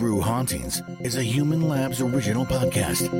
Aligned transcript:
True 0.00 0.22
Hauntings 0.22 0.80
is 1.00 1.16
a 1.16 1.22
Human 1.22 1.68
Labs 1.68 2.00
original 2.00 2.46
podcast. 2.46 3.12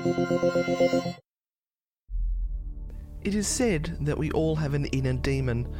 It 3.22 3.34
is 3.34 3.46
said 3.46 3.98
that 4.00 4.16
we 4.16 4.30
all 4.30 4.56
have 4.56 4.72
an 4.72 4.86
inner 4.86 5.12
demon, 5.12 5.70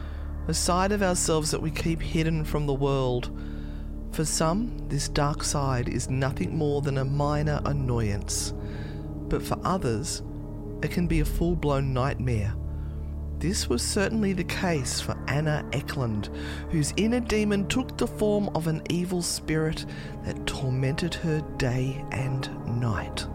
a 0.47 0.53
side 0.53 0.93
of 0.93 1.03
ourselves 1.03 1.51
that 1.53 1.63
we 1.63 1.71
keep 1.71 2.03
hidden 2.03 2.45
from 2.45 2.67
the 2.67 2.75
world. 2.75 3.35
For 4.13 4.27
some, 4.27 4.77
this 4.89 5.09
dark 5.09 5.43
side 5.43 5.89
is 5.89 6.11
nothing 6.11 6.55
more 6.55 6.83
than 6.83 6.99
a 6.99 7.05
minor 7.07 7.63
annoyance, 7.65 8.53
but 9.31 9.43
for 9.43 9.59
others, 9.65 10.23
it 10.83 10.91
can 10.91 11.07
be 11.07 11.21
a 11.21 11.25
full 11.25 11.57
blown 11.57 11.95
nightmare. 11.95 12.55
This 13.41 13.71
was 13.71 13.81
certainly 13.81 14.35
the 14.35 14.45
case 14.45 15.01
for 15.01 15.17
Anna 15.27 15.65
Eklund, 15.73 16.29
whose 16.69 16.93
inner 16.99 17.21
demon 17.21 17.67
took 17.69 17.97
the 17.97 18.07
form 18.07 18.51
of 18.55 18.67
an 18.67 18.83
evil 18.91 19.23
spirit 19.23 19.87
that 20.25 20.47
tormented 20.47 21.15
her 21.15 21.41
day 21.57 22.05
and 22.13 22.51
night. 22.79 23.27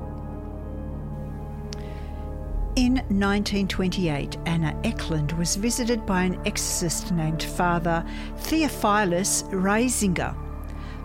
In 2.76 2.98
1928, 3.08 4.38
Anna 4.46 4.80
Eklund 4.84 5.32
was 5.32 5.56
visited 5.56 6.06
by 6.06 6.22
an 6.22 6.40
exorcist 6.46 7.12
named 7.12 7.42
Father 7.42 8.06
Theophilus 8.38 9.42
Riesinger. 9.50 10.36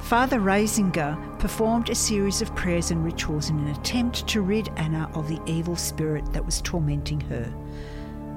Father 0.00 0.40
Riesinger 0.40 1.16
performed 1.38 1.88
a 1.88 1.94
series 1.94 2.42
of 2.42 2.54
prayers 2.54 2.90
and 2.90 3.02
rituals 3.02 3.48
in 3.48 3.60
an 3.60 3.68
attempt 3.68 4.28
to 4.28 4.42
rid 4.42 4.68
Anna 4.76 5.10
of 5.14 5.26
the 5.26 5.40
evil 5.46 5.76
spirit 5.76 6.30
that 6.34 6.44
was 6.44 6.60
tormenting 6.60 7.20
her. 7.22 7.50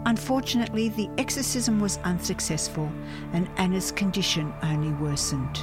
Unfortunately, 0.06 0.90
the 0.90 1.10
exorcism 1.18 1.80
was 1.80 1.98
unsuccessful 2.04 2.92
and 3.32 3.50
Anna's 3.58 3.92
condition 3.92 4.54
only 4.62 4.92
worsened. 4.94 5.60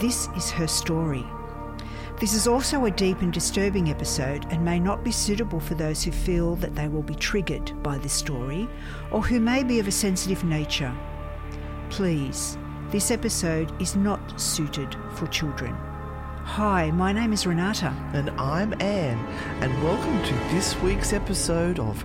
This 0.00 0.28
is 0.36 0.50
her 0.50 0.66
story. 0.66 1.24
This 2.18 2.34
is 2.34 2.48
also 2.48 2.86
a 2.86 2.90
deep 2.90 3.20
and 3.20 3.32
disturbing 3.32 3.90
episode 3.90 4.46
and 4.50 4.64
may 4.64 4.80
not 4.80 5.04
be 5.04 5.12
suitable 5.12 5.60
for 5.60 5.74
those 5.74 6.02
who 6.02 6.10
feel 6.10 6.56
that 6.56 6.74
they 6.74 6.88
will 6.88 7.02
be 7.02 7.14
triggered 7.14 7.80
by 7.82 7.98
this 7.98 8.14
story 8.14 8.68
or 9.12 9.22
who 9.22 9.38
may 9.38 9.62
be 9.62 9.78
of 9.78 9.86
a 9.86 9.92
sensitive 9.92 10.42
nature. 10.42 10.92
Please, 11.90 12.58
this 12.90 13.10
episode 13.10 13.70
is 13.80 13.94
not 13.94 14.40
suited 14.40 14.96
for 15.14 15.26
children. 15.28 15.76
Hi, 16.46 16.90
my 16.92 17.12
name 17.12 17.32
is 17.32 17.46
Renata. 17.46 17.94
And 18.14 18.30
I'm 18.30 18.72
Anne, 18.80 19.18
and 19.60 19.84
welcome 19.84 20.22
to 20.24 20.34
this 20.54 20.80
week's 20.80 21.12
episode 21.12 21.78
of 21.78 22.04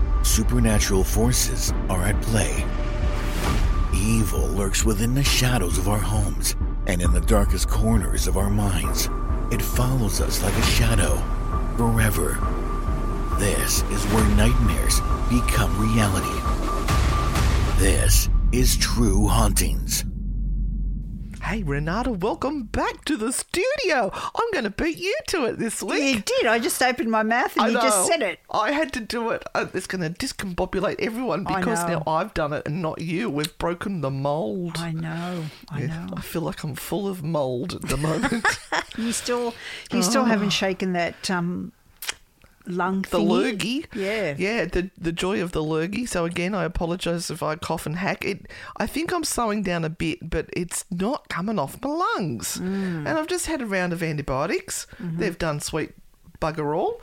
supernatural 0.23 1.03
forces 1.03 1.73
are 1.89 2.03
at 2.03 2.21
play. 2.21 2.65
Evil 3.93 4.47
lurks 4.47 4.83
within 4.83 5.13
the 5.13 5.23
shadows 5.23 5.77
of 5.77 5.87
our 5.87 5.99
homes 5.99 6.55
and 6.87 7.01
in 7.01 7.11
the 7.11 7.21
darkest 7.21 7.67
corners 7.69 8.27
of 8.27 8.37
our 8.37 8.49
minds. 8.49 9.09
It 9.51 9.61
follows 9.61 10.21
us 10.21 10.41
like 10.41 10.53
a 10.53 10.61
shadow 10.63 11.17
forever. 11.77 12.37
This 13.39 13.81
is 13.83 14.03
where 14.13 14.27
nightmares 14.35 14.99
become 15.29 15.77
reality. 15.79 16.39
This 17.79 18.29
is 18.51 18.77
True 18.77 19.27
Hauntings. 19.27 20.05
Hey, 21.51 21.63
Renata, 21.63 22.13
welcome 22.13 22.63
back 22.63 23.03
to 23.03 23.17
the 23.17 23.33
studio. 23.33 24.09
I'm 24.13 24.51
going 24.53 24.63
to 24.63 24.69
beat 24.69 24.97
you 24.97 25.13
to 25.27 25.43
it 25.47 25.59
this 25.59 25.83
week. 25.83 26.15
You 26.15 26.21
did. 26.21 26.45
I 26.45 26.59
just 26.59 26.81
opened 26.81 27.11
my 27.11 27.23
mouth 27.23 27.51
and 27.57 27.65
I 27.65 27.67
you 27.67 27.73
just 27.73 28.07
said 28.07 28.21
it. 28.21 28.39
I 28.49 28.71
had 28.71 28.93
to 28.93 29.01
do 29.01 29.31
it. 29.31 29.43
Uh, 29.53 29.65
It's 29.73 29.85
going 29.85 30.01
to 30.01 30.17
discombobulate 30.17 31.01
everyone 31.01 31.43
because 31.43 31.85
now 31.85 32.03
I've 32.07 32.33
done 32.33 32.53
it 32.53 32.65
and 32.65 32.81
not 32.81 33.01
you. 33.01 33.29
We've 33.29 33.57
broken 33.57 33.99
the 33.99 34.09
mold. 34.09 34.77
I 34.77 34.93
know. 34.93 35.43
I 35.67 35.81
Yeah, 35.81 36.05
know. 36.05 36.13
I 36.15 36.21
feel 36.21 36.41
like 36.41 36.63
I'm 36.63 36.73
full 36.73 37.05
of 37.09 37.21
mold 37.21 37.73
at 37.73 37.81
the 37.81 37.97
moment. 37.97 38.45
You 38.97 39.11
still, 39.11 39.53
you 39.91 40.03
still 40.03 40.25
haven't 40.25 40.49
shaken 40.49 40.93
that 40.93 41.29
um, 41.31 41.71
lung 42.65 43.01
the 43.03 43.17
thingy? 43.17 43.29
lurgy. 43.29 43.85
Yeah. 43.93 44.35
Yeah, 44.37 44.65
the 44.65 44.89
the 44.97 45.11
joy 45.11 45.41
of 45.41 45.51
the 45.51 45.63
lurgy. 45.63 46.05
So 46.05 46.25
again, 46.25 46.53
I 46.53 46.63
apologise 46.63 47.29
if 47.29 47.43
I 47.43 47.55
cough 47.55 47.85
and 47.85 47.95
hack. 47.95 48.25
It 48.25 48.47
I 48.77 48.87
think 48.87 49.13
I'm 49.13 49.23
slowing 49.23 49.63
down 49.63 49.83
a 49.83 49.89
bit, 49.89 50.29
but 50.29 50.49
it's 50.53 50.85
not 50.91 51.29
coming 51.29 51.59
off 51.59 51.81
my 51.81 51.89
lungs. 51.89 52.57
Mm. 52.57 53.07
And 53.07 53.09
I've 53.09 53.27
just 53.27 53.47
had 53.47 53.61
a 53.61 53.65
round 53.65 53.93
of 53.93 54.03
antibiotics. 54.03 54.87
Mm-hmm. 55.01 55.19
They've 55.19 55.37
done 55.37 55.59
sweet 55.59 55.93
bugger 56.41 56.75
all. 56.75 56.99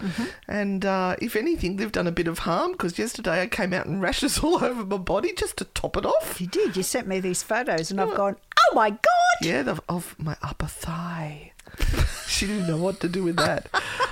And 0.47 0.85
uh, 0.85 1.17
if 1.23 1.37
anything, 1.37 1.77
they've 1.77 1.93
done 1.93 2.07
a 2.07 2.13
bit 2.13 2.29
of 2.29 2.41
harm 2.41 2.73
because 2.73 2.99
yesterday 2.99 3.43
I 3.43 3.47
came 3.47 3.73
out 3.73 3.87
in 3.87 4.01
rashes 4.09 4.41
all 4.41 4.63
over 4.63 4.85
my 4.85 4.99
body 4.99 5.33
just 5.33 5.57
to 5.59 5.65
top 5.65 5.97
it 5.97 6.05
off. 6.05 6.41
You 6.41 6.49
did. 6.49 6.77
You 6.77 6.83
sent 6.83 7.07
me 7.07 7.21
these 7.21 7.43
photos, 7.43 7.91
and 7.91 8.01
I've 8.01 8.15
gone, 8.15 8.37
oh 8.59 8.75
my 8.75 8.91
God! 8.91 8.99
Yeah, 9.41 9.63
the, 9.63 9.81
of 9.89 10.17
my 10.19 10.37
upper 10.43 10.67
thigh. 10.67 11.53
she 12.27 12.47
didn't 12.47 12.67
know 12.67 12.77
what 12.77 13.01
to 13.01 13.09
do 13.09 13.23
with 13.25 13.37
that. 13.37 13.69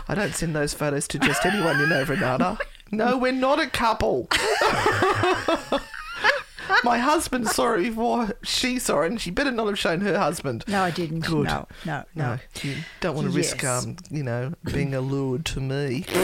I 0.08 0.14
don't 0.14 0.34
send 0.34 0.54
those 0.56 0.74
photos 0.74 1.06
to 1.08 1.18
just 1.18 1.44
anyone, 1.44 1.78
you 1.80 1.86
know, 1.86 2.04
Renata. 2.04 2.58
No, 2.92 3.16
we're 3.18 3.32
not 3.32 3.58
a 3.60 3.66
couple. 3.68 4.28
my 6.84 6.98
husband 6.98 7.48
saw 7.48 7.74
it 7.74 7.82
before 7.82 8.36
she 8.42 8.78
saw 8.78 9.02
it, 9.02 9.06
and 9.10 9.20
she 9.20 9.30
better 9.30 9.50
not 9.50 9.66
have 9.66 9.78
shown 9.78 10.00
her 10.02 10.16
husband. 10.18 10.64
No, 10.68 10.82
I 10.82 10.90
didn't. 10.90 11.20
Good. 11.20 11.46
No, 11.46 11.66
no, 11.84 12.04
no. 12.14 12.34
No, 12.34 12.38
you 12.62 12.76
don't 13.00 13.14
want 13.16 13.28
to 13.28 13.34
risk, 13.36 13.62
Yes. 13.62 13.84
um, 13.84 13.96
you 14.10 14.22
know, 14.22 14.52
being 14.72 14.94
allured 14.94 15.44
to 15.46 15.60
me. 15.60 16.04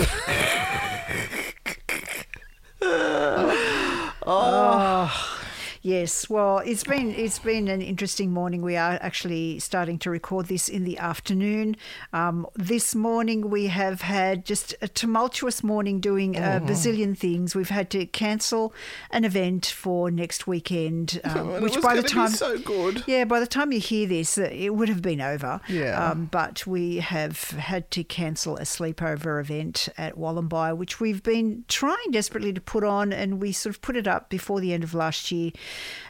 Yes, 5.84 6.30
well, 6.30 6.58
it's 6.58 6.84
been 6.84 7.12
it's 7.12 7.40
been 7.40 7.66
an 7.66 7.82
interesting 7.82 8.30
morning. 8.30 8.62
We 8.62 8.76
are 8.76 8.98
actually 9.02 9.58
starting 9.58 9.98
to 10.00 10.10
record 10.10 10.46
this 10.46 10.68
in 10.68 10.84
the 10.84 10.96
afternoon. 10.96 11.76
Um, 12.12 12.46
this 12.54 12.94
morning 12.94 13.50
we 13.50 13.66
have 13.66 14.02
had 14.02 14.44
just 14.44 14.76
a 14.80 14.86
tumultuous 14.86 15.64
morning 15.64 15.98
doing 15.98 16.36
a 16.36 16.60
bazillion 16.64 17.18
things. 17.18 17.56
We've 17.56 17.68
had 17.68 17.90
to 17.90 18.06
cancel 18.06 18.72
an 19.10 19.24
event 19.24 19.66
for 19.66 20.08
next 20.12 20.46
weekend, 20.46 21.20
um, 21.24 21.36
And 21.36 21.50
it 21.56 21.62
which 21.62 21.74
was 21.74 21.84
by 21.84 21.96
the 21.96 22.02
gonna 22.02 22.08
be 22.08 22.14
time 22.14 22.30
so 22.30 22.58
good. 22.58 23.02
yeah, 23.08 23.24
by 23.24 23.40
the 23.40 23.46
time 23.48 23.72
you 23.72 23.80
hear 23.80 24.06
this, 24.06 24.38
uh, 24.38 24.48
it 24.52 24.76
would 24.76 24.88
have 24.88 25.02
been 25.02 25.20
over. 25.20 25.60
Yeah. 25.68 26.10
Um, 26.10 26.26
but 26.26 26.64
we 26.64 26.98
have 26.98 27.50
had 27.50 27.90
to 27.90 28.04
cancel 28.04 28.56
a 28.56 28.62
sleepover 28.62 29.40
event 29.40 29.88
at 29.98 30.14
Wollombi, 30.16 30.76
which 30.76 31.00
we've 31.00 31.24
been 31.24 31.64
trying 31.66 32.12
desperately 32.12 32.52
to 32.52 32.60
put 32.60 32.84
on, 32.84 33.12
and 33.12 33.42
we 33.42 33.50
sort 33.50 33.74
of 33.74 33.82
put 33.82 33.96
it 33.96 34.06
up 34.06 34.30
before 34.30 34.60
the 34.60 34.72
end 34.72 34.84
of 34.84 34.94
last 34.94 35.32
year. 35.32 35.50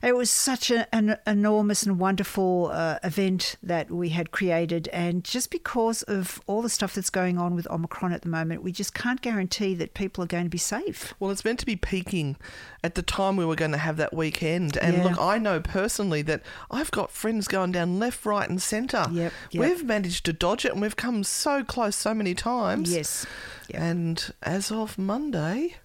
It 0.03 0.17
was 0.17 0.31
such 0.31 0.70
a, 0.70 0.93
an 0.94 1.17
enormous 1.26 1.85
and 1.85 1.99
wonderful 1.99 2.70
uh, 2.73 2.99
event 3.05 3.56
that 3.62 3.91
we 3.91 4.09
had 4.09 4.31
created, 4.32 4.88
and 4.88 5.23
just 5.23 5.50
because 5.50 6.03
of 6.05 6.41
all 6.47 6.61
the 6.62 6.69
stuff 6.69 6.94
that's 6.94 7.11
going 7.11 7.38
on 7.38 7.55
with 7.55 7.70
Omicron 7.70 8.12
at 8.12 8.23
the 8.23 8.29
moment, 8.29 8.62
we 8.62 8.73
just 8.73 8.94
can't 8.94 9.20
guarantee 9.20 9.75
that 9.76 9.94
people 9.94 10.25
are 10.25 10.26
going 10.26 10.44
to 10.44 10.50
be 10.50 10.59
safe. 10.59 11.14
Well, 11.20 11.31
it's 11.31 11.44
meant 11.44 11.61
to 11.61 11.67
be 11.67 11.76
peaking 11.76 12.37
at 12.82 12.97
the 12.97 13.03
time 13.03 13.37
we 13.37 13.44
were 13.44 13.55
going 13.55 13.70
to 13.73 13.79
have 13.79 13.97
that 13.99 14.12
weekend. 14.12 14.76
And 14.76 14.97
Yeah. 14.97 15.05
look, 15.05 15.20
I 15.20 15.38
know 15.38 15.61
personally 15.61 16.23
that 16.23 16.43
I've 16.70 16.91
got 16.91 17.12
friends 17.12 17.47
going 17.47 17.70
down 17.73 17.99
left, 18.00 18.26
right, 18.26 18.49
and 18.49 18.61
centre. 18.61 19.06
Yep, 19.12 19.32
yep. 19.53 19.61
We've 19.61 19.85
managed 19.85 20.25
to 20.26 20.32
dodge 20.32 20.64
it 20.64 20.73
and 20.73 20.81
we've 20.82 20.97
come 20.97 21.23
so 21.23 21.62
close 21.62 21.94
so 21.94 22.12
many 22.12 22.35
times. 22.35 22.93
Yes. 22.93 23.25
Yep. 23.69 23.81
And 23.81 24.35
as 24.43 24.73
of 24.73 24.99
Monday, 24.99 25.76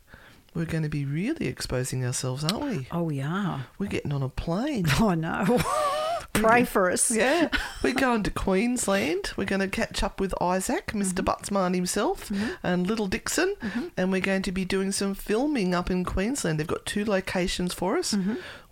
we're 0.58 0.66
going 0.66 0.82
to 0.82 0.90
be 0.90 1.06
really 1.06 1.46
exposing 1.46 2.04
ourselves, 2.04 2.44
aren't 2.44 2.66
we? 2.66 2.88
Oh, 2.92 3.04
we 3.04 3.22
are. 3.22 3.68
We're 3.78 3.90
getting 3.90 4.12
on 4.12 4.24
a 4.24 4.30
plane. 4.30 4.88
Oh 5.00 5.14
no. 5.14 5.60
Pray 6.42 6.64
for 6.74 6.92
us. 6.92 7.12
Yeah, 7.12 7.50
we're 7.84 7.94
going 7.94 8.24
to 8.24 8.32
Queensland. 8.32 9.32
We're 9.36 9.46
going 9.46 9.62
to 9.62 9.68
catch 9.68 10.04
up 10.04 10.20
with 10.20 10.34
Isaac, 10.42 10.94
mister 10.94 11.24
Butsman 11.24 11.76
himself, 11.76 12.32
and 12.64 12.88
Little 12.88 13.08
Dixon, 13.08 13.56
and 13.96 14.12
we're 14.12 14.22
going 14.22 14.42
to 14.44 14.52
be 14.52 14.66
doing 14.66 14.92
some 14.92 15.14
filming 15.14 15.74
up 15.74 15.90
in 15.92 16.04
Queensland. 16.04 16.60
They've 16.60 16.68
got 16.68 16.86
two 16.86 17.06
locations 17.06 17.74
for 17.74 17.98
us. 17.98 18.16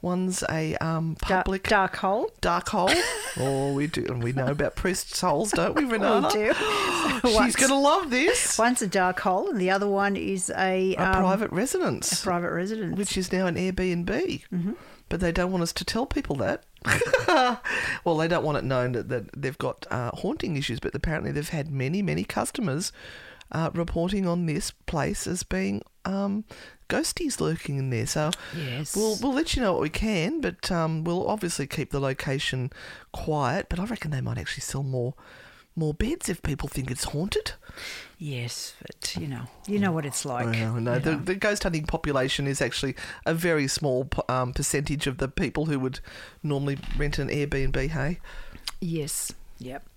One's 0.01 0.43
a 0.51 0.75
um, 0.75 1.15
Dark, 1.27 1.45
public 1.45 1.63
dark 1.63 1.95
hole. 1.95 2.29
dark 2.39 2.69
hole. 2.69 2.91
oh, 3.39 3.73
we 3.73 3.87
do, 3.87 4.05
and 4.05 4.21
we 4.23 4.33
know 4.33 4.47
about 4.47 4.75
priest's 4.75 5.19
holes, 5.19 5.49
don't 5.49 5.73
we, 5.75 5.83
Renata? 5.83 6.27
We 7.23 7.31
do. 7.31 7.37
She's 7.43 7.55
going 7.55 7.71
to 7.71 7.75
love 7.77 8.11
this. 8.11 8.55
One's 8.59 8.83
a 8.83 8.87
dark 8.87 9.21
hole, 9.21 9.49
and 9.49 9.59
the 9.59 9.71
other 9.71 9.87
one 9.87 10.15
is 10.15 10.51
a, 10.55 10.93
A 10.93 10.97
um, 10.97 11.15
private 11.23 11.51
residence, 11.51 12.21
a 12.21 12.23
private 12.23 12.51
residence. 12.51 12.95
which 12.99 13.17
is 13.17 13.31
now 13.31 13.47
an 13.47 13.55
Airbnb. 13.55 14.05
Mm-hmm. 14.05 14.73
But 15.09 15.21
they 15.21 15.31
don't 15.31 15.51
want 15.51 15.63
us 15.63 15.73
to 15.73 15.83
tell 15.85 16.05
people 16.05 16.35
that. 16.35 16.63
well, 18.03 18.17
they 18.17 18.27
don't 18.27 18.43
want 18.43 18.57
it 18.57 18.63
known 18.63 18.91
that, 18.93 19.09
that 19.09 19.41
they've 19.41 19.57
got 19.57 19.85
uh, 19.91 20.11
haunting 20.11 20.55
issues, 20.57 20.79
but 20.79 20.93
apparently 20.95 21.31
they've 21.31 21.49
had 21.49 21.69
many, 21.71 22.01
many 22.01 22.23
customers 22.23 22.91
uh, 23.51 23.69
reporting 23.73 24.27
on 24.27 24.45
this 24.45 24.71
place 24.85 25.27
as 25.27 25.43
being 25.43 25.81
um, 26.05 26.43
ghosties 26.89 27.39
lurking 27.39 27.77
in 27.77 27.89
there. 27.89 28.05
So 28.07 28.31
Yes. 28.55 28.95
we'll 28.95 29.17
we'll 29.21 29.33
let 29.33 29.55
you 29.55 29.61
know 29.61 29.73
what 29.73 29.81
we 29.81 29.89
can, 29.89 30.41
but 30.41 30.71
um, 30.71 31.03
we'll 31.03 31.27
obviously 31.27 31.67
keep 31.67 31.91
the 31.91 31.99
location 31.99 32.71
quiet. 33.11 33.67
But 33.69 33.79
I 33.79 33.85
reckon 33.85 34.11
they 34.11 34.21
might 34.21 34.37
actually 34.37 34.61
sell 34.61 34.83
more 34.83 35.13
more 35.75 35.93
beds 35.93 36.29
if 36.29 36.41
people 36.41 36.69
think 36.69 36.89
it's 36.89 37.05
haunted. 37.05 37.53
yes, 38.17 38.73
but 38.81 39.15
you 39.19 39.27
know, 39.27 39.43
you 39.67 39.79
know 39.79 39.91
what 39.91 40.05
it's 40.05 40.25
like. 40.25 40.47
Well, 40.47 40.75
no, 40.75 40.99
the, 40.99 41.15
the 41.15 41.35
ghost 41.35 41.63
hunting 41.63 41.85
population 41.85 42.47
is 42.47 42.61
actually 42.61 42.95
a 43.25 43.33
very 43.33 43.67
small 43.67 44.07
um, 44.29 44.53
percentage 44.53 45.07
of 45.07 45.17
the 45.17 45.27
people 45.27 45.65
who 45.65 45.79
would 45.79 45.99
normally 46.41 46.77
rent 46.97 47.19
an 47.19 47.29
Airbnb. 47.29 47.89
Hey, 47.89 48.19
Yes. 48.81 49.33
Yep. 49.57 49.87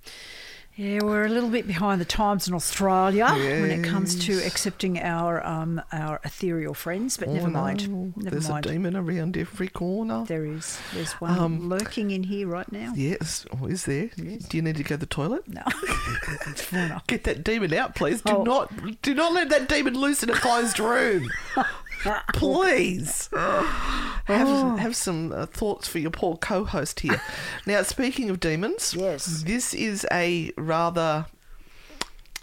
Yeah, 0.80 1.00
we're 1.02 1.24
a 1.24 1.28
little 1.28 1.48
bit 1.48 1.66
behind 1.66 2.00
the 2.00 2.04
times 2.04 2.46
in 2.46 2.54
Australia 2.54 3.26
when 3.26 3.68
it 3.72 3.82
comes 3.82 4.14
to 4.26 4.34
accepting 4.46 5.00
our 5.00 5.44
um, 5.44 5.82
our 5.90 6.20
ethereal 6.24 6.72
friends, 6.72 7.16
but 7.16 7.28
never 7.28 7.48
Oh, 7.48 7.50
mind. 7.50 7.90
no, 7.90 8.12
Never 8.14 8.30
There's 8.36 8.48
mind. 8.48 8.64
a 8.66 8.68
demon 8.70 8.94
around 8.94 9.36
every 9.36 9.66
corner. 9.66 10.24
There 10.24 10.44
is. 10.44 10.78
There's 10.94 11.14
one 11.14 11.36
Um, 11.36 11.68
lurking 11.68 12.12
in 12.12 12.22
here 12.22 12.46
right 12.46 12.70
now. 12.70 12.92
Yes, 12.94 13.44
oh, 13.60 13.66
is 13.66 13.86
there? 13.86 14.08
Do 14.16 14.56
you 14.56 14.62
need 14.62 14.76
to 14.76 14.84
go 14.84 14.90
to 14.94 14.98
the 14.98 15.06
toilet? 15.06 15.48
No. 15.48 15.62
Get 17.08 17.24
that 17.24 17.42
demon 17.42 17.74
out, 17.74 17.96
please. 17.96 18.22
Do 18.22 18.36
Oh. 18.36 18.42
not, 18.44 19.02
do 19.02 19.14
not 19.14 19.32
let 19.32 19.48
that 19.48 19.68
demon 19.68 19.94
loose 19.94 20.22
in 20.22 20.30
a 20.30 20.34
closed 20.34 20.78
room. 20.78 21.28
please. 22.34 23.28
Have, 23.32 24.78
have 24.78 24.94
some 24.96 25.32
uh, 25.32 25.46
thoughts 25.46 25.88
for 25.88 25.98
your 25.98 26.10
poor 26.10 26.36
co-host 26.36 27.00
here. 27.00 27.20
now, 27.66 27.82
speaking 27.82 28.28
of 28.30 28.40
demons, 28.40 28.94
Yes. 28.94 29.42
this 29.46 29.72
is 29.74 30.06
a 30.12 30.52
rather 30.58 31.26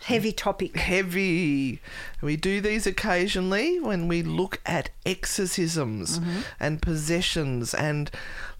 Heavy 0.06 0.32
topic. 0.32 0.76
heavy. 0.78 1.82
We 2.22 2.38
do 2.38 2.62
these 2.62 2.86
occasionally 2.86 3.80
when 3.80 4.08
we 4.08 4.22
look 4.22 4.62
at 4.64 4.92
exorcisms 5.04 6.20
mm-hmm. 6.20 6.42
and 6.60 6.80
possessions. 6.80 7.74
And 7.74 8.12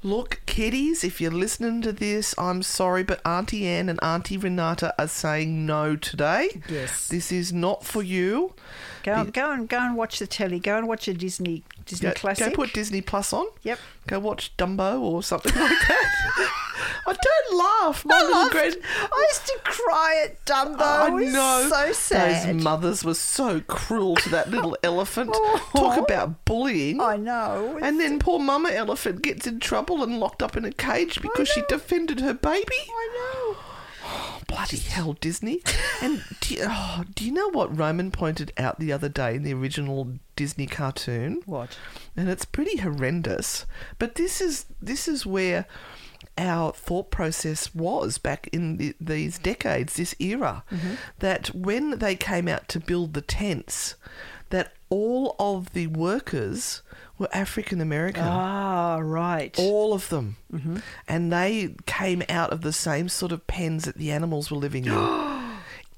look, 0.02 0.42
kiddies, 0.48 1.04
if 1.04 1.22
you're 1.22 1.30
listening 1.30 1.84
to 1.84 1.92
this, 1.92 2.34
I'm 2.40 2.64
sorry, 2.64 3.04
but 3.04 3.22
Auntie 3.24 3.68
Anne 3.68 3.90
and 3.90 4.00
Auntie 4.02 4.38
Renata 4.38 4.96
are 4.98 5.08
saying 5.08 5.68
no 5.68 5.96
today. 5.96 6.62
Yes. 6.68 7.10
This 7.10 7.32
is 7.32 7.54
not 7.54 7.86
for 7.86 8.02
you. 8.02 8.56
Go, 9.04 9.26
go 9.26 9.52
and 9.52 9.70
go 9.70 9.78
and 9.78 9.96
watch 9.96 10.18
the 10.18 10.26
telly. 10.26 10.58
Go 10.60 10.80
and 10.80 10.88
watch 10.88 11.08
a 11.08 11.14
Disney 11.14 11.64
Disney 11.86 12.10
Go, 12.10 12.16
classic. 12.16 12.50
go 12.50 12.56
put 12.56 12.74
Disney 12.74 13.02
Plus 13.02 13.32
on. 13.34 13.46
Yep. 13.62 13.78
Go 14.08 14.20
watch 14.20 14.58
Dumbo 14.58 15.00
or 15.00 15.22
something 15.22 15.54
like 15.62 15.88
that. 15.88 16.62
I 17.08 17.14
don't 17.14 17.58
laugh. 17.58 18.06
My 18.06 18.20
little 18.20 18.32
laughed. 18.36 18.52
grand. 18.52 18.76
I 18.84 19.28
used 19.30 19.46
to 19.48 19.60
cry 19.64 20.24
at 20.26 20.46
Dumbo. 20.46 20.82
I 20.82 21.08
it 21.08 21.14
was 21.14 21.34
know. 21.34 21.68
so 21.70 21.92
sad. 21.94 22.56
Those 22.56 22.64
mothers 22.64 23.04
were 23.04 23.14
so 23.14 23.62
cruel 23.62 24.16
to 24.18 24.30
that 24.30 24.50
little 24.50 24.78
elephant. 24.84 25.32
Oh. 25.34 25.70
Talk 25.76 25.98
about 25.98 26.46
bullying. 26.46 27.00
I 27.02 27.18
know. 27.18 27.80
And 27.82 28.00
then 28.00 28.20
poor 28.20 28.40
Mama 28.40 28.70
Elephant 28.70 29.22
gets 29.22 29.48
in 29.48 29.60
trouble 29.60 30.04
and 30.04 30.20
locked 30.20 30.42
up 30.44 30.58
in 30.58 30.66
a 30.66 30.72
cage 30.72 31.22
because 31.22 31.48
she 31.48 31.62
defended 31.70 32.20
her 32.20 32.34
baby. 32.34 32.66
I 32.90 33.56
know. 33.56 33.58
Bloody 34.48 34.78
hell, 34.78 35.14
Disney. 35.14 35.62
And 36.02 36.24
do 36.40 36.56
you, 36.56 36.66
oh, 36.68 37.04
do 37.16 37.26
you 37.26 37.32
know 37.32 37.50
what 37.50 37.76
Roman 37.78 38.12
pointed 38.12 38.54
out 38.58 38.80
the 38.80 38.92
other 38.92 39.10
day 39.10 39.36
in 39.36 39.44
the 39.44 39.54
original 39.54 40.14
Disney 40.36 40.68
cartoon? 40.68 41.42
What? 41.46 41.78
and 42.18 42.30
it's 42.30 42.46
pretty 42.46 42.78
horrendous. 42.78 43.66
But 44.00 44.16
this 44.16 44.40
is 44.42 44.66
this 44.82 45.08
is 45.08 45.26
where 45.26 45.66
our 46.38 46.72
thought 46.74 47.12
process 47.12 47.74
was 47.74 48.18
back 48.18 48.50
in 48.52 48.78
the, 48.78 48.96
these 49.00 49.38
decades, 49.38 49.96
this 49.96 50.16
era, 50.20 50.64
that 51.20 51.48
when 51.56 52.00
they 52.00 52.16
came 52.16 52.48
out 52.48 52.68
to 52.70 52.80
build 52.80 53.14
the 53.14 53.22
tents, 53.22 53.96
that 54.50 54.74
all 54.90 55.36
of 55.40 55.74
the 55.74 55.88
workers 55.88 56.82
were 57.18 57.30
African 57.34 57.82
American. 57.82 58.24
Ah, 58.24 58.98
right. 59.02 59.56
All 59.58 59.94
of 59.94 60.10
them. 60.10 60.36
And 61.08 61.32
they 61.32 61.76
came 61.86 62.24
out 62.30 62.52
of 62.52 62.62
the 62.62 62.74
same 62.74 63.10
sort 63.10 63.32
of 63.32 63.48
pens 63.48 63.86
that 63.86 63.98
the 63.98 64.12
animals 64.12 64.52
were 64.52 64.58
living 64.58 64.86
in. 64.86 64.94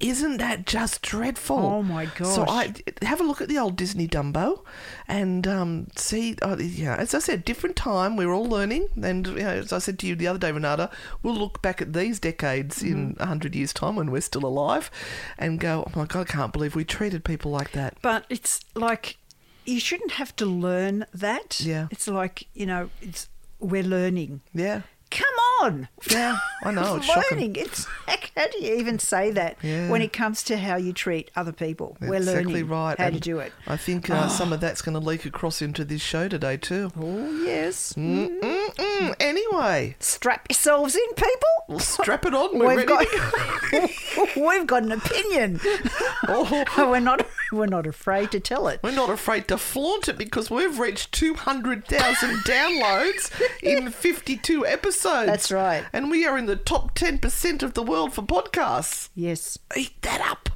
Isn't 0.00 0.36
that 0.36 0.64
just 0.64 1.02
dreadful? 1.02 1.58
Oh, 1.58 1.82
my 1.82 2.06
gosh! 2.06 2.34
So. 2.34 2.44
I 2.48 2.72
have 3.02 3.20
a 3.20 3.24
look 3.24 3.40
at 3.40 3.48
the 3.48 3.58
old 3.58 3.74
Disney 3.76 4.06
Dumbo, 4.06 4.64
and 5.08 5.44
um, 5.48 5.88
see. 5.96 6.36
Uh, 6.40 6.56
yeah, 6.58 6.94
as 6.94 7.14
I 7.14 7.18
said, 7.18 7.44
different 7.44 7.74
time. 7.74 8.16
We're 8.16 8.32
all 8.32 8.44
learning, 8.46 8.88
and 9.02 9.26
you 9.26 9.34
know, 9.34 9.48
as 9.50 9.72
I 9.72 9.78
said 9.78 9.98
to 9.98 10.06
you 10.06 10.14
the 10.14 10.28
other 10.28 10.38
day, 10.38 10.52
Renata, 10.52 10.88
we'll 11.24 11.34
look 11.34 11.60
back 11.62 11.82
at 11.82 11.94
these 11.94 12.20
decades 12.20 12.80
in 12.82 13.14
Mm-hmm. 13.14 13.22
a 13.22 13.26
hundred 13.26 13.56
years' 13.56 13.72
time 13.72 13.96
when 13.96 14.12
we're 14.12 14.20
still 14.20 14.44
alive, 14.46 14.88
and 15.36 15.58
go, 15.58 15.82
"Oh 15.88 15.98
my 15.98 16.06
God, 16.06 16.28
I 16.28 16.32
can't 16.32 16.52
believe 16.52 16.76
we 16.76 16.84
treated 16.84 17.24
people 17.24 17.50
like 17.50 17.72
that." 17.72 17.96
But 18.00 18.24
it's 18.28 18.60
like 18.76 19.16
you 19.66 19.80
shouldn't 19.80 20.12
have 20.12 20.34
to 20.36 20.46
learn 20.46 21.06
that. 21.12 21.60
Yeah. 21.60 21.88
It's 21.90 22.06
like, 22.06 22.46
you 22.54 22.66
know, 22.66 22.90
it's 23.02 23.28
we're 23.58 23.82
learning. 23.82 24.42
Yeah, 24.54 24.82
Come 25.10 25.34
on. 25.62 25.88
yeah, 26.10 26.38
I 26.64 26.70
know. 26.70 26.96
It's 26.96 27.06
shocking. 27.06 27.22
learning. 27.38 27.56
It's 27.56 27.86
how 28.36 28.46
do 28.48 28.62
you 28.64 28.74
even 28.74 28.98
say 28.98 29.30
that 29.32 29.56
Yeah. 29.62 29.88
when 29.88 30.00
it 30.02 30.12
comes 30.12 30.42
to 30.44 30.56
how 30.58 30.76
you 30.76 30.92
treat 30.92 31.30
other 31.34 31.50
people? 31.52 31.96
we're 32.00 32.14
exactly 32.16 32.52
learning 32.62 32.68
right. 32.68 32.98
how 32.98 33.10
to 33.10 33.18
do 33.18 33.38
it. 33.38 33.52
I 33.66 33.76
think 33.76 34.08
uh, 34.10 34.28
some 34.28 34.52
of 34.52 34.60
that's 34.60 34.82
going 34.82 34.94
to 34.94 35.04
leak 35.04 35.24
across 35.24 35.60
into 35.62 35.84
this 35.84 36.02
show 36.02 36.28
today 36.28 36.56
too. 36.56 36.92
Oh 36.98 37.42
yes. 37.42 37.94
Mm-mm. 37.94 39.14
Anyway, 39.20 39.96
Strap 39.98 40.46
yourselves 40.50 40.94
in, 40.94 41.14
people. 41.14 41.48
we'll 41.68 41.78
strap 41.80 42.24
it 42.26 42.34
on. 42.34 42.58
We're 42.58 42.76
We've 42.76 42.86
ready. 42.88 43.06
got 43.72 44.36
we've 44.36 44.66
got 44.66 44.82
an 44.84 44.92
opinion. 44.92 45.60
Oh. 46.28 46.64
we're 46.78 47.00
not 47.00 47.26
we're 47.52 47.66
not 47.66 47.86
afraid 47.86 48.30
to 48.32 48.40
tell 48.40 48.68
it. 48.68 48.80
We're 48.82 48.90
not 48.92 49.10
afraid 49.10 49.48
to 49.48 49.58
flaunt 49.58 50.08
it 50.08 50.18
because 50.18 50.50
we've 50.50 50.78
reached 50.78 51.12
200,000 51.12 52.30
downloads 52.44 53.30
in 53.62 53.90
52 53.90 54.66
episodes. 54.66 54.97
That's 55.02 55.50
right. 55.50 55.84
And 55.92 56.10
we 56.10 56.26
are 56.26 56.38
in 56.38 56.46
the 56.46 56.56
top 56.56 56.94
10% 56.94 57.62
of 57.62 57.74
the 57.74 57.82
world 57.82 58.12
for 58.12 58.22
podcasts. 58.22 59.08
Yes. 59.14 59.58
Eat 59.76 60.00
that 60.02 60.20
up. 60.20 60.48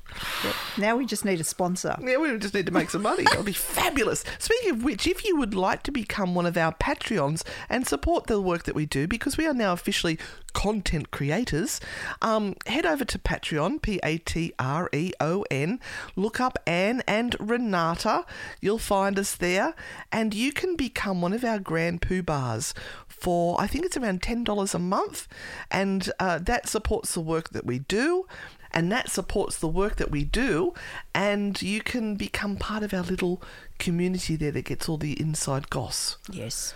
Now 0.78 0.96
we 0.96 1.06
just 1.06 1.24
need 1.24 1.40
a 1.40 1.44
sponsor. 1.44 1.96
Yeah, 2.00 2.18
we 2.18 2.36
just 2.38 2.54
need 2.54 2.66
to 2.66 2.72
make 2.72 2.90
some 2.90 3.02
money. 3.02 3.24
That'll 3.24 3.42
be 3.42 3.52
fabulous. 3.52 4.24
Speaking 4.38 4.70
of 4.70 4.84
which, 4.84 5.06
if 5.06 5.24
you 5.24 5.36
would 5.36 5.54
like 5.54 5.82
to 5.84 5.90
become 5.90 6.34
one 6.34 6.46
of 6.46 6.56
our 6.56 6.72
Patreons 6.72 7.42
and 7.68 7.86
support 7.86 8.26
the 8.26 8.40
work 8.40 8.64
that 8.64 8.74
we 8.74 8.86
do, 8.86 9.06
because 9.06 9.36
we 9.36 9.46
are 9.46 9.54
now 9.54 9.72
officially 9.72 10.18
content 10.52 11.10
creators, 11.10 11.80
um, 12.20 12.54
head 12.66 12.86
over 12.86 13.04
to 13.04 13.18
Patreon, 13.18 13.80
P 13.82 14.00
A 14.02 14.18
T 14.18 14.52
R 14.58 14.88
E 14.92 15.12
O 15.20 15.44
N. 15.50 15.80
Look 16.16 16.40
up 16.40 16.58
Anne 16.66 17.02
and 17.06 17.36
Renata. 17.38 18.24
You'll 18.60 18.78
find 18.78 19.18
us 19.18 19.34
there, 19.34 19.74
and 20.10 20.34
you 20.34 20.52
can 20.52 20.76
become 20.76 21.20
one 21.20 21.32
of 21.32 21.44
our 21.44 21.58
grand 21.58 22.02
poo 22.02 22.22
bars 22.22 22.74
for 23.22 23.60
I 23.60 23.66
think 23.68 23.84
it's 23.84 23.96
around 23.96 24.22
ten 24.22 24.42
dollars 24.42 24.74
a 24.74 24.78
month, 24.78 25.28
and 25.70 26.10
uh, 26.18 26.38
that 26.38 26.68
supports 26.68 27.14
the 27.14 27.20
work 27.20 27.50
that 27.50 27.64
we 27.64 27.78
do 27.78 28.26
and 28.72 28.90
that 28.90 29.10
supports 29.10 29.58
the 29.58 29.68
work 29.68 29.96
that 29.96 30.10
we 30.10 30.24
do 30.24 30.72
and 31.14 31.60
you 31.62 31.80
can 31.80 32.16
become 32.16 32.56
part 32.56 32.82
of 32.82 32.92
our 32.94 33.02
little 33.02 33.42
community 33.78 34.36
there 34.36 34.50
that 34.52 34.64
gets 34.64 34.88
all 34.88 34.96
the 34.96 35.18
inside 35.20 35.70
goss 35.70 36.16
Yes. 36.30 36.74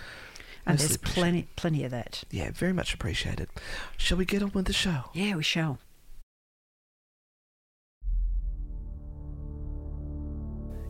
And 0.67 0.81
Mostly 0.81 0.89
there's 0.89 1.15
plenty, 1.15 1.49
plenty 1.55 1.85
of 1.85 1.93
that. 1.93 2.25
Yeah, 2.29 2.51
very 2.51 2.73
much 2.73 2.93
appreciated. 2.93 3.49
Shall 3.97 4.19
we 4.19 4.25
get 4.25 4.43
on 4.43 4.51
with 4.53 4.67
the 4.67 4.73
show? 4.73 5.05
Yeah, 5.15 5.37
we 5.37 5.45
shall. 5.45 5.79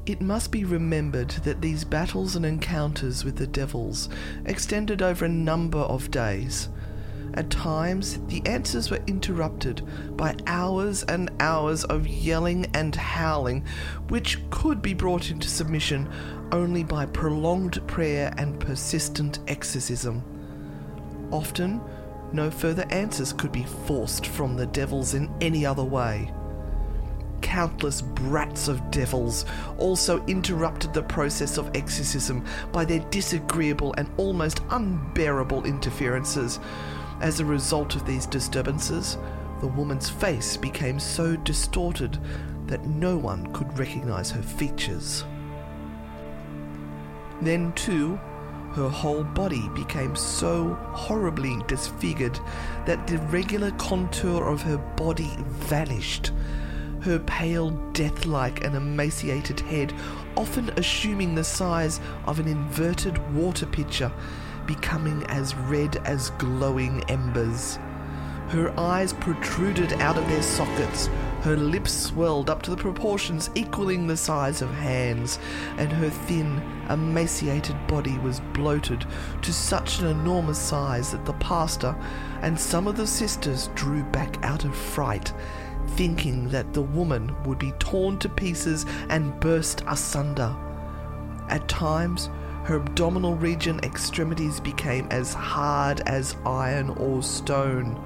It 0.06 0.22
must 0.22 0.52
be 0.52 0.64
remembered 0.64 1.30
that 1.30 1.60
these 1.60 1.84
battles 1.84 2.36
and 2.36 2.46
encounters 2.46 3.24
with 3.24 3.36
the 3.36 3.46
devils 3.46 4.08
extended 4.44 5.02
over 5.02 5.24
a 5.24 5.28
number 5.28 5.80
of 5.80 6.10
days. 6.10 6.68
At 7.36 7.50
times, 7.50 8.18
the 8.28 8.42
answers 8.46 8.90
were 8.90 9.02
interrupted 9.06 9.82
by 10.16 10.34
hours 10.46 11.02
and 11.02 11.30
hours 11.38 11.84
of 11.84 12.06
yelling 12.06 12.66
and 12.74 12.94
howling, 12.94 13.64
which 14.08 14.38
could 14.50 14.80
be 14.80 14.94
brought 14.94 15.30
into 15.30 15.48
submission 15.48 16.08
only 16.50 16.82
by 16.82 17.06
prolonged 17.06 17.86
prayer 17.86 18.32
and 18.38 18.58
persistent 18.58 19.40
exorcism. 19.48 20.22
Often, 21.30 21.80
no 22.32 22.50
further 22.50 22.86
answers 22.90 23.32
could 23.32 23.52
be 23.52 23.64
forced 23.64 24.26
from 24.26 24.56
the 24.56 24.66
devils 24.66 25.14
in 25.14 25.30
any 25.40 25.66
other 25.66 25.84
way 25.84 26.32
countless 27.46 28.02
brats 28.02 28.66
of 28.66 28.90
devils 28.90 29.46
also 29.78 30.22
interrupted 30.26 30.92
the 30.92 31.02
process 31.02 31.58
of 31.58 31.70
exorcism 31.74 32.44
by 32.72 32.84
their 32.84 32.98
disagreeable 33.10 33.94
and 33.96 34.10
almost 34.16 34.60
unbearable 34.70 35.64
interferences. 35.64 36.58
As 37.20 37.40
a 37.40 37.44
result 37.44 37.94
of 37.94 38.06
these 38.06 38.26
disturbances, 38.26 39.18
the 39.60 39.66
woman's 39.66 40.10
face 40.10 40.56
became 40.56 41.00
so 41.00 41.36
distorted 41.36 42.18
that 42.66 42.86
no 42.86 43.16
one 43.16 43.52
could 43.52 43.78
recognize 43.78 44.30
her 44.30 44.42
features. 44.42 45.24
Then, 47.40 47.72
too, 47.72 48.18
her 48.72 48.88
whole 48.88 49.24
body 49.24 49.68
became 49.70 50.14
so 50.14 50.74
horribly 50.92 51.62
disfigured 51.66 52.38
that 52.84 53.06
the 53.06 53.18
regular 53.18 53.70
contour 53.72 54.44
of 54.48 54.60
her 54.62 54.76
body 54.76 55.34
vanished 55.38 56.32
her 57.06 57.18
pale, 57.20 57.70
death 57.92 58.26
like, 58.26 58.64
and 58.64 58.74
emaciated 58.74 59.60
head, 59.60 59.94
often 60.36 60.68
assuming 60.70 61.34
the 61.34 61.44
size 61.44 62.00
of 62.26 62.40
an 62.40 62.48
inverted 62.48 63.16
water 63.34 63.64
pitcher, 63.64 64.10
becoming 64.66 65.24
as 65.24 65.54
red 65.54 65.96
as 66.04 66.30
glowing 66.30 67.02
embers. 67.10 67.78
Her 68.48 68.72
eyes 68.78 69.12
protruded 69.12 69.92
out 69.94 70.16
of 70.16 70.28
their 70.28 70.42
sockets, 70.42 71.08
her 71.42 71.56
lips 71.56 71.92
swelled 71.92 72.50
up 72.50 72.62
to 72.62 72.70
the 72.70 72.76
proportions 72.76 73.50
equaling 73.54 74.06
the 74.06 74.16
size 74.16 74.62
of 74.62 74.70
hands, 74.72 75.38
and 75.78 75.92
her 75.92 76.10
thin, 76.10 76.62
emaciated 76.90 77.76
body 77.86 78.18
was 78.18 78.40
bloated 78.52 79.04
to 79.42 79.52
such 79.52 80.00
an 80.00 80.06
enormous 80.06 80.58
size 80.58 81.12
that 81.12 81.24
the 81.24 81.32
pastor 81.34 81.96
and 82.42 82.58
some 82.58 82.86
of 82.86 82.96
the 82.96 83.06
sisters 83.06 83.68
drew 83.74 84.02
back 84.04 84.42
out 84.44 84.64
of 84.64 84.76
fright 84.76 85.32
thinking 85.90 86.48
that 86.48 86.72
the 86.72 86.82
woman 86.82 87.34
would 87.44 87.58
be 87.58 87.72
torn 87.78 88.18
to 88.18 88.28
pieces 88.28 88.84
and 89.08 89.38
burst 89.40 89.82
asunder. 89.86 90.54
At 91.48 91.68
times, 91.68 92.28
her 92.66 92.74
abdominal 92.78 93.36
region 93.36 93.78
extremities 93.84 94.58
became 94.58 95.06
as 95.12 95.32
hard 95.32 96.00
as 96.00 96.34
iron 96.44 96.90
or 96.90 97.22
stone. 97.22 97.96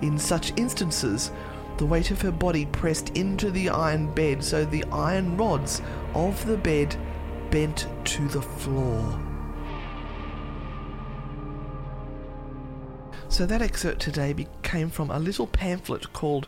In 0.00 0.16
such 0.16 0.56
instances, 0.56 1.32
the 1.76 1.86
weight 1.86 2.12
of 2.12 2.22
her 2.22 2.30
body 2.30 2.66
pressed 2.66 3.08
into 3.16 3.50
the 3.50 3.68
iron 3.68 4.14
bed 4.14 4.44
so 4.44 4.64
the 4.64 4.84
iron 4.92 5.36
rods 5.36 5.82
of 6.14 6.46
the 6.46 6.56
bed 6.56 6.96
bent 7.50 7.88
to 8.04 8.28
the 8.28 8.40
floor. 8.40 9.20
So 13.28 13.44
that 13.44 13.60
excerpt 13.60 14.00
today 14.00 14.46
came 14.62 14.88
from 14.88 15.10
a 15.10 15.18
little 15.18 15.48
pamphlet 15.48 16.12
called 16.12 16.46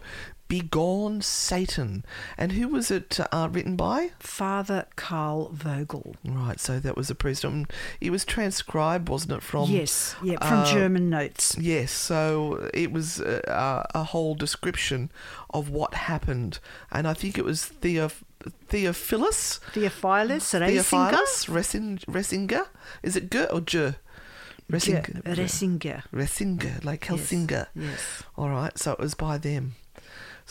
Begone 0.52 1.23
Satan. 1.23 2.04
And 2.37 2.52
who 2.52 2.68
was 2.68 2.90
it 2.90 3.18
uh, 3.32 3.49
written 3.50 3.75
by? 3.75 4.11
Father 4.18 4.85
Karl 4.97 5.50
Vogl. 5.50 6.14
Right, 6.26 6.61
so 6.61 6.78
that 6.78 6.94
was 6.94 7.09
a 7.09 7.14
priest. 7.14 7.42
Um, 7.42 7.64
it 8.02 8.11
was 8.11 8.26
transcribed, 8.26 9.09
wasn't 9.09 9.32
it, 9.32 9.42
from... 9.42 9.71
yes, 9.71 10.14
yeah, 10.23 10.37
from 10.47 10.59
uh, 10.59 10.71
German 10.71 11.09
notes. 11.09 11.56
Yes, 11.59 11.90
so 11.90 12.68
it 12.75 12.92
was 12.92 13.18
uh, 13.18 13.87
a 13.94 14.04
whole 14.04 14.35
description 14.35 15.11
of 15.54 15.71
what 15.71 15.94
happened. 15.94 16.59
And 16.90 17.09
I 17.09 17.14
think 17.14 17.38
it 17.38 17.47
was 17.47 17.64
Theo, 17.64 18.11
Theophilus? 18.68 19.59
Theophilus 19.73 20.52
Resinger. 20.52 21.47
Theophilus 21.47 21.47
Resinger? 21.47 22.66
Is 23.02 23.16
it 23.16 23.30
G 23.30 23.47
or 23.47 23.62
J? 23.62 23.94
Resinger. 24.71 25.23
Resinger. 25.23 26.02
Resinger, 26.12 26.85
like 26.85 27.06
Helsinger. 27.06 27.68
Yes. 27.75 28.23
All 28.37 28.50
right, 28.50 28.78
so 28.78 28.92
it 28.92 28.99
was 28.99 29.14
by 29.14 29.38
them. 29.38 29.76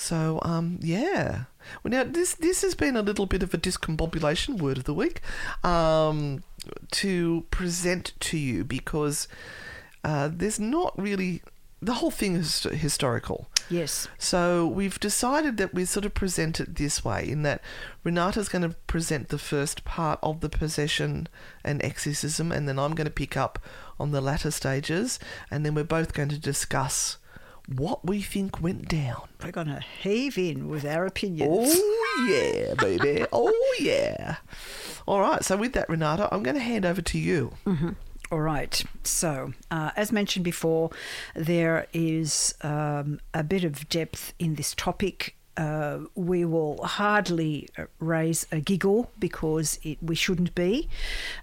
So 0.01 0.39
um, 0.41 0.79
yeah. 0.81 1.43
Well, 1.83 1.91
now 1.91 2.03
this 2.03 2.33
this 2.33 2.63
has 2.63 2.73
been 2.73 2.97
a 2.97 3.03
little 3.03 3.27
bit 3.27 3.43
of 3.43 3.53
a 3.53 3.57
discombobulation 3.57 4.59
word 4.59 4.79
of 4.79 4.85
the 4.85 4.95
week 4.95 5.21
um, 5.63 6.43
to 6.89 7.45
present 7.51 8.13
to 8.21 8.37
you 8.37 8.63
because 8.63 9.27
uh, 10.03 10.27
there's 10.33 10.59
not 10.59 10.99
really 10.99 11.43
the 11.83 11.93
whole 11.93 12.09
thing 12.09 12.35
is 12.35 12.63
historical. 12.63 13.47
Yes. 13.69 14.07
So 14.17 14.65
we've 14.65 14.99
decided 14.99 15.57
that 15.57 15.73
we 15.73 15.85
sort 15.85 16.05
of 16.05 16.15
present 16.15 16.59
it 16.59 16.75
this 16.75 17.05
way 17.05 17.29
in 17.29 17.43
that 17.43 17.61
Renata's 18.03 18.49
going 18.49 18.63
to 18.63 18.75
present 18.87 19.29
the 19.29 19.37
first 19.37 19.85
part 19.85 20.19
of 20.23 20.41
the 20.41 20.49
possession 20.49 21.27
and 21.63 21.81
exorcism, 21.83 22.51
and 22.51 22.67
then 22.67 22.79
I'm 22.79 22.95
going 22.95 23.05
to 23.05 23.11
pick 23.11 23.37
up 23.37 23.59
on 23.99 24.11
the 24.11 24.21
latter 24.21 24.49
stages, 24.49 25.19
and 25.51 25.63
then 25.63 25.75
we're 25.75 25.83
both 25.83 26.13
going 26.13 26.29
to 26.29 26.39
discuss 26.39 27.17
what 27.67 28.05
we 28.05 28.21
think 28.21 28.61
went 28.61 28.87
down. 28.87 29.29
We're 29.43 29.51
going 29.51 29.67
to 29.67 29.83
heave 30.01 30.37
in 30.37 30.67
with 30.67 30.85
our 30.85 31.05
opinions. 31.05 31.69
Oh, 31.73 32.27
yeah, 32.29 32.73
baby. 32.75 33.25
oh, 33.31 33.75
yeah. 33.79 34.37
All 35.07 35.19
right. 35.21 35.43
So, 35.43 35.57
with 35.57 35.73
that, 35.73 35.89
Renata, 35.89 36.27
I'm 36.31 36.43
going 36.43 36.55
to 36.55 36.61
hand 36.61 36.85
over 36.85 37.01
to 37.01 37.17
you. 37.17 37.53
Mm-hmm. 37.65 37.91
All 38.31 38.39
right. 38.39 38.81
So, 39.03 39.53
uh, 39.69 39.91
as 39.97 40.11
mentioned 40.11 40.45
before, 40.45 40.89
there 41.35 41.87
is 41.91 42.55
um, 42.61 43.19
a 43.33 43.43
bit 43.43 43.63
of 43.63 43.89
depth 43.89 44.33
in 44.39 44.55
this 44.55 44.73
topic. 44.73 45.35
Uh, 45.61 45.99
we 46.15 46.43
will 46.43 46.83
hardly 46.83 47.67
raise 47.99 48.47
a 48.51 48.59
giggle 48.59 49.11
because 49.19 49.77
it, 49.83 49.95
we 50.01 50.15
shouldn't 50.15 50.55
be. 50.55 50.89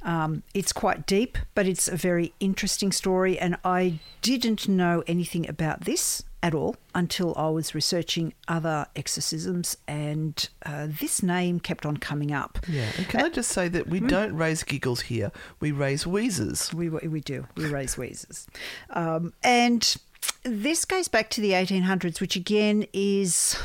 Um, 0.02 0.42
it's 0.52 0.72
quite 0.72 1.06
deep, 1.06 1.38
but 1.54 1.68
it's 1.68 1.86
a 1.86 1.94
very 1.94 2.32
interesting 2.40 2.90
story, 2.90 3.38
and 3.38 3.56
I 3.64 4.00
didn't 4.20 4.66
know 4.66 5.04
anything 5.06 5.48
about 5.48 5.82
this 5.82 6.24
at 6.42 6.52
all 6.52 6.74
until 6.96 7.32
I 7.36 7.48
was 7.50 7.76
researching 7.76 8.34
other 8.48 8.88
exorcisms, 8.96 9.76
and 9.86 10.48
uh, 10.66 10.88
this 10.88 11.22
name 11.22 11.60
kept 11.60 11.86
on 11.86 11.98
coming 11.98 12.32
up. 12.32 12.58
Yeah, 12.66 12.88
and 12.96 13.08
can 13.08 13.24
I 13.24 13.28
just 13.28 13.52
say 13.52 13.68
that 13.68 13.86
we 13.86 14.00
don't 14.00 14.34
raise 14.34 14.64
giggles 14.64 15.02
here; 15.02 15.30
we 15.60 15.70
raise 15.70 16.08
wheezes. 16.08 16.74
We 16.74 16.88
we 16.88 17.20
do 17.20 17.46
we 17.54 17.66
raise 17.66 17.96
wheezes, 17.96 18.48
um, 18.90 19.32
and 19.44 19.96
this 20.42 20.84
goes 20.84 21.06
back 21.06 21.30
to 21.30 21.40
the 21.40 21.52
1800s, 21.52 22.20
which 22.20 22.34
again 22.34 22.84
is 22.92 23.56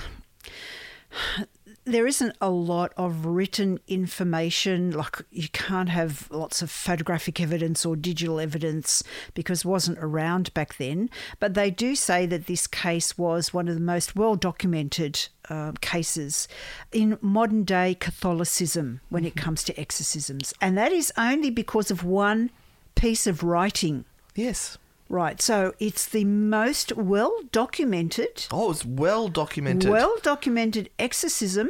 there 1.86 2.08
isn't 2.08 2.36
a 2.40 2.50
lot 2.50 2.94
of 2.96 3.26
written 3.26 3.80
information. 3.88 4.92
Like 4.92 5.22
you 5.32 5.50
can't 5.50 5.90
have 5.90 6.30
lots 6.32 6.62
of 6.62 6.72
photographic 6.72 7.42
evidence 7.42 7.86
or 7.86 7.96
digital 7.96 8.40
evidence 8.40 9.04
because 9.34 9.60
it 9.60 9.66
wasn't 9.68 9.98
around 10.00 10.54
back 10.54 10.78
then. 10.78 11.10
But 11.40 11.56
they 11.56 11.70
do 11.72 11.96
say 11.96 12.26
that 12.28 12.48
this 12.48 12.68
case 12.68 13.18
was 13.18 13.54
one 13.54 13.68
of 13.68 13.76
the 13.76 13.82
most 13.82 14.16
well 14.16 14.36
documented 14.36 15.28
uh, 15.50 15.74
cases 15.82 16.48
in 16.92 17.18
modern 17.22 17.64
day 17.64 17.96
Catholicism 17.96 19.02
when 19.10 19.26
it 19.26 19.36
comes 19.36 19.64
to 19.66 19.80
exorcisms. 19.80 20.54
And 20.62 20.78
that 20.78 20.94
is 20.94 21.12
only 21.18 21.50
because 21.50 21.92
of 21.92 22.04
one 22.04 22.50
piece 22.96 23.28
of 23.28 23.44
writing. 23.44 24.06
Yes. 24.36 24.78
Right, 25.10 25.42
so 25.42 25.74
it's 25.80 26.06
the 26.06 26.26
most 26.26 26.96
well 26.96 27.42
documented. 27.52 28.48
Oh, 28.52 28.72
it's 28.72 28.86
well 28.86 29.28
documented. 29.28 29.90
Well 29.90 30.16
documented 30.22 30.90
exorcism 30.98 31.70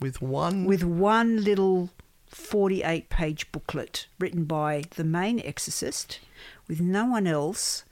with 0.00 0.22
one 0.22 0.64
with 0.64 0.84
one 0.84 1.42
little 1.42 1.90
48 2.28 3.08
page 3.08 3.50
booklet 3.52 4.06
written 4.18 4.44
by 4.44 4.84
the 4.96 5.04
main 5.04 5.40
exorcist 5.40 6.20
with 6.68 6.80
no 6.80 7.06
one 7.06 7.26
else 7.26 7.84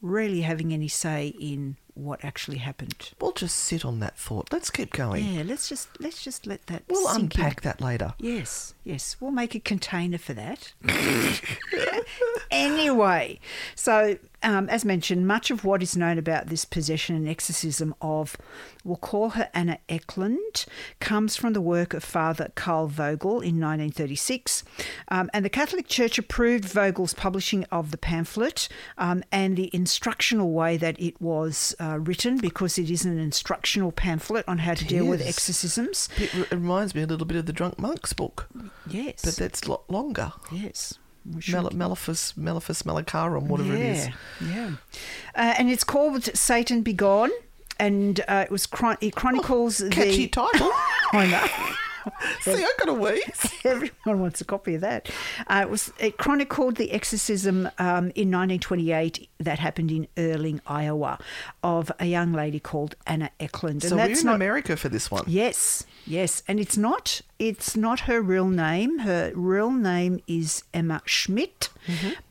really 0.00 0.42
having 0.42 0.72
any 0.72 0.88
say 0.88 1.28
in 1.38 1.76
what 1.94 2.24
actually 2.24 2.58
happened. 2.58 3.12
We'll 3.20 3.32
just 3.32 3.56
sit 3.56 3.84
on 3.84 4.00
that 4.00 4.18
thought. 4.18 4.52
Let's 4.52 4.70
keep 4.70 4.92
going. 4.92 5.24
Yeah, 5.24 5.42
let's 5.44 5.68
just 5.68 5.88
let's 6.00 6.22
just 6.22 6.46
let 6.46 6.66
that 6.66 6.82
We'll 6.88 7.08
unpack 7.08 7.58
in. 7.58 7.62
that 7.64 7.80
later. 7.80 8.14
Yes, 8.18 8.74
yes. 8.84 9.16
We'll 9.20 9.30
make 9.30 9.54
a 9.54 9.60
container 9.60 10.18
for 10.18 10.34
that. 10.34 10.72
anyway, 12.50 13.38
so 13.74 14.18
um, 14.44 14.68
as 14.68 14.84
mentioned, 14.84 15.26
much 15.26 15.50
of 15.50 15.64
what 15.64 15.82
is 15.82 15.96
known 15.96 16.18
about 16.18 16.46
this 16.46 16.64
possession 16.64 17.16
and 17.16 17.28
exorcism 17.28 17.94
of, 18.00 18.36
we'll 18.84 18.96
call 18.96 19.30
her 19.30 19.48
Anna 19.54 19.78
Eklund, 19.88 20.66
comes 21.00 21.34
from 21.36 21.52
the 21.54 21.60
work 21.60 21.94
of 21.94 22.04
Father 22.04 22.52
Karl 22.54 22.88
Vogl 22.88 23.42
in 23.42 23.58
1936. 23.60 24.62
Um, 25.08 25.30
and 25.32 25.44
the 25.44 25.48
Catholic 25.50 25.88
Church 25.88 26.18
approved 26.18 26.64
Vogl's 26.64 27.14
publishing 27.14 27.64
of 27.72 27.90
the 27.90 27.98
pamphlet 27.98 28.68
um, 28.98 29.24
and 29.32 29.56
the 29.56 29.70
instructional 29.72 30.52
way 30.52 30.76
that 30.76 31.00
it 31.00 31.20
was 31.20 31.74
uh, 31.80 31.98
written 32.00 32.38
because 32.38 32.78
it 32.78 32.90
is 32.90 33.04
an 33.04 33.18
instructional 33.18 33.92
pamphlet 33.92 34.44
on 34.46 34.58
how 34.58 34.74
to 34.74 34.84
deal 34.84 35.06
with 35.06 35.20
exorcisms. 35.26 36.08
It 36.18 36.34
it 36.34 36.50
reminds 36.52 36.94
me 36.94 37.02
a 37.02 37.06
little 37.06 37.26
bit 37.26 37.36
of 37.36 37.46
the 37.46 37.52
Drunk 37.52 37.78
Monk's 37.78 38.12
book, 38.12 38.48
Yes. 38.86 39.22
but 39.24 39.36
that's 39.36 39.62
a 39.62 39.70
lot 39.70 39.88
longer. 39.90 40.32
yes. 40.52 40.94
We 41.32 41.40
should 41.40 41.54
Mel- 41.54 41.70
Malacarum, 42.84 43.48
whatever 43.48 43.74
it 43.74 43.80
is. 43.80 44.08
Yeah. 44.46 44.72
Uh, 45.34 45.54
and 45.58 45.70
it's 45.70 45.84
called 45.84 46.24
Satan 46.36 46.82
Begone, 46.82 47.30
And 47.78 48.20
uh, 48.28 48.44
it 48.46 48.50
was 48.50 48.66
chron- 48.66 48.98
it 49.00 49.14
chronicles 49.14 49.80
Oh, 49.82 49.88
Catchy 49.88 50.26
the. 50.26 50.28
title. 50.28 50.70
I 51.12 51.26
know. 51.26 51.74
See, 52.40 52.52
I 52.52 52.72
got 52.78 52.88
a 52.88 52.94
wheeze. 52.94 53.52
Everyone 53.64 54.20
wants 54.20 54.40
a 54.40 54.44
copy 54.44 54.74
of 54.74 54.80
that. 54.82 55.10
Uh, 55.46 55.60
it 55.62 55.70
was 55.70 55.92
it 55.98 56.16
chronicled 56.16 56.76
the 56.76 56.92
exorcism 56.92 57.66
um, 57.78 58.10
in 58.14 58.30
1928 58.30 59.28
that 59.38 59.58
happened 59.58 59.90
in 59.90 60.08
Earling, 60.16 60.60
Iowa, 60.66 61.18
of 61.62 61.90
a 61.98 62.06
young 62.06 62.32
lady 62.32 62.60
called 62.60 62.94
Anna 63.06 63.30
Eklund. 63.40 63.82
So 63.82 63.96
we're 63.96 64.10
in 64.10 64.28
America 64.28 64.76
for 64.76 64.88
this 64.88 65.10
one. 65.10 65.24
Yes, 65.26 65.84
yes, 66.06 66.42
and 66.48 66.60
it's 66.60 66.76
not 66.76 67.20
it's 67.38 67.76
not 67.76 68.00
her 68.00 68.20
real 68.20 68.48
name. 68.48 69.00
Her 69.00 69.32
real 69.34 69.70
name 69.70 70.20
is 70.26 70.64
Emma 70.72 71.02
Schmidt, 71.04 71.68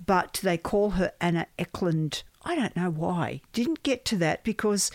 but 0.05 0.39
they 0.43 0.57
call 0.57 0.91
her 0.91 1.11
Anna 1.19 1.47
Eklund. 1.57 2.23
I 2.45 2.55
don't 2.55 2.75
know 2.75 2.89
why. 2.89 3.41
Didn't 3.53 3.83
get 3.83 4.03
to 4.05 4.17
that 4.17 4.43
because 4.43 4.91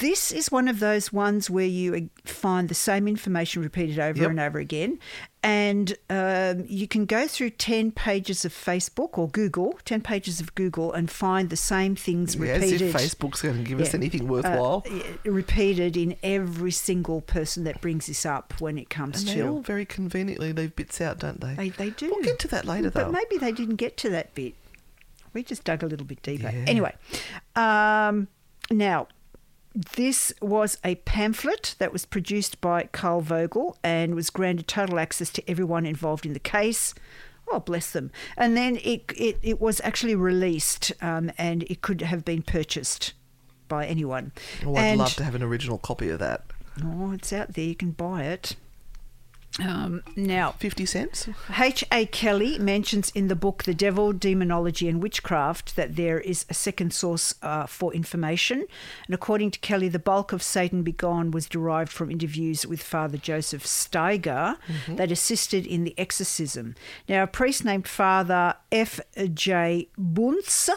this 0.00 0.32
is 0.32 0.50
one 0.50 0.66
of 0.68 0.80
those 0.80 1.12
ones 1.12 1.50
where 1.50 1.66
you 1.66 1.94
uh, 1.94 2.00
find 2.28 2.68
the 2.68 2.74
same 2.74 3.06
information 3.06 3.62
repeated 3.62 3.98
over 3.98 4.20
Yep. 4.20 4.30
and 4.30 4.40
over 4.40 4.58
again. 4.58 4.98
And 5.42 5.96
um, 6.10 6.64
you 6.66 6.88
can 6.88 7.04
go 7.06 7.28
through 7.28 7.50
10 7.50 7.92
pages 7.92 8.44
of 8.44 8.52
Facebook 8.52 9.16
or 9.18 9.28
Google, 9.28 9.78
10 9.84 10.00
pages 10.00 10.40
of 10.40 10.54
Google, 10.54 10.92
and 10.92 11.10
find 11.10 11.48
the 11.50 11.56
same 11.56 11.94
things 11.94 12.34
Yeah, 12.34 12.46
as 12.54 12.60
repeated 12.62 12.82
if 12.82 12.94
Facebook's 12.94 13.42
going 13.42 13.58
to 13.58 13.62
give 13.62 13.80
us 13.80 13.92
Yeah. 13.92 13.98
anything 14.00 14.22
uh, 14.22 14.32
worthwhile. 14.32 14.84
repeated 15.24 15.96
in 15.96 16.16
every 16.22 16.70
single 16.72 17.20
person 17.20 17.64
that 17.64 17.80
brings 17.80 18.06
this 18.06 18.26
up 18.26 18.54
when 18.60 18.78
it 18.78 18.90
comes 18.90 19.20
and 19.20 19.28
they 19.28 19.34
to. 19.36 19.48
all 19.48 19.60
very 19.60 19.84
conveniently 19.84 20.52
leave 20.52 20.74
bits 20.76 21.00
out, 21.00 21.18
don't 21.18 21.40
they? 21.40 21.54
They, 21.54 21.68
they 21.68 21.90
do. 21.90 22.10
We'll 22.10 22.24
get 22.24 22.38
to 22.40 22.48
that 22.48 22.64
later, 22.64 22.90
But 22.90 23.06
though. 23.06 23.12
maybe 23.12 23.36
they 23.38 23.52
didn't 23.52 23.76
get 23.76 23.96
to 23.98 24.10
that 24.10 24.34
bit. 24.34 24.54
We 25.34 25.42
just 25.44 25.62
dug 25.64 25.82
a 25.82 25.86
little 25.86 26.06
bit 26.06 26.22
deeper. 26.22 26.50
Yeah. 26.50 26.64
Anyway, 26.66 26.94
um, 27.54 28.28
now, 28.70 29.06
this 29.78 30.32
was 30.42 30.76
a 30.82 30.96
pamphlet 30.96 31.76
that 31.78 31.92
was 31.92 32.04
produced 32.04 32.60
by 32.60 32.88
Carl 32.90 33.22
Vogl 33.22 33.76
and 33.84 34.16
was 34.16 34.28
granted 34.28 34.66
total 34.66 34.98
access 34.98 35.30
to 35.30 35.48
everyone 35.48 35.86
involved 35.86 36.26
in 36.26 36.32
the 36.32 36.40
case. 36.40 36.94
Oh, 37.50 37.60
bless 37.60 37.92
them. 37.92 38.10
And 38.36 38.56
then 38.56 38.78
it, 38.82 39.12
it, 39.16 39.38
it 39.40 39.60
was 39.60 39.80
actually 39.84 40.16
released 40.16 40.92
um, 41.00 41.30
and 41.38 41.62
it 41.64 41.80
could 41.80 42.00
have 42.00 42.24
been 42.24 42.42
purchased 42.42 43.12
by 43.68 43.86
anyone. 43.86 44.32
Oh, 44.66 44.74
I'd 44.74 44.84
and, 44.84 44.98
love 44.98 45.14
to 45.14 45.24
have 45.24 45.36
an 45.36 45.44
original 45.44 45.78
copy 45.78 46.08
of 46.08 46.18
that. 46.18 46.42
Oh, 46.84 47.12
it's 47.12 47.32
out 47.32 47.54
there. 47.54 47.64
You 47.64 47.76
can 47.76 47.92
buy 47.92 48.24
it. 48.24 48.56
Um, 49.60 50.02
now, 50.14 50.52
50 50.52 50.86
cents? 50.86 51.28
H.A. 51.58 52.06
Kelly 52.06 52.58
mentions 52.58 53.10
in 53.10 53.28
the 53.28 53.34
book 53.34 53.64
The 53.64 53.74
Devil, 53.74 54.12
Demonology 54.12 54.88
and 54.88 55.02
Witchcraft 55.02 55.74
that 55.74 55.96
there 55.96 56.20
is 56.20 56.46
a 56.48 56.54
second 56.54 56.92
source 56.92 57.34
uh, 57.42 57.66
for 57.66 57.92
information. 57.92 58.66
And 59.06 59.14
according 59.14 59.50
to 59.52 59.58
Kelly, 59.58 59.88
the 59.88 59.98
bulk 59.98 60.32
of 60.32 60.42
Satan 60.42 60.82
Begone 60.82 61.32
was 61.32 61.48
derived 61.48 61.90
from 61.90 62.10
interviews 62.10 62.66
with 62.66 62.82
Father 62.82 63.18
Joseph 63.18 63.64
Steiger 63.64 64.56
that 64.88 65.10
assisted 65.10 65.66
in 65.66 65.84
the 65.84 65.94
exorcism. 65.98 66.76
Now, 67.08 67.24
a 67.24 67.26
priest 67.26 67.64
named 67.64 67.88
Father 67.88 68.54
F.J. 68.70 69.88
Bunz 69.98 70.70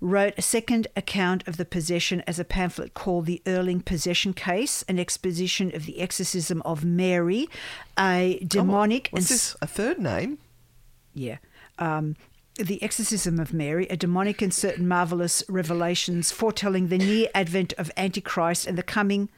wrote 0.00 0.34
a 0.36 0.42
second 0.42 0.86
account 0.94 1.46
of 1.48 1.56
the 1.56 1.64
possession 1.64 2.22
as 2.26 2.38
a 2.38 2.44
pamphlet 2.44 2.94
called 2.94 3.26
The 3.26 3.42
Earling 3.46 3.80
Possession 3.80 4.34
Case, 4.34 4.84
an 4.88 4.98
exposition 4.98 5.74
of 5.74 5.86
the 5.86 6.00
exorcism 6.00 6.62
of 6.62 6.84
Mary, 6.84 7.48
a 7.98 8.19
demonic 8.46 9.08
and 9.08 9.18
What's 9.20 9.28
this? 9.28 9.56
A 9.62 9.66
third 9.66 9.98
name? 9.98 10.38
yeah. 11.14 11.38
Um, 11.78 12.16
the 12.56 12.82
exorcism 12.82 13.40
of 13.40 13.54
Mary, 13.54 13.86
a 13.88 13.96
demonic 13.96 14.42
and 14.42 14.52
certain 14.52 14.86
marvelous 14.86 15.42
revelations 15.48 16.30
foretelling 16.30 16.88
the 16.88 16.98
near 16.98 17.28
advent 17.34 17.72
of 17.78 17.90
Antichrist 17.96 18.66
and 18.66 18.76
the 18.76 18.82
coming 18.82 19.30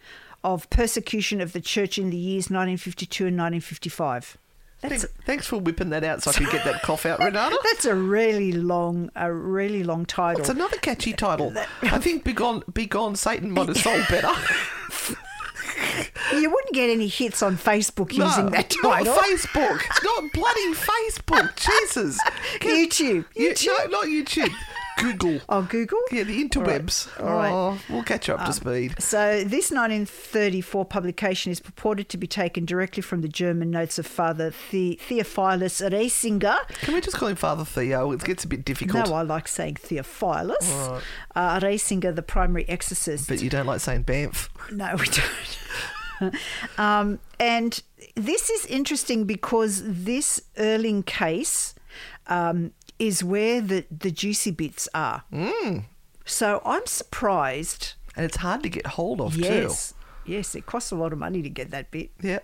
of 0.42 0.68
persecution 0.70 1.40
of 1.40 1.52
the 1.52 1.60
church 1.60 1.98
in 1.98 2.10
the 2.10 2.16
years 2.16 2.44
1952 2.50 3.26
and 3.26 3.36
1955. 3.36 4.38
That's, 4.80 5.02
Thanks, 5.04 5.06
thanks 5.24 5.46
for 5.46 5.58
whipping 5.58 5.90
that 5.90 6.02
out 6.02 6.24
so 6.24 6.32
I 6.32 6.34
could 6.34 6.50
get 6.50 6.64
that 6.64 6.82
cough 6.82 7.06
out, 7.06 7.18
Renata. 7.24 7.56
that's 7.62 7.84
a 7.84 7.94
really 7.94 8.50
long, 8.50 9.08
a 9.14 9.32
really 9.32 9.84
long 9.84 10.04
title. 10.04 10.40
It's 10.40 10.48
another 10.50 10.78
catchy 10.78 11.12
title. 11.12 11.54
I 11.82 11.98
think 12.00 12.24
Begone, 12.24 12.64
Begone 12.72 13.14
Satan 13.14 13.52
might 13.52 13.68
have 13.68 13.76
sold 13.78 14.04
better. 14.10 14.32
you 16.32 16.50
wouldn't 16.50 16.74
get 16.74 16.90
any 16.90 17.08
hits 17.08 17.42
on 17.42 17.56
Facebook 17.56 18.12
using 18.12 18.46
no, 18.46 18.50
that 18.50 18.74
not. 18.82 19.02
Facebook. 19.04 20.04
Not 20.04 20.32
bloody 20.32 20.74
Facebook. 20.74 21.54
Jesus. 21.82 22.18
YouTube. 22.60 23.24
You- 23.34 23.50
YouTube. 23.50 23.66
no, 23.90 23.98
not 24.00 24.06
YouTube. 24.06 24.52
Google. 25.02 25.40
Oh, 25.48 25.62
Google? 25.62 25.98
Yeah, 26.10 26.22
the 26.24 26.42
interwebs. 26.48 27.08
All 27.20 27.26
right. 27.26 27.50
All 27.50 27.72
Oh, 27.72 27.80
we'll 27.88 28.02
catch 28.02 28.28
up 28.28 28.44
to 28.46 28.52
speed. 28.52 28.94
So, 29.00 29.44
this 29.44 29.70
1934 29.70 30.84
publication 30.84 31.52
is 31.52 31.60
purported 31.60 32.08
to 32.10 32.16
be 32.16 32.26
taken 32.26 32.64
directly 32.64 33.02
from 33.02 33.20
the 33.22 33.28
German 33.28 33.70
notes 33.70 33.98
of 33.98 34.06
Father 34.06 34.52
the- 34.70 34.98
Theophilus 35.02 35.80
Riesinger. 35.80 36.56
Can 36.80 36.94
we 36.94 37.00
just 37.00 37.16
call 37.16 37.28
him 37.28 37.36
Father 37.36 37.64
Theo? 37.64 38.12
It 38.12 38.24
gets 38.24 38.44
a 38.44 38.48
bit 38.48 38.64
difficult. 38.64 39.08
No, 39.08 39.14
I 39.14 39.22
like 39.22 39.48
saying 39.48 39.76
Theophilus. 39.76 40.70
Uh, 41.34 41.60
Riesinger, 41.60 42.14
the 42.14 42.22
primary 42.22 42.68
exorcist. 42.68 43.28
but 43.28 43.42
you 43.42 43.50
don't 43.50 43.66
like 43.66 43.80
saying 43.80 44.02
Banff. 44.02 44.48
No, 44.70 44.94
we 44.98 45.06
don't. 45.06 46.34
um, 46.78 47.18
and 47.40 47.82
this 48.14 48.50
is 48.50 48.66
interesting 48.66 49.24
because 49.24 49.82
this 49.84 50.40
Earling 50.56 51.02
case 51.02 51.74
um, 52.28 52.72
is 53.02 53.24
where 53.24 53.60
the, 53.60 53.84
the 53.90 54.10
juicy 54.12 54.52
bits 54.52 54.88
are. 54.94 55.24
Mm. 55.32 55.84
So 56.24 56.62
I'm 56.64 56.86
surprised. 56.86 57.94
And 58.16 58.24
it's 58.24 58.36
hard 58.36 58.62
to 58.62 58.68
get 58.68 58.86
hold 58.86 59.20
of, 59.20 59.34
too. 59.34 59.40
Yes. 59.40 59.94
Yes, 60.24 60.54
it 60.54 60.66
costs 60.66 60.92
a 60.92 60.94
lot 60.96 61.12
of 61.12 61.18
money 61.18 61.42
to 61.42 61.48
get 61.48 61.70
that 61.72 61.90
bit. 61.90 62.10
Yeah. 62.22 62.38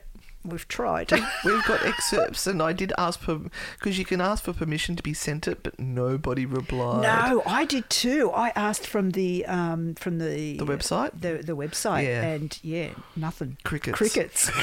We've 0.45 0.67
tried. 0.67 1.13
We've 1.45 1.65
got 1.65 1.85
excerpts, 1.85 2.47
and 2.47 2.63
I 2.63 2.73
did 2.73 2.93
ask 2.97 3.21
for 3.21 3.41
because 3.79 3.99
you 3.99 4.05
can 4.05 4.21
ask 4.21 4.45
for 4.45 4.53
permission 4.53 4.97
to 4.97 5.03
be 5.03 5.13
sent 5.13 5.47
it, 5.47 5.63
but 5.63 5.79
nobody 5.79 6.47
replied. 6.47 7.03
No, 7.03 7.43
I 7.45 7.65
did 7.65 7.91
too. 7.91 8.31
I 8.35 8.53
asked 8.57 8.87
from 8.87 9.11
the 9.11 9.45
um, 9.47 9.95
from 9.95 10.19
the 10.19 10.57
The 10.57 10.65
website? 10.65 11.21
the 11.21 11.43
the 11.43 11.55
website, 11.57 12.05
Yeah. 12.05 12.23
and 12.23 12.59
yeah, 12.63 12.91
nothing. 13.17 13.59
Crickets. 13.65 13.97
Crickets. 13.99 14.51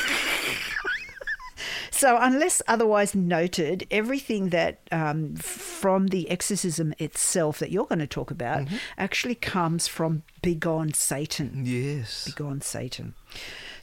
so, 1.95 2.17
unless 2.19 2.61
otherwise 2.67 3.15
noted, 3.15 3.87
everything 3.89 4.49
that 4.49 4.81
um, 4.91 5.35
from 5.35 6.07
the 6.07 6.29
exorcism 6.29 6.93
itself 6.99 7.59
that 7.59 7.71
you're 7.71 7.85
going 7.85 7.99
to 7.99 8.07
talk 8.07 8.31
about 8.31 8.45
Mm-hmm. 8.65 8.75
actually 8.97 9.35
comes 9.35 9.87
from 9.87 10.23
Begone 10.41 10.93
Satan. 10.93 11.63
Yes. 11.65 12.25
Begone 12.25 12.61
Satan. 12.61 13.13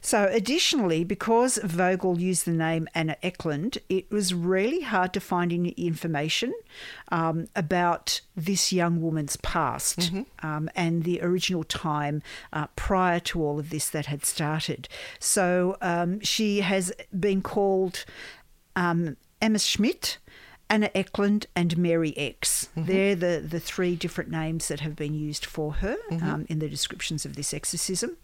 So, 0.01 0.27
additionally, 0.29 1.05
because 1.05 1.57
Vogl 1.59 2.19
used 2.19 2.45
the 2.45 2.51
name 2.51 2.89
Anna 2.93 3.15
Eklund, 3.23 3.77
it 3.87 4.11
was 4.11 4.33
really 4.33 4.81
hard 4.81 5.13
to 5.13 5.21
find 5.21 5.53
any 5.53 5.69
information 5.69 6.53
um, 7.09 7.47
about 7.55 8.19
this 8.35 8.73
young 8.73 9.01
woman's 9.01 9.37
past 9.37 10.11
um, 10.41 10.69
and 10.75 11.03
the 11.05 11.21
original 11.21 11.63
time 11.63 12.21
uh, 12.51 12.67
prior 12.75 13.21
to 13.21 13.41
all 13.41 13.59
of 13.59 13.69
this 13.69 13.89
that 13.91 14.07
had 14.07 14.25
started. 14.25 14.89
So, 15.19 15.77
um, 15.81 16.19
she 16.19 16.59
has 16.61 16.91
been 17.17 17.41
called 17.41 18.02
um, 18.75 19.17
Emma 19.41 19.59
Schmidt. 19.59 20.17
Anna 20.69 20.89
Eklund 20.95 21.45
and 21.55 21.77
Mary 21.77 22.17
X. 22.17 22.69
They're 22.75 23.13
the, 23.13 23.45
the 23.47 23.59
three 23.59 23.95
different 23.95 24.31
names 24.31 24.69
that 24.69 24.79
have 24.79 24.95
been 24.95 25.13
used 25.13 25.45
for 25.45 25.73
her 25.73 25.97
um, 26.09 26.47
in 26.49 26.57
the 26.57 26.67
descriptions 26.67 27.25
of 27.25 27.35
this 27.35 27.53
exorcism. 27.53 28.17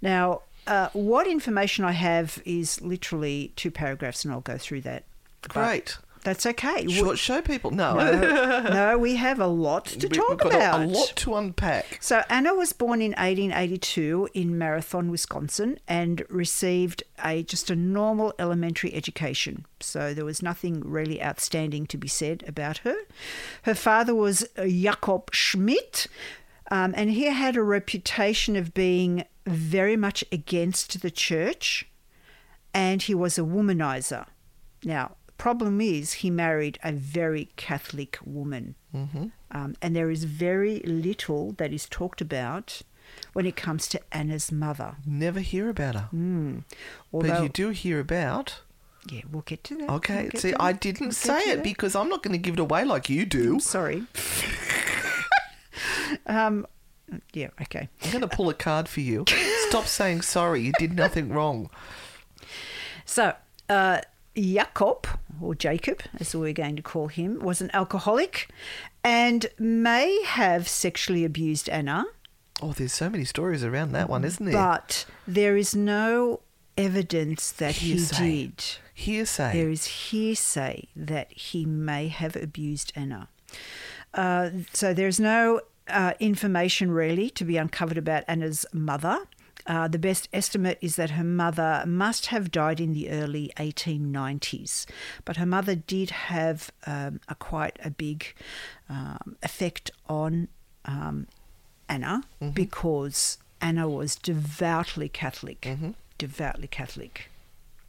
Now, 0.00 0.40
uh, 0.66 0.88
what 0.94 1.28
information 1.28 1.84
I 1.84 1.92
have 1.92 2.42
is 2.44 2.80
literally 2.80 3.52
two 3.54 3.70
paragraphs, 3.70 4.24
and 4.24 4.32
I'll 4.32 4.40
go 4.40 4.58
through 4.58 4.80
that. 4.80 5.04
But 5.42 5.52
Great. 5.52 5.98
That's 6.24 6.46
okay. 6.46 6.86
Short 6.86 7.18
show 7.18 7.42
people. 7.42 7.72
No. 7.72 7.96
No, 7.96 8.60
no, 8.70 8.98
we 8.98 9.16
have 9.16 9.40
a 9.40 9.46
lot 9.48 9.86
to 9.86 10.06
We- 10.06 10.16
talk 10.16 10.28
We've 10.30 10.38
got 10.38 10.52
a- 10.52 10.56
about. 10.56 10.82
a 10.82 10.86
lot 10.86 11.12
to 11.16 11.34
unpack. 11.34 11.98
So 12.00 12.22
Anna 12.30 12.54
was 12.54 12.72
born 12.72 13.02
in 13.02 13.10
1882 13.12 14.28
in 14.32 14.56
Marathon, 14.56 15.10
Wisconsin, 15.10 15.80
and 15.88 16.24
received 16.28 17.02
a 17.24 17.42
just 17.42 17.70
a 17.70 17.76
normal 17.76 18.34
elementary 18.38 18.94
education. 18.94 19.66
So 19.80 20.14
there 20.14 20.24
was 20.24 20.42
nothing 20.42 20.80
really 20.84 21.22
outstanding 21.22 21.86
to 21.88 21.96
be 21.98 22.08
said 22.08 22.44
about 22.46 22.78
her. 22.78 22.94
Her 23.62 23.74
father 23.74 24.14
was 24.14 24.46
uh, 24.56 24.64
Jakob 24.66 25.34
Schmidt, 25.34 26.06
um, 26.70 26.94
and 26.96 27.10
he 27.10 27.24
had 27.24 27.56
a 27.56 27.62
reputation 27.62 28.54
of 28.54 28.72
being 28.74 29.24
very 29.44 29.96
much 29.96 30.24
against 30.30 31.02
the 31.02 31.10
church, 31.10 31.88
and 32.72 33.02
he 33.02 33.14
was 33.14 33.38
a 33.38 33.42
womanizer. 33.42 34.26
Now, 34.84 35.16
problem 35.42 35.80
is 35.80 36.12
he 36.22 36.30
married 36.30 36.78
a 36.84 36.92
very 36.92 37.48
Catholic 37.56 38.16
woman, 38.24 38.76
mm-hmm. 38.94 39.26
um, 39.50 39.74
and 39.82 39.96
there 39.96 40.08
is 40.08 40.22
very 40.22 40.78
little 40.86 41.50
that 41.58 41.72
is 41.72 41.88
talked 41.88 42.20
about 42.20 42.82
when 43.32 43.44
it 43.44 43.56
comes 43.56 43.88
to 43.88 44.00
Anna's 44.12 44.52
mother. 44.52 44.94
Never 45.04 45.40
hear 45.40 45.68
about 45.68 45.96
her. 45.96 46.08
Although, 47.12 47.28
but 47.28 47.42
you 47.42 47.48
do 47.48 47.70
hear 47.70 47.98
about. 47.98 48.60
yeah, 49.10 49.22
we'll 49.32 49.42
get 49.42 49.64
to 49.64 49.74
that. 49.78 49.90
Okay, 49.90 50.30
We'll 50.32 50.40
see, 50.40 50.54
I 50.60 50.72
didn't 50.72 51.08
We'll 51.08 51.12
say 51.12 51.40
it 51.40 51.56
that. 51.56 51.64
because 51.64 51.96
I'm 51.96 52.08
not 52.08 52.22
going 52.22 52.34
to 52.34 52.38
give 52.38 52.54
it 52.54 52.60
away 52.60 52.84
like 52.84 53.10
you 53.10 53.26
do. 53.26 53.58
Sorry. 53.74 54.04
um, 56.26 56.68
yeah, 57.32 57.48
okay. 57.62 57.88
I'm 58.04 58.10
going 58.12 58.20
to 58.20 58.28
pull 58.28 58.48
a 58.48 58.54
card 58.54 58.88
for 58.88 59.00
you. 59.00 59.24
Stop 59.70 59.86
saying 59.86 60.22
sorry. 60.22 60.60
You 60.60 60.72
did 60.78 60.94
nothing 60.94 61.30
wrong. 61.30 61.68
So, 63.04 63.34
uh, 63.68 64.00
Jakob, 64.36 65.06
or 65.40 65.54
Jacob, 65.54 66.02
as 66.18 66.34
we're 66.34 66.52
going 66.52 66.76
to 66.76 66.82
call 66.82 67.08
him, 67.08 67.38
was 67.40 67.60
an 67.60 67.70
alcoholic 67.74 68.48
and 69.04 69.46
may 69.58 70.22
have 70.24 70.68
sexually 70.68 71.24
abused 71.24 71.68
Anna, 71.68 72.04
Oh, 72.64 72.72
there's 72.72 72.92
so 72.92 73.10
many 73.10 73.24
stories 73.24 73.64
around 73.64 73.90
that 73.92 74.08
one, 74.08 74.22
isn't 74.24 74.44
there? 74.46 74.54
but 74.54 75.04
there 75.26 75.56
is 75.56 75.74
no 75.74 76.40
evidence 76.78 77.50
that 77.52 77.74
Hearsay. 77.74 78.16
he 78.24 78.46
did. 78.46 78.64
Hearsay. 78.94 79.52
There 79.52 79.68
is 79.70 79.86
hearsay 79.86 80.86
that 80.94 81.32
he 81.32 81.66
may 81.66 82.06
have 82.08 82.36
abused 82.36 82.92
Anna. 82.94 83.28
Uh, 84.14 84.50
so 84.72 84.94
there's 84.94 85.18
no 85.18 85.62
uh, 85.88 86.12
information 86.20 86.92
really 86.92 87.30
to 87.30 87.44
be 87.44 87.56
uncovered 87.56 87.98
about 87.98 88.22
Anna's 88.28 88.64
mother. 88.72 89.18
Uh, 89.66 89.88
the 89.88 89.98
best 89.98 90.28
estimate 90.32 90.78
is 90.80 90.96
that 90.96 91.10
her 91.10 91.24
mother 91.24 91.84
must 91.86 92.26
have 92.26 92.50
died 92.50 92.80
in 92.80 92.92
the 92.92 93.10
early 93.10 93.52
1890s, 93.56 94.86
but 95.24 95.36
her 95.36 95.46
mother 95.46 95.74
did 95.74 96.10
have 96.10 96.70
um, 96.86 97.20
a 97.28 97.34
quite 97.34 97.78
a 97.84 97.90
big 97.90 98.34
um, 98.88 99.36
effect 99.42 99.90
on 100.08 100.48
um, 100.84 101.26
Anna 101.88 102.22
because 102.54 103.38
Anna 103.60 103.88
was 103.88 104.16
devoutly 104.16 105.08
Catholic, 105.08 105.68
devoutly 106.18 106.66
Catholic. 106.66 107.30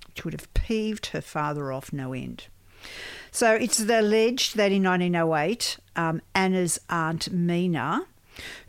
Which 0.08 0.24
would 0.24 0.34
have 0.34 0.54
peeved 0.54 1.08
her 1.08 1.22
father 1.22 1.72
off 1.72 1.92
no 1.92 2.14
end. 2.14 2.46
So 3.32 3.54
it's 3.54 3.80
alleged 3.80 4.56
that 4.58 4.72
in 4.72 4.84
1908, 4.84 5.78
um, 5.96 6.22
Anna's 6.36 6.80
aunt 6.90 7.32
Mina, 7.32 8.06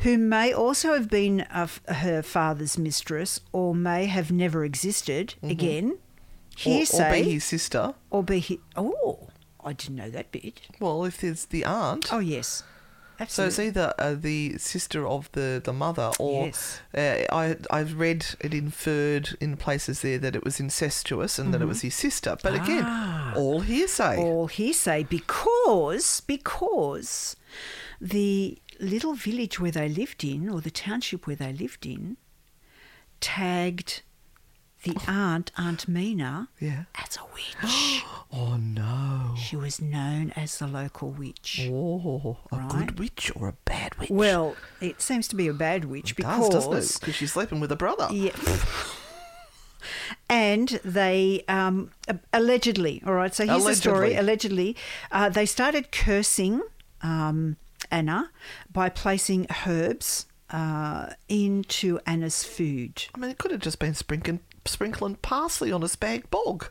who 0.01 0.19
may 0.19 0.53
also 0.53 0.95
have 0.95 1.09
been 1.09 1.43
of 1.43 1.81
her 1.89 2.23
father's 2.23 2.77
mistress 2.79 3.41
or 3.53 3.75
may 3.75 4.07
have 4.07 4.31
never 4.33 4.65
existed, 4.65 5.35
again, 5.43 5.93
or, 5.93 6.59
hearsay, 6.59 7.09
or 7.09 7.13
be 7.25 7.33
his 7.33 7.45
sister. 7.45 7.95
or 8.11 8.23
be 8.23 8.39
he- 8.41 8.61
oh, 8.77 9.29
I 9.65 9.73
didn't 9.73 9.97
know 9.97 10.11
that 10.11 10.31
bit. 10.31 10.61
Well, 10.81 11.05
if 11.05 11.21
there's 11.21 11.47
the 11.47 11.65
aunt. 11.65 12.13
Oh 12.13 12.19
yes, 12.19 12.63
Absolutely. 13.21 13.53
So 13.53 13.63
it's 13.63 13.69
either 13.69 13.95
uh, 13.97 14.15
the 14.21 14.59
sister 14.59 15.07
of 15.07 15.31
the, 15.33 15.63
the 15.65 15.73
mother, 15.73 16.11
or 16.19 16.47
Yes. 16.47 16.81
uh, 16.97 17.23
I 17.33 17.57
I've 17.71 17.97
read 17.97 18.27
it 18.41 18.53
inferred 18.53 19.37
in 19.41 19.57
places 19.57 20.01
there 20.03 20.19
that 20.19 20.35
it 20.35 20.43
was 20.45 20.59
incestuous 20.59 21.39
and 21.39 21.55
that 21.55 21.63
it 21.63 21.67
was 21.67 21.83
his 21.83 21.95
sister. 21.95 22.37
But 22.43 22.55
again, 22.55 22.85
all 23.37 23.61
hearsay. 23.61 24.17
all 24.19 24.49
hearsay 24.49 25.05
because 25.05 26.23
because 26.27 27.37
the 28.01 28.59
little 28.81 29.15
village 29.15 29.59
where 29.61 29.71
they 29.71 29.89
lived 29.89 30.25
in 30.25 30.49
or 30.49 30.61
the 30.61 30.71
township 30.71 31.27
where 31.27 31.37
they 31.37 31.53
lived 31.53 31.87
in 31.87 32.17
tagged 33.21 34.03
the 34.83 34.97
aunt 35.09 35.51
aunt 35.57 35.89
mina 35.89 36.49
Yeah. 36.61 36.85
as 36.95 37.17
a 37.17 37.25
witch 37.33 38.03
Oh 38.33 38.57
no! 38.57 39.35
she 39.39 39.57
was 39.57 39.81
known 39.81 40.33
as 40.37 40.59
the 40.59 40.67
local 40.67 41.11
witch 41.11 41.61
Oh, 41.71 42.39
a 42.53 42.57
Right. 42.57 42.69
good 42.71 42.99
witch 42.99 43.33
or 43.35 43.49
a 43.49 43.55
bad 43.65 43.95
witch? 43.99 44.11
well 44.11 44.57
it 44.81 45.01
seems 45.01 45.27
to 45.29 45.37
be 45.37 45.49
a 45.49 45.55
bad 45.55 45.85
witch 45.87 46.11
it 46.13 46.17
because 46.17 46.49
does, 46.51 46.67
doesn't 46.67 46.97
it? 46.97 47.01
Because 47.01 47.15
she's 47.15 47.33
sleeping 47.33 47.61
with 47.61 47.73
a 47.73 47.77
brother. 47.77 48.09
Yeah. 48.13 48.33
and 50.29 50.69
they 50.85 51.45
um, 51.49 51.91
allegedly, 52.33 53.03
all 53.07 53.15
right. 53.15 53.35
So 53.35 53.47
here's 53.47 53.65
the 53.65 53.75
story. 53.75 54.15
Allegedly, 54.17 54.77
uh, 55.13 55.29
they 55.29 55.47
started 55.47 55.93
cursing 55.93 56.63
um, 57.03 57.57
Anna 57.91 58.31
by 58.73 58.89
placing 58.89 59.47
herbs 59.67 60.27
uh, 60.51 61.11
into 61.29 61.99
Anna's 62.07 62.45
food. 62.45 63.05
I 63.15 63.19
mean, 63.19 63.31
it 63.31 63.39
could 63.39 63.51
have 63.51 63.61
just 63.61 63.79
been 63.79 63.95
sprinkling 63.95 64.41
sprinkling 64.67 65.17
parsley 65.17 65.71
on 65.73 65.83
a 65.83 65.87
spag 65.87 66.31
bog. 66.31 66.69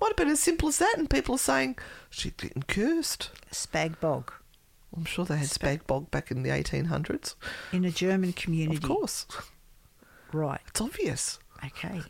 Might 0.00 0.08
have 0.08 0.16
been 0.16 0.28
as 0.28 0.40
simple 0.40 0.68
as 0.68 0.78
that, 0.78 0.94
and 0.98 1.08
people 1.08 1.36
are 1.36 1.38
saying 1.38 1.78
she's 2.10 2.32
getting 2.32 2.62
cursed. 2.64 3.30
Spag 3.52 4.00
bog 4.00 4.32
I'm 4.94 5.04
sure 5.06 5.24
they 5.24 5.36
had 5.38 5.48
spag 5.48 5.86
bog 5.86 6.10
back 6.10 6.30
in 6.30 6.42
the 6.42 6.50
1800s. 6.50 7.34
in 7.72 7.84
a 7.84 7.90
German 7.90 8.32
community. 8.34 8.76
Of 8.76 8.82
course, 8.82 9.26
Right. 10.32 10.60
it's 10.66 10.80
obvious. 10.80 11.38
Okay. 11.64 12.02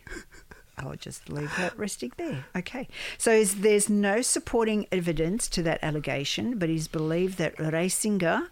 I'll 0.78 0.96
just 0.96 1.28
leave 1.28 1.54
that 1.58 1.78
resting 1.78 2.12
there. 2.16 2.46
Okay. 2.56 2.88
So 3.18 3.44
there's 3.44 3.90
no 3.90 4.22
supporting 4.22 4.86
evidence 4.90 5.48
to 5.50 5.62
that 5.64 5.78
allegation, 5.82 6.58
but 6.58 6.70
it 6.70 6.76
is 6.76 6.88
believed 6.88 7.38
that 7.38 7.56
Riesinger, 7.56 8.48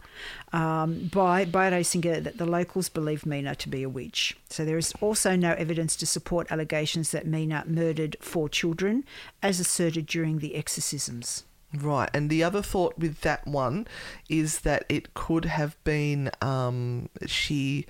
um, 0.52 1.08
by, 1.12 1.44
by 1.44 1.70
Riesinger, 1.70 2.22
that 2.22 2.36
the 2.36 2.46
locals 2.46 2.88
believe 2.88 3.24
Mina 3.24 3.54
to 3.56 3.68
be 3.68 3.82
a 3.82 3.88
witch. 3.88 4.36
So 4.50 4.64
there 4.64 4.78
is 4.78 4.92
also 5.00 5.34
no 5.34 5.52
evidence 5.52 5.96
to 5.96 6.06
support 6.06 6.52
allegations 6.52 7.10
that 7.12 7.26
Mina 7.26 7.64
murdered 7.66 8.16
four 8.20 8.48
children, 8.48 9.04
as 9.42 9.58
asserted 9.58 10.06
during 10.06 10.38
the 10.38 10.54
exorcisms. 10.54 11.44
Right, 11.72 12.10
and 12.12 12.28
the 12.28 12.42
other 12.42 12.62
thought 12.62 12.98
with 12.98 13.20
that 13.20 13.46
one 13.46 13.86
is 14.28 14.60
that 14.60 14.84
it 14.88 15.14
could 15.14 15.44
have 15.44 15.82
been 15.84 16.30
um, 16.42 17.08
she 17.26 17.86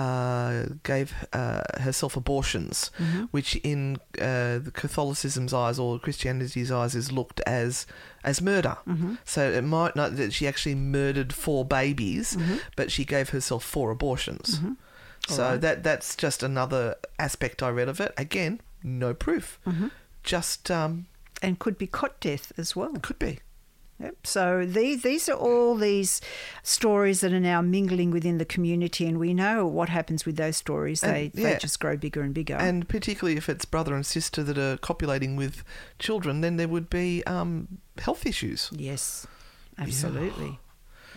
uh, 0.00 0.66
gave 0.82 1.08
uh, 1.32 1.62
herself 1.86 2.16
abortions, 2.16 2.90
which 3.30 3.50
in 3.72 3.96
uh, 4.20 4.58
the 4.66 4.72
Catholicism's 4.82 5.52
eyes 5.54 5.78
or 5.78 5.98
Christianity's 6.00 6.70
eyes 6.80 6.94
is 6.94 7.12
looked 7.12 7.40
as 7.46 7.86
as 8.24 8.40
murder. 8.40 8.76
So 9.24 9.40
it 9.58 9.64
might 9.64 9.94
not 10.00 10.16
that 10.16 10.32
she 10.32 10.44
actually 10.48 10.74
murdered 10.74 11.32
four 11.32 11.64
babies, 11.64 12.36
but 12.76 12.90
she 12.90 13.04
gave 13.04 13.26
herself 13.30 13.62
four 13.64 13.90
abortions. 13.90 14.60
So 15.28 15.56
that 15.64 15.82
that's 15.88 16.16
just 16.24 16.42
another 16.42 16.96
aspect 17.18 17.62
I 17.62 17.70
read 17.70 17.88
of 17.88 18.00
it. 18.00 18.12
Again, 18.26 18.60
no 18.82 19.14
proof, 19.14 19.58
just 20.22 20.70
um, 20.70 21.06
And 21.42 21.58
could 21.58 21.76
be 21.78 21.86
cot 21.86 22.14
death 22.20 22.52
as 22.58 22.74
well. 22.76 22.92
could 23.06 23.18
be. 23.18 23.38
Yep. 24.00 24.26
So 24.26 24.66
these 24.66 25.02
these 25.02 25.28
are 25.28 25.36
all 25.36 25.76
these 25.76 26.20
stories 26.62 27.20
that 27.20 27.32
are 27.32 27.40
now 27.40 27.62
mingling 27.62 28.10
within 28.10 28.38
the 28.38 28.44
community, 28.44 29.06
and 29.06 29.18
we 29.18 29.32
know 29.32 29.66
what 29.66 29.88
happens 29.88 30.26
with 30.26 30.36
those 30.36 30.56
stories. 30.56 31.02
And, 31.02 31.14
They 31.14 31.30
yeah. 31.34 31.52
they 31.52 31.58
just 31.58 31.78
grow 31.78 31.96
bigger 31.96 32.22
and 32.22 32.34
bigger. 32.34 32.56
And 32.56 32.88
particularly 32.88 33.36
if 33.36 33.48
it's 33.48 33.64
brother 33.64 33.94
and 33.94 34.04
sister 34.04 34.42
that 34.42 34.58
are 34.58 34.76
copulating 34.78 35.36
with 35.36 35.62
children, 35.98 36.40
then 36.40 36.56
there 36.56 36.68
would 36.68 36.90
be 36.90 37.24
um, 37.24 37.78
health 37.98 38.26
issues. 38.26 38.70
yes, 38.72 39.26
absolutely. 39.78 40.58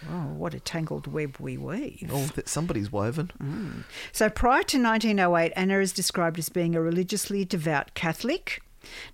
Oh, 0.07 0.27
what 0.35 0.53
a 0.53 0.59
tangled 0.59 1.07
web 1.07 1.37
we 1.39 1.57
weave. 1.57 2.11
Oh, 2.13 2.25
that 2.35 2.47
somebody's 2.47 2.91
woven. 2.91 3.31
Mm. 3.41 3.83
So 4.11 4.29
prior 4.29 4.61
to 4.63 4.81
1908, 4.81 5.51
Anna 5.55 5.79
is 5.79 5.91
described 5.91 6.37
as 6.37 6.49
being 6.49 6.75
a 6.75 6.81
religiously 6.81 7.43
devout 7.43 7.95
Catholic. 7.95 8.61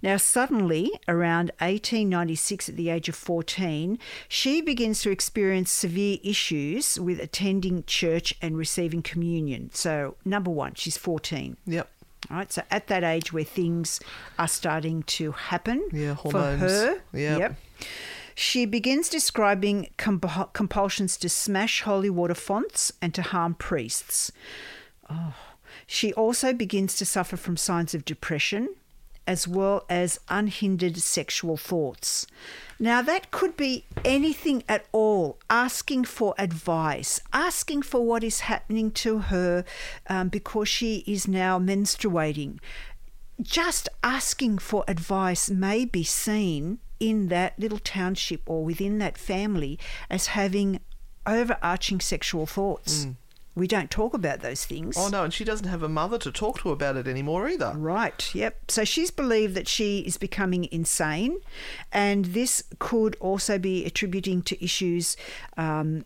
Now, 0.02 0.18
suddenly, 0.18 0.92
around 1.08 1.52
1896, 1.60 2.70
at 2.70 2.76
the 2.76 2.90
age 2.90 3.10
of 3.10 3.16
14, 3.16 3.98
she 4.28 4.62
begins 4.62 5.02
to 5.04 5.12
experience 5.12 5.72
severe 5.72 6.18
issues 6.24 7.00
with 7.00 7.20
attending 7.20 7.84
church 7.86 8.34
and 8.42 8.58
receiving 8.58 9.02
communion. 9.02 9.70
So, 9.74 10.16
number 10.26 10.52
one, 10.52 10.74
she's 10.76 10.98
14. 10.98 11.58
Yep. 11.66 11.90
All 12.32 12.38
right, 12.38 12.52
so 12.52 12.64
at 12.72 12.88
that 12.88 13.04
age 13.04 13.34
where 13.34 13.44
things 13.44 14.00
are 14.40 14.48
starting 14.48 15.04
to 15.04 15.32
happen 15.34 15.88
Yeah, 15.92 16.16
for 16.16 16.32
hormones. 16.32 16.62
her, 16.62 17.02
Yep. 17.14 17.56
she 18.34 18.66
begins 18.66 19.10
describing 19.10 19.90
comp- 19.98 20.54
compulsions 20.54 21.18
to 21.18 21.28
smash 21.28 21.82
holy 21.82 22.10
water 22.10 22.34
fonts 22.34 22.94
and 23.02 23.14
to 23.14 23.22
harm 23.22 23.56
priests. 23.56 24.32
Oh. 25.10 25.34
She 25.86 26.14
also 26.14 26.54
begins 26.54 26.96
to 26.96 27.06
suffer 27.06 27.36
from 27.36 27.58
signs 27.58 27.94
of 27.94 28.06
depression 28.06 28.70
as 29.26 29.48
well 29.48 29.86
as 29.90 30.20
unhindered 30.30 30.98
sexual 30.98 31.58
thoughts. 31.58 32.28
Now, 32.80 33.02
that 33.02 33.32
could 33.32 33.56
be 33.56 33.86
anything 34.04 34.64
at 34.68 34.86
all 34.92 35.38
asking 35.50 36.06
for 36.06 36.36
advice, 36.38 37.22
asking 37.32 37.84
for 37.84 38.06
what 38.06 38.24
is 38.24 38.42
happening 38.42 38.92
to 38.92 39.20
her 39.20 39.64
um, 40.10 40.30
because 40.30 40.68
she 40.68 41.04
is 41.08 41.28
now 41.28 41.60
menstruating. 41.60 42.60
Just 43.42 43.90
asking 44.04 44.58
for 44.58 44.84
advice 44.88 45.50
may 45.50 45.86
be 45.86 46.04
seen 46.04 46.80
in 47.00 47.28
that 47.30 47.58
little 47.58 47.80
township 47.80 48.42
or 48.46 48.64
within 48.64 48.98
that 49.00 49.18
family 49.18 49.80
as 50.10 50.28
having 50.28 50.80
overarching 51.26 52.00
sexual 52.00 52.46
thoughts. 52.46 53.06
We 53.56 53.68
don't 53.68 53.92
talk 53.92 54.14
about 54.14 54.40
those 54.40 54.66
things. 54.66 54.96
Oh 54.98 55.10
no, 55.10 55.24
and 55.24 55.34
she 55.34 55.44
doesn't 55.44 55.68
have 55.68 55.84
a 55.84 55.90
mother 55.90 56.18
to 56.20 56.32
talk 56.32 56.60
to 56.62 56.72
about 56.72 56.98
it 56.98 57.08
anymore 57.08 57.48
either. 57.48 57.74
Right, 57.76 58.34
yep. 58.34 58.72
So 58.72 58.84
she's 58.84 59.12
believed 59.12 59.56
that 59.56 59.68
she 59.68 60.00
is 60.00 60.18
becoming 60.18 60.68
insane, 60.72 61.38
and 61.92 62.26
this 62.26 62.64
could 62.80 63.16
also 63.20 63.60
be 63.60 63.86
attributing 63.86 64.42
to 64.44 64.64
issues 64.64 65.16
um, 65.56 66.06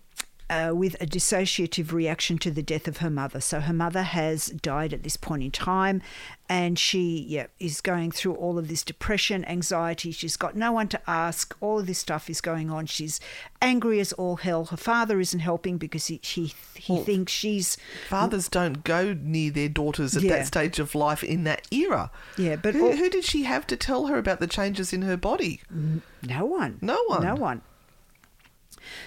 uh, 0.50 0.72
with 0.74 0.96
a 1.02 1.06
dissociative 1.06 1.92
reaction 1.92 2.38
to 2.40 2.52
the 2.52 2.64
death 2.64 2.88
of 2.88 2.98
her 2.98 3.10
mother. 3.10 3.42
So 3.42 3.60
her 3.60 3.74
mother 3.74 4.04
has 4.04 4.48
died 4.48 4.94
at 4.94 5.04
this 5.04 5.18
point 5.18 5.44
in 5.44 5.52
time, 5.52 6.02
and 6.50 6.80
she 6.80 7.26
yeah, 7.28 7.48
is 7.60 7.82
going 7.82 8.12
through 8.12 8.36
all 8.36 8.58
of 8.58 8.70
this 8.70 8.84
depression, 8.84 9.44
anxiety. 9.46 10.12
She's 10.12 10.38
got 10.38 10.56
no 10.56 10.72
one 10.72 10.88
to 10.90 11.02
ask. 11.06 11.54
All 11.60 11.80
of 11.80 11.88
this 11.88 12.00
stuff 12.00 12.30
is 12.30 12.40
going 12.40 12.70
on. 12.72 12.86
She's 12.86 13.20
angry 13.62 14.00
as 14.00 14.14
all 14.14 14.38
hell. 14.38 14.66
Her 14.66 14.78
father 14.78 15.20
isn't 15.20 15.40
helping 15.42 15.78
because 15.78 16.08
he, 16.08 16.22
he, 16.24 16.54
he 16.76 17.00
thinks 17.02 17.34
she's 17.34 17.78
Fathers 18.08 18.48
don't 18.48 18.84
go 18.86 19.14
near 19.14 19.52
their 19.52 19.68
daughters 19.70 20.16
at 20.16 20.24
Yeah. 20.24 20.38
that 20.38 20.48
stage 20.48 20.80
of 20.80 20.96
life 20.96 21.24
in 21.24 21.44
that 21.44 21.68
era. 21.72 22.10
Yeah, 22.38 22.56
but 22.56 22.74
who, 22.74 22.88
all- 22.92 22.96
who 22.96 23.10
did 23.10 23.26
she 23.26 23.44
have 23.44 23.68
to 23.68 23.76
tell 23.76 24.08
her 24.08 24.18
about 24.18 24.40
the 24.40 24.48
changes 24.48 24.94
in 24.94 25.02
her 25.02 25.18
body? 25.18 25.60
No 26.22 26.46
one. 26.46 26.78
No 26.82 27.04
one. 27.08 27.24
No 27.24 27.36
one. 27.36 27.62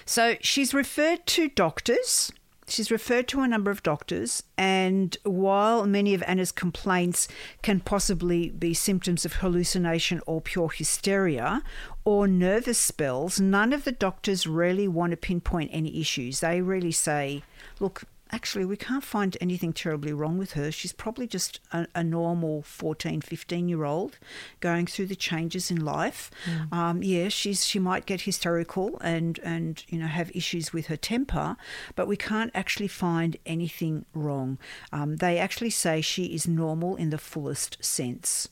So 0.05 0.35
she's 0.41 0.73
referred 0.73 1.25
to 1.27 1.49
doctors. 1.49 2.31
She's 2.67 2.91
referred 2.91 3.27
to 3.29 3.41
a 3.41 3.49
number 3.49 3.69
of 3.69 3.83
doctors, 3.83 4.43
and 4.57 5.17
while 5.23 5.85
many 5.85 6.13
of 6.13 6.23
Anna's 6.23 6.53
complaints 6.53 7.27
can 7.61 7.81
possibly 7.81 8.49
be 8.49 8.73
symptoms 8.73 9.25
of 9.25 9.33
hallucination 9.33 10.21
or 10.25 10.39
pure 10.39 10.69
hysteria 10.69 11.63
or 12.05 12.29
nervous 12.29 12.77
spells, 12.77 13.41
none 13.41 13.73
of 13.73 13.83
the 13.83 13.91
doctors 13.91 14.47
really 14.47 14.87
want 14.87 15.11
to 15.11 15.17
pinpoint 15.17 15.69
any 15.73 15.99
issues. 15.99 16.39
They 16.39 16.61
really 16.61 16.93
say, 16.93 17.43
look, 17.81 18.03
actually, 18.31 18.65
we 18.65 18.77
can't 18.77 19.03
find 19.03 19.37
anything 19.41 19.73
terribly 19.73 20.13
wrong 20.13 20.37
with 20.37 20.53
her. 20.53 20.71
She's 20.71 20.93
probably 20.93 21.27
just 21.27 21.59
a, 21.71 21.87
a 21.93 22.03
normal 22.03 22.61
14, 22.63 23.21
15 23.21 23.67
year 23.67 23.83
old 23.83 24.17
going 24.59 24.85
through 24.85 25.07
the 25.07 25.15
changes 25.15 25.69
in 25.71 25.83
life. 25.83 26.31
Um, 26.71 27.03
yeah, 27.03 27.29
she's 27.29 27.65
she 27.65 27.79
might 27.79 28.05
get 28.05 28.21
hysterical 28.21 28.97
and, 29.01 29.39
and 29.39 29.83
you 29.89 29.99
know 29.99 30.07
have 30.07 30.31
issues 30.35 30.73
with 30.73 30.87
her 30.87 30.97
temper, 30.97 31.57
but 31.95 32.07
we 32.07 32.17
can't 32.17 32.51
actually 32.53 32.87
find 32.87 33.37
anything 33.45 34.05
wrong. 34.13 34.57
Um, 34.91 35.17
they 35.17 35.37
actually 35.37 35.69
say 35.69 36.01
she 36.01 36.25
is 36.25 36.47
normal 36.47 36.95
in 36.95 37.09
the 37.09 37.17
fullest 37.17 37.83
sense. 37.83 38.49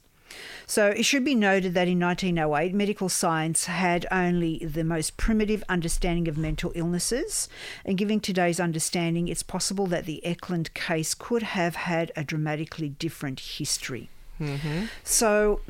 So 0.65 0.87
it 0.87 1.03
should 1.03 1.23
be 1.25 1.35
noted 1.35 1.73
that 1.73 1.87
in 1.87 1.99
1908, 1.99 2.73
medical 2.73 3.09
science 3.09 3.65
had 3.65 4.05
only 4.11 4.59
the 4.59 4.83
most 4.83 5.17
primitive 5.17 5.63
understanding 5.69 6.27
of 6.27 6.37
mental 6.37 6.71
illnesses. 6.75 7.49
And 7.85 7.97
given 7.97 8.19
today's 8.19 8.59
understanding, 8.59 9.27
it's 9.27 9.43
possible 9.43 9.87
that 9.87 10.05
the 10.05 10.23
Eklund 10.25 10.73
case 10.73 11.13
could 11.13 11.43
have 11.43 11.75
had 11.75 12.11
a 12.15 12.23
dramatically 12.23 12.89
different 12.89 13.39
history. 13.39 14.09
Mm-hmm. 14.39 14.85
So 15.03 15.61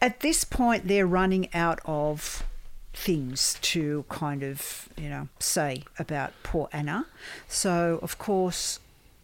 at 0.00 0.20
this 0.20 0.44
point, 0.44 0.88
they're 0.88 1.06
running 1.06 1.52
out 1.54 1.80
of 1.84 2.44
things 2.92 3.58
to 3.60 4.04
kind 4.08 4.42
of, 4.42 4.88
you 4.96 5.08
know, 5.08 5.28
say 5.38 5.82
about 5.98 6.32
poor 6.42 6.68
Anna. 6.72 7.06
So, 7.48 7.98
of 8.02 8.18
course, 8.18 8.78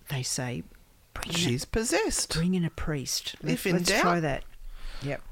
they 0.08 0.22
say, 0.22 0.62
a- 1.24 1.32
She's 1.32 1.64
possessed. 1.64 2.34
bring 2.34 2.54
in 2.54 2.64
a 2.64 2.70
priest. 2.70 3.36
If 3.44 3.66
in 3.66 3.76
Let's 3.76 3.88
doubt. 3.90 4.00
try 4.02 4.20
that. 4.20 4.44
Yep. 5.02 5.22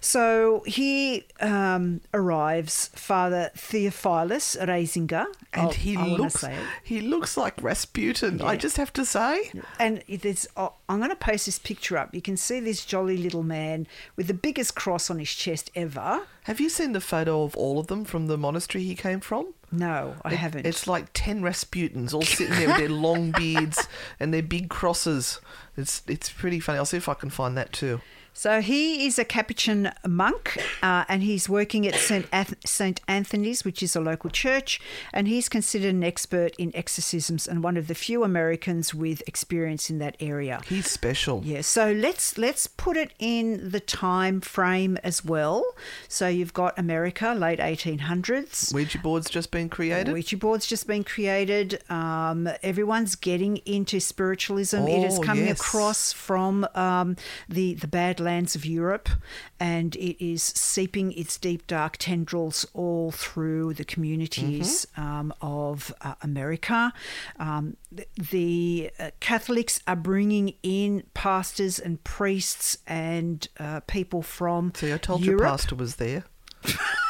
So 0.00 0.62
he 0.66 1.24
um, 1.40 2.02
arrives, 2.12 2.90
Father 2.94 3.50
Theophilus 3.56 4.56
Riesinger, 4.60 5.24
And 5.54 5.62
I'll- 5.68 5.70
he 5.72 5.96
I 5.96 6.04
looks 6.06 6.44
he 6.82 7.00
looks 7.00 7.36
like 7.38 7.62
Rasputin. 7.62 8.42
I 8.42 8.56
just 8.56 8.76
have 8.76 8.92
to 8.94 9.04
say. 9.06 9.50
And 9.78 10.02
there's, 10.08 10.46
oh, 10.56 10.74
I'm 10.88 10.98
going 10.98 11.08
to 11.10 11.16
post 11.16 11.46
this 11.46 11.58
picture 11.58 11.96
up. 11.96 12.14
You 12.14 12.20
can 12.20 12.36
see 12.36 12.60
this 12.60 12.84
jolly 12.84 13.16
little 13.16 13.42
man 13.42 13.86
with 14.16 14.26
the 14.26 14.34
biggest 14.34 14.74
cross 14.74 15.08
on 15.08 15.18
his 15.18 15.30
chest 15.32 15.70
ever. 15.74 16.22
Have 16.42 16.60
you 16.60 16.68
seen 16.68 16.92
the 16.92 17.00
photo 17.00 17.42
of 17.44 17.56
all 17.56 17.78
of 17.78 17.86
them 17.86 18.04
from 18.04 18.26
the 18.26 18.36
monastery 18.36 18.84
he 18.84 18.94
came 18.94 19.20
from? 19.20 19.54
No, 19.72 20.16
I 20.22 20.32
It- 20.32 20.36
haven't. 20.36 20.66
It's 20.66 20.86
like 20.86 21.06
ten 21.14 21.40
Rasputins 21.40 22.12
all 22.12 22.22
sitting 22.22 22.54
there 22.56 22.68
with 22.68 22.76
their 22.76 22.88
long 22.90 23.30
beards 23.38 23.88
and 24.20 24.34
their 24.34 24.42
big 24.42 24.68
crosses. 24.68 25.40
It's 25.78 26.02
it's 26.06 26.28
pretty 26.30 26.60
funny. 26.60 26.78
I'll 26.78 26.84
see 26.84 26.98
if 26.98 27.08
I 27.08 27.14
can 27.14 27.30
find 27.30 27.56
that 27.56 27.72
too. 27.72 28.02
So 28.36 28.60
he 28.60 29.06
is 29.06 29.16
a 29.18 29.24
Capuchin 29.24 29.92
monk, 30.06 30.58
uh, 30.82 31.04
and 31.08 31.22
he's 31.22 31.48
working 31.48 31.86
at 31.86 31.94
Saint 31.94 32.26
Ath- 32.32 32.56
Saint 32.66 33.00
Anthony's, 33.06 33.64
which 33.64 33.80
is 33.80 33.94
a 33.94 34.00
local 34.00 34.28
church, 34.28 34.80
and 35.12 35.28
he's 35.28 35.48
considered 35.48 35.94
an 35.94 36.02
expert 36.02 36.52
in 36.58 36.72
exorcisms 36.74 37.46
and 37.46 37.62
one 37.62 37.76
of 37.76 37.86
the 37.86 37.94
few 37.94 38.24
Americans 38.24 38.92
with 38.92 39.22
experience 39.28 39.88
in 39.88 39.98
that 39.98 40.16
area. 40.18 40.60
He's 40.68 40.90
special. 40.90 41.42
Yeah, 41.44 41.60
so 41.60 41.92
let's 41.92 42.36
let's 42.36 42.66
put 42.66 42.96
it 42.96 43.12
in 43.20 43.70
the 43.70 43.78
time 43.80 44.40
frame 44.40 44.98
as 45.04 45.24
well. 45.24 45.64
So 46.08 46.26
you've 46.26 46.52
got 46.52 46.76
America, 46.76 47.34
late 47.38 47.60
1800s. 47.60 48.74
Ouija 48.74 48.98
board's 48.98 49.30
just 49.30 49.50
been 49.52 49.68
created. 49.68 50.12
Ouija 50.12 50.36
board's 50.36 50.66
just 50.66 50.86
been 50.86 51.04
created. 51.04 51.80
Um, 51.88 52.48
everyone's 52.62 53.14
getting 53.14 53.58
into 53.58 54.00
spiritualism. 54.00 54.78
it 54.88 55.04
is 55.04 55.18
Oh, 55.18 55.22
coming 55.22 55.46
yes. 55.46 55.60
across 55.60 56.12
from 56.12 56.66
um, 56.74 57.16
the 57.48 57.74
the 57.74 57.86
Badlands 58.24 58.56
of 58.56 58.64
Europe, 58.64 59.10
and 59.60 59.94
it 59.96 60.24
is 60.24 60.42
seeping 60.42 61.12
its 61.12 61.36
deep 61.38 61.66
dark 61.66 61.96
tendrils 61.98 62.66
all 62.72 63.10
through 63.10 63.74
the 63.74 63.84
communities 63.84 64.86
Mm-hmm. 64.96 65.02
um, 65.02 65.34
of 65.42 65.92
uh, 66.00 66.14
America. 66.22 66.92
Um, 67.38 67.76
the 67.92 68.06
the 68.30 68.90
uh, 68.98 69.10
Catholics 69.20 69.80
are 69.86 69.96
bringing 69.96 70.54
in 70.62 71.02
pastors 71.12 71.78
and 71.78 72.02
priests 72.02 72.78
and 72.86 73.46
uh, 73.60 73.80
people 73.86 74.22
from 74.22 74.72
See, 74.74 74.92
I 74.92 74.96
told 74.98 75.22
Europe. 75.24 75.40
your 75.40 75.48
pastor 75.48 75.74
was 75.74 75.96
there. 75.96 76.24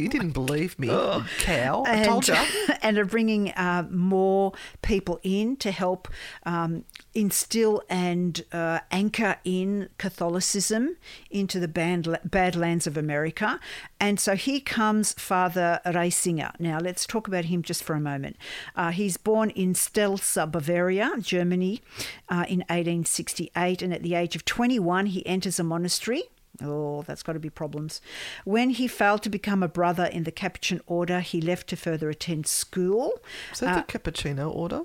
you 0.00 0.08
didn't 0.08 0.32
believe 0.32 0.78
me, 0.78 0.88
you 0.88 1.24
cow. 1.38 1.84
I 1.86 2.04
told 2.04 2.28
you. 2.28 2.34
and 2.82 2.98
are 2.98 3.04
bringing 3.04 3.50
uh, 3.52 3.86
more 3.90 4.52
people 4.82 5.20
in 5.22 5.56
to 5.56 5.70
help 5.70 6.08
um, 6.44 6.84
instill 7.14 7.82
and 7.88 8.44
uh, 8.52 8.80
anchor 8.90 9.36
in 9.44 9.88
Catholicism 9.98 10.96
into 11.30 11.60
the 11.60 11.68
band, 11.68 12.18
Badlands 12.24 12.86
of 12.86 12.96
America. 12.96 13.60
And 13.98 14.18
so 14.18 14.34
here 14.34 14.60
comes 14.60 15.12
Father 15.12 15.80
Riesinger. 15.84 16.58
Now, 16.58 16.78
let's 16.78 17.06
talk 17.06 17.28
about 17.28 17.46
him 17.46 17.62
just 17.62 17.82
for 17.82 17.94
a 17.94 18.00
moment. 18.00 18.36
Uh, 18.74 18.90
he's 18.90 19.16
born 19.16 19.50
in 19.50 19.74
Stelza, 19.74 20.50
Bavaria, 20.50 21.12
Germany, 21.20 21.82
uh, 22.28 22.44
in 22.48 22.60
1868, 22.60 23.82
and 23.82 23.92
at 23.92 24.02
the 24.02 24.14
age 24.14 24.36
of 24.36 24.44
21, 24.44 25.06
he 25.06 25.26
enters 25.26 25.58
a 25.58 25.64
monastery. 25.64 26.24
Oh, 26.62 27.02
that's 27.02 27.22
got 27.22 27.34
to 27.34 27.38
be 27.38 27.50
problems. 27.50 28.00
When 28.44 28.70
he 28.70 28.86
failed 28.86 29.22
to 29.22 29.30
become 29.30 29.62
a 29.62 29.68
brother 29.68 30.04
in 30.04 30.24
the 30.24 30.32
Capuchin 30.32 30.80
order, 30.86 31.20
he 31.20 31.40
left 31.40 31.68
to 31.68 31.76
further 31.76 32.10
attend 32.10 32.46
school. 32.46 33.20
Is 33.52 33.60
that 33.60 33.88
the 33.88 33.96
uh, 33.96 33.98
cappuccino 33.98 34.54
order? 34.54 34.82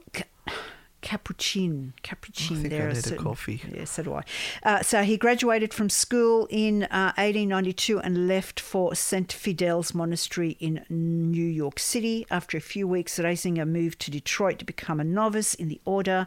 Capuchin, 1.05 1.93
Capuchin. 2.01 2.57
I 2.57 2.59
think 2.61 2.71
there 2.71 2.85
are 2.85 2.87
need 2.87 2.97
a 2.97 3.01
certain- 3.01 3.23
coffee. 3.23 3.61
Yeah, 3.71 3.83
so 3.85 4.01
do 4.01 4.13
I. 4.15 4.23
Uh, 4.63 4.81
so 4.81 5.03
he 5.03 5.17
graduated 5.17 5.71
from 5.71 5.87
school 5.87 6.47
in 6.49 6.81
uh, 6.85 7.13
1892 7.17 7.99
and 7.99 8.27
left 8.27 8.59
for 8.59 8.95
St. 8.95 9.27
Fidelis 9.31 9.93
Monastery 9.93 10.57
in 10.59 10.83
New 10.89 11.45
York 11.45 11.77
City. 11.77 12.25
After 12.31 12.57
a 12.57 12.61
few 12.61 12.87
weeks, 12.87 13.19
Riesinger 13.19 13.67
moved 13.67 13.99
to 14.01 14.09
Detroit 14.09 14.57
to 14.57 14.65
become 14.65 14.99
a 14.99 15.03
novice 15.03 15.53
in 15.53 15.67
the 15.67 15.79
order. 15.85 16.25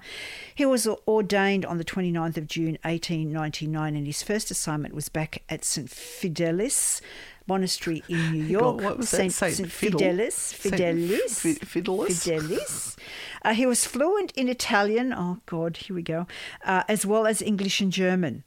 He 0.55 0.65
was 0.65 0.87
ordained 0.87 1.67
on 1.67 1.79
the 1.79 1.85
29th 1.85 2.37
of 2.37 2.47
June 2.47 2.79
1899, 2.85 3.97
and 3.97 4.07
his 4.07 4.23
first 4.23 4.53
assignment 4.53 4.95
was 4.95 5.09
back 5.09 5.43
at 5.49 5.65
St. 5.65 5.91
Fidelis. 5.91 7.01
Monastery 7.49 8.03
in 8.09 8.33
New 8.33 8.43
on, 8.45 8.51
York, 8.51 8.81
what 8.83 8.99
was 8.99 9.11
that? 9.11 9.17
Saint, 9.17 9.33
Saint 9.33 9.55
Saint 9.55 9.73
Fiddle? 9.73 10.01
Fidelis, 10.01 10.33
Saint 10.35 10.75
Fidelis, 10.75 11.65
Fidelis? 11.65 12.25
Fidelis. 12.25 12.97
Uh, 13.43 13.55
he 13.55 13.67
was 13.67 13.85
fluent 13.85 14.33
in 14.33 14.49
Italian. 14.49 15.13
Oh 15.13 15.39
God, 15.47 15.79
here 15.79 15.97
we 15.97 16.03
go, 16.03 16.27
uh, 16.65 16.85
as 16.89 17.07
well 17.07 17.27
as 17.27 17.41
English 17.43 17.81
and 17.81 17.93
German. 17.93 18.45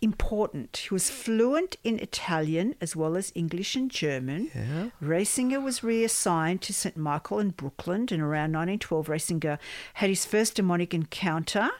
Important. 0.00 0.76
He 0.76 0.94
was 0.94 1.10
fluent 1.10 1.74
in 1.82 1.98
Italian 1.98 2.76
as 2.80 2.94
well 2.94 3.16
as 3.16 3.32
English 3.34 3.74
and 3.74 3.90
German. 3.90 4.48
Yeah. 4.54 4.90
Riesinger 5.02 5.60
was 5.60 5.82
reassigned 5.82 6.62
to 6.62 6.72
St. 6.72 6.96
Michael 6.96 7.40
in 7.40 7.50
Brooklyn, 7.50 8.06
and 8.12 8.22
around 8.22 8.52
1912, 8.52 9.08
Racinger 9.08 9.58
had 9.94 10.08
his 10.08 10.24
first 10.24 10.54
demonic 10.54 10.94
encounter 10.94 11.70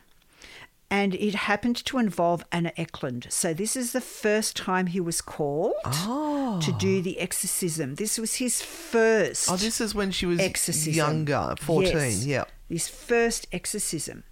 and 0.90 1.14
it 1.14 1.35
happened 1.35 1.77
to 1.85 1.98
involve 1.98 2.44
Anna 2.51 2.72
Eklund. 2.77 3.27
So 3.31 3.53
this 3.53 3.77
is 3.77 3.92
the 3.92 4.01
first 4.01 4.57
time 4.57 4.87
he 4.87 5.01
was 5.01 5.20
called 5.20 5.74
to 5.85 6.74
do 6.79 7.03
the 7.03 7.18
exorcism. 7.20 7.96
This 7.96 8.18
was 8.18 8.37
his 8.37 8.62
first 8.62 9.51
Oh, 9.51 9.57
this 9.57 9.81
is 9.81 9.94
when 9.94 10.11
she 10.11 10.24
was 10.27 10.40
exorcism. 10.40 10.94
younger, 10.94 11.55
14. 11.61 11.92
Yes. 11.92 12.24
Yeah. 12.27 12.44
His 12.68 12.88
first 12.88 13.46
exorcism. 13.53 14.24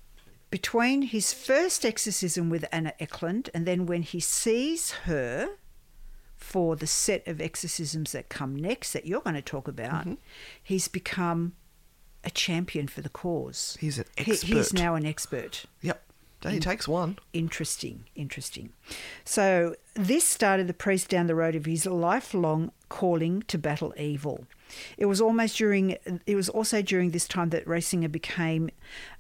Between 0.51 1.03
his 1.03 1.35
first 1.35 1.85
exorcism 1.85 2.49
with 2.49 2.65
Anna 2.73 2.95
Eklund 3.01 3.51
and 3.53 3.67
then 3.67 3.85
when 3.85 4.03
he 4.03 4.21
sees 4.21 4.93
her 5.05 5.49
for 6.37 6.77
the 6.77 6.87
set 6.87 7.27
of 7.27 7.41
exorcisms 7.41 8.13
that 8.13 8.29
come 8.29 8.55
next 8.55 8.93
that 8.93 9.07
you're 9.07 9.21
going 9.21 9.35
to 9.35 9.43
talk 9.43 9.67
about, 9.69 10.03
Mm-hmm. 10.07 10.15
he's 10.63 10.89
become 10.89 11.55
a 12.25 12.31
champion 12.31 12.87
for 12.89 13.01
the 13.03 13.09
cause. 13.09 13.77
He's 13.81 13.99
an 13.99 14.05
He- 14.17 14.35
he's 14.37 14.73
now 14.73 14.95
an 14.95 15.05
expert. 15.05 15.65
Yep. 15.83 16.03
He 16.45 16.61
takes 16.61 16.87
one. 16.87 17.19
Interesting, 17.33 18.05
interesting. 18.15 18.73
So 19.25 19.75
this 19.95 20.25
started 20.25 20.69
the 20.69 20.75
priest 20.75 21.09
down 21.09 21.27
the 21.27 21.35
road 21.35 21.55
of 21.55 21.67
his 21.67 21.87
lifelong 21.87 22.71
calling 22.89 23.43
to 23.49 23.59
battle 23.59 23.93
evil. 23.99 24.47
It 24.97 25.07
was 25.07 25.21
almost 25.21 25.57
during. 25.57 25.97
It 26.27 26.37
was 26.37 26.49
also 26.49 26.83
during 26.83 27.11
this 27.11 27.27
time 27.29 27.51
that 27.51 27.65
Rasinger 27.67 28.11
became, 28.11 28.71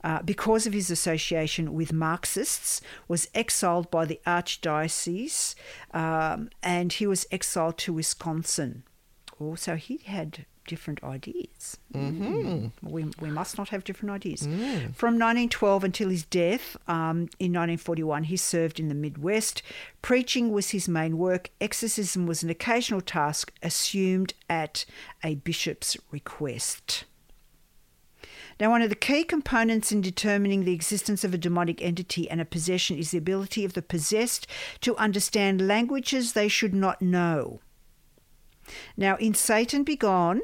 uh, 0.04 0.22
because 0.22 0.66
of 0.66 0.72
his 0.72 0.90
association 0.90 1.72
with 1.74 1.92
Marxists, 1.92 2.80
was 3.08 3.28
exiled 3.34 3.90
by 3.90 4.04
the 4.04 4.20
archdiocese, 4.26 5.54
um, 5.92 6.50
and 6.62 6.92
he 6.92 7.06
was 7.06 7.26
exiled 7.30 7.78
to 7.78 7.92
Wisconsin. 7.92 8.82
Also, 9.38 9.76
he 9.76 9.98
had 9.98 10.46
different 10.66 11.02
ideas. 11.02 11.78
Mm-hmm. 11.94 12.68
We, 12.82 13.06
we 13.20 13.30
must 13.30 13.58
not 13.58 13.70
have 13.70 13.84
different 13.84 14.12
ideas. 14.12 14.42
From 14.42 15.14
1912 15.14 15.84
until 15.84 16.08
his 16.08 16.24
death 16.24 16.76
um, 16.88 17.28
in 17.38 17.52
1941, 17.52 18.24
he 18.24 18.36
served 18.36 18.78
in 18.78 18.88
the 18.88 18.94
Midwest. 18.94 19.62
Preaching 20.02 20.52
was 20.52 20.70
his 20.70 20.88
main 20.88 21.18
work. 21.18 21.50
Exorcism 21.60 22.26
was 22.26 22.42
an 22.42 22.50
occasional 22.50 23.00
task 23.00 23.52
assumed 23.62 24.34
at 24.48 24.84
a 25.22 25.36
bishop's 25.36 25.96
request. 26.10 27.04
Now, 28.58 28.70
one 28.70 28.80
of 28.80 28.88
the 28.88 28.94
key 28.94 29.22
components 29.22 29.92
in 29.92 30.00
determining 30.00 30.64
the 30.64 30.72
existence 30.72 31.24
of 31.24 31.34
a 31.34 31.38
demonic 31.38 31.82
entity 31.82 32.28
and 32.30 32.40
a 32.40 32.46
possession 32.46 32.96
is 32.96 33.10
the 33.10 33.18
ability 33.18 33.64
of 33.66 33.74
the 33.74 33.82
possessed 33.82 34.46
to 34.80 34.96
understand 34.96 35.66
languages 35.66 36.32
they 36.32 36.48
should 36.48 36.74
not 36.74 37.02
know. 37.02 37.60
Now, 38.96 39.16
in 39.16 39.34
Satan 39.34 39.84
Be 39.84 39.94
Gone, 39.94 40.40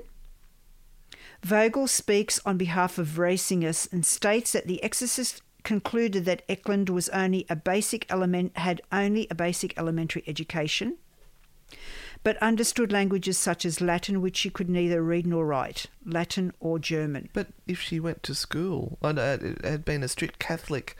Vogl 1.46 1.88
speaks 1.88 2.40
on 2.46 2.56
behalf 2.56 2.98
of 2.98 3.18
Riesinger 3.18 3.92
and 3.92 4.06
states 4.06 4.52
that 4.52 4.66
the 4.66 4.82
exorcist 4.82 5.42
concluded 5.64 6.24
that 6.24 6.46
Ecklund 6.48 6.88
was 6.90 7.08
only 7.10 7.46
a 7.48 7.56
basic 7.56 8.06
element 8.10 8.56
had 8.56 8.80
only 8.90 9.26
a 9.30 9.34
basic 9.34 9.76
elementary 9.78 10.22
education, 10.26 10.96
but 12.22 12.36
understood 12.38 12.92
languages 12.92 13.38
such 13.38 13.64
as 13.64 13.80
Latin, 13.80 14.20
which 14.20 14.36
she 14.36 14.50
could 14.50 14.68
neither 14.68 15.02
read 15.02 15.26
nor 15.26 15.44
write, 15.46 15.86
Latin 16.04 16.52
or 16.60 16.78
German. 16.78 17.28
But 17.32 17.48
if 17.66 17.80
she 17.80 17.98
went 17.98 18.22
to 18.24 18.34
school 18.34 18.98
and 19.02 19.18
uh, 19.18 19.38
had 19.64 19.84
been 19.84 20.02
a 20.02 20.08
strict 20.08 20.38
Catholic 20.38 20.96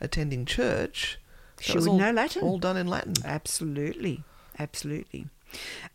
attending 0.00 0.46
church, 0.46 1.18
She 1.60 1.78
would 1.78 1.88
all, 1.88 1.98
know 1.98 2.10
Latin. 2.12 2.42
All 2.42 2.58
done 2.58 2.76
in 2.76 2.88
Latin. 2.88 3.14
Absolutely, 3.24 4.24
absolutely. 4.58 5.26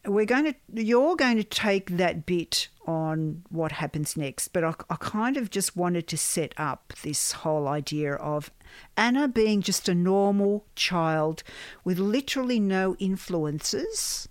We're 0.05 0.25
going 0.25 0.45
to, 0.53 0.83
you're 0.83 1.15
going 1.15 1.37
to 1.37 1.43
take 1.43 1.91
that 1.97 2.25
bit 2.25 2.67
on 2.87 3.43
what 3.49 3.73
happens 3.73 4.17
next, 4.17 4.49
but 4.49 4.63
I, 4.63 4.73
I 4.89 4.95
kind 4.95 5.37
of 5.37 5.49
just 5.49 5.75
wanted 5.75 6.07
to 6.07 6.17
set 6.17 6.53
up 6.57 6.93
this 7.03 7.31
whole 7.31 7.67
idea 7.67 8.15
of 8.15 8.51
Anna 8.97 9.27
being 9.27 9.61
just 9.61 9.87
a 9.87 9.95
normal 9.95 10.65
child 10.75 11.43
with 11.83 11.99
literally 11.99 12.59
no 12.59 12.95
influences 12.99 14.27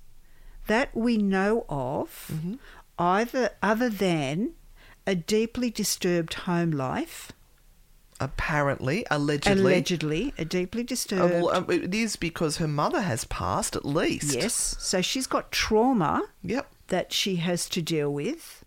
that 0.67 0.95
we 0.95 1.17
know 1.17 1.65
of, 1.69 2.31
mm-hmm. 2.33 2.55
either 2.99 3.51
other 3.63 3.89
than 3.89 4.53
a 5.07 5.15
deeply 5.15 5.71
disturbed 5.71 6.35
home 6.35 6.71
life, 6.71 7.33
Apparently, 8.21 9.05
allegedly. 9.11 9.63
allegedly, 9.63 10.35
a 10.37 10.45
deeply 10.45 10.83
Uh, 10.83 10.87
disturbed. 10.87 11.35
well, 11.35 11.49
um, 11.51 11.67
it 11.71 11.95
is 11.95 12.17
because 12.17 12.59
her 12.59 12.69
mother 12.69 13.01
has 13.01 13.25
passed, 13.25 13.75
at 13.75 13.85
least. 13.85 14.35
Yes. 14.37 14.77
So 14.79 15.01
she's 15.01 15.27
got 15.27 15.51
trauma 15.51 16.29
Yep. 16.43 16.71
that 16.89 17.13
she 17.13 17.37
has 17.37 17.69
to 17.71 17.81
deal 17.83 18.13
with. 18.13 18.65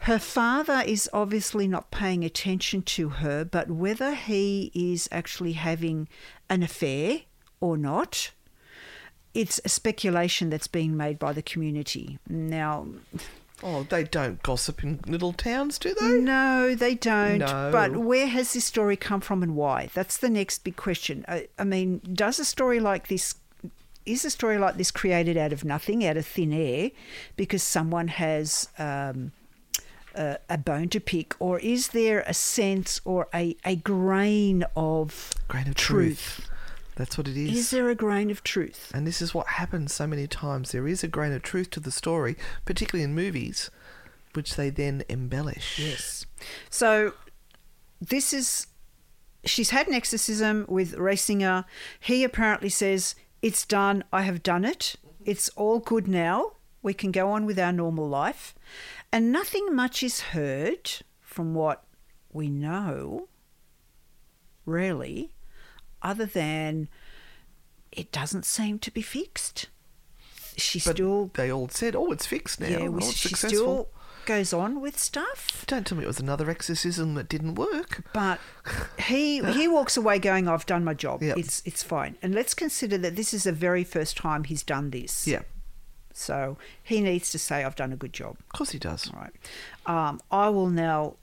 Her 0.00 0.18
father 0.18 0.82
is 0.86 1.08
obviously 1.14 1.66
not 1.66 1.90
paying 1.90 2.22
attention 2.22 2.82
to 2.82 3.08
her, 3.08 3.44
but 3.46 3.70
whether 3.70 4.14
he 4.14 4.70
is 4.74 5.08
actually 5.10 5.54
having 5.54 6.06
an 6.50 6.62
affair 6.62 7.22
or 7.60 7.78
not, 7.78 8.30
it's 9.32 9.58
a 9.64 9.70
speculation 9.70 10.50
that's 10.50 10.66
being 10.68 10.96
made 10.98 11.18
by 11.18 11.32
the 11.32 11.42
community. 11.42 12.18
Now, 12.28 12.86
Oh, 13.62 13.84
they 13.84 14.04
don't 14.04 14.42
gossip 14.42 14.82
in 14.82 15.00
little 15.06 15.32
towns, 15.32 15.78
do 15.78 15.94
they? 15.98 16.18
no, 16.18 16.74
they 16.74 16.94
don't. 16.94 17.38
No. 17.38 17.70
But 17.72 17.96
where 17.96 18.26
has 18.26 18.52
this 18.52 18.66
story 18.66 18.96
come 18.96 19.20
from 19.20 19.42
and 19.42 19.56
why? 19.56 19.88
That's 19.94 20.18
the 20.18 20.28
next 20.28 20.62
big 20.62 20.76
question. 20.76 21.24
I, 21.26 21.48
I 21.58 21.64
mean, 21.64 22.00
does 22.12 22.38
a 22.38 22.44
story 22.44 22.80
like 22.80 23.08
this 23.08 23.34
is 24.04 24.24
a 24.24 24.30
story 24.30 24.56
like 24.56 24.76
this 24.76 24.90
created 24.90 25.36
out 25.36 25.52
of 25.52 25.64
nothing, 25.64 26.06
out 26.06 26.16
of 26.16 26.26
thin 26.26 26.52
air, 26.52 26.90
because 27.36 27.62
someone 27.62 28.08
has 28.08 28.68
um, 28.78 29.32
a, 30.14 30.38
a 30.48 30.58
bone 30.58 30.88
to 30.90 31.00
pick, 31.00 31.34
or 31.40 31.58
is 31.58 31.88
there 31.88 32.20
a 32.26 32.34
sense 32.34 33.00
or 33.04 33.28
a, 33.34 33.56
a 33.64 33.76
grain 33.76 34.64
of 34.76 35.32
Grain 35.48 35.68
of 35.68 35.74
truth. 35.74 36.48
That's 36.96 37.16
what 37.16 37.28
it 37.28 37.36
is. 37.36 37.56
Is 37.56 37.70
there 37.70 37.88
a 37.88 37.94
grain 37.94 38.30
of 38.30 38.42
truth? 38.42 38.90
And 38.94 39.06
this 39.06 39.22
is 39.22 39.34
what 39.34 39.46
happens 39.46 39.92
so 39.92 40.06
many 40.06 40.26
times. 40.26 40.72
There 40.72 40.88
is 40.88 41.04
a 41.04 41.08
grain 41.08 41.32
of 41.32 41.42
truth 41.42 41.70
to 41.70 41.80
the 41.80 41.90
story, 41.90 42.36
particularly 42.64 43.04
in 43.04 43.14
movies, 43.14 43.70
which 44.32 44.56
they 44.56 44.70
then 44.70 45.04
embellish. 45.08 45.78
Yes. 45.78 46.26
So 46.70 47.12
this 48.00 48.32
is 48.32 48.66
she's 49.44 49.70
had 49.70 49.88
an 49.88 49.94
exorcism 49.94 50.64
with 50.68 50.94
Riesinger. 50.96 51.64
He 52.00 52.24
apparently 52.24 52.70
says, 52.70 53.14
It's 53.42 53.66
done, 53.66 54.02
I 54.12 54.22
have 54.22 54.42
done 54.42 54.64
it. 54.64 54.96
Mm-hmm. 55.06 55.30
It's 55.30 55.48
all 55.50 55.78
good 55.80 56.08
now. 56.08 56.52
We 56.82 56.94
can 56.94 57.12
go 57.12 57.30
on 57.30 57.46
with 57.46 57.58
our 57.58 57.72
normal 57.72 58.08
life. 58.08 58.54
And 59.12 59.30
nothing 59.32 59.74
much 59.74 60.02
is 60.02 60.20
heard 60.20 60.90
from 61.20 61.54
what 61.54 61.84
we 62.32 62.48
know, 62.48 63.28
really, 64.64 65.35
other 66.02 66.26
than 66.26 66.88
it 67.92 68.12
doesn't 68.12 68.44
seem 68.44 68.78
to 68.80 68.90
be 68.90 69.02
fixed. 69.02 69.68
She 70.56 70.78
But 70.78 70.94
still 70.96 71.30
they 71.34 71.50
all 71.52 71.68
said, 71.68 71.94
"Oh, 71.94 72.10
it's 72.12 72.26
fixed 72.26 72.60
now. 72.60 72.68
yeah, 72.68 72.78
oh, 72.86 72.90
we- 72.92 73.02
it's 73.04 73.12
she 73.14 73.28
successful." 73.28 73.58
still 73.58 73.88
goes 74.24 74.52
on 74.52 74.80
with 74.80 74.98
stuff. 74.98 75.64
Don't 75.68 75.86
tell 75.86 75.96
me 75.98 76.04
it 76.04 76.08
was 76.08 76.18
another 76.18 76.50
exorcism 76.50 77.14
that 77.14 77.28
didn't 77.28 77.54
work. 77.56 78.02
But 78.12 78.40
he 78.98 79.42
he 79.52 79.68
walks 79.68 79.96
away 79.96 80.18
going, 80.18 80.48
"I've 80.48 80.66
done 80.66 80.82
my 80.84 80.94
job. 80.94 81.22
Yep. 81.22 81.36
It's 81.38 81.62
it's 81.66 81.82
fine." 81.82 82.16
And 82.22 82.34
let's 82.34 82.54
consider 82.54 82.96
that 82.98 83.16
this 83.16 83.34
is 83.34 83.44
the 83.44 83.52
very 83.52 83.84
first 83.84 84.16
time 84.16 84.44
he's 84.44 84.62
done 84.62 84.90
this. 84.90 85.26
Yeah, 85.26 85.42
So 86.14 86.56
he 86.82 87.00
needs 87.02 87.30
to 87.32 87.38
say, 87.38 87.62
"I've 87.62 87.76
done 87.76 87.92
a 87.92 87.96
good 87.96 88.14
job." 88.14 88.38
of 88.40 88.48
course 88.58 88.70
he 88.70 88.78
does. 88.78 89.10
All 89.12 89.20
right. 89.20 89.34
Um, 89.86 90.20
I 90.30 90.48
will 90.48 90.70
now 90.70 91.16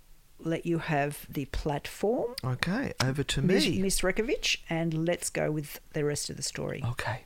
let 0.45 0.65
you 0.65 0.79
have 0.79 1.25
the 1.29 1.45
platform, 1.45 2.36
Okay, 2.43 2.93
over 3.01 3.23
to 3.23 3.41
Miss, 3.41 3.65
me. 3.67 3.82
Miss 3.82 4.01
Rekovich, 4.01 4.58
and 4.69 5.06
let's 5.06 5.29
go 5.29 5.51
with 5.51 5.79
the 5.93 6.03
rest 6.06 6.29
of 6.29 6.38
the 6.38 6.43
story. 6.43 6.84
Okay. 6.91 7.25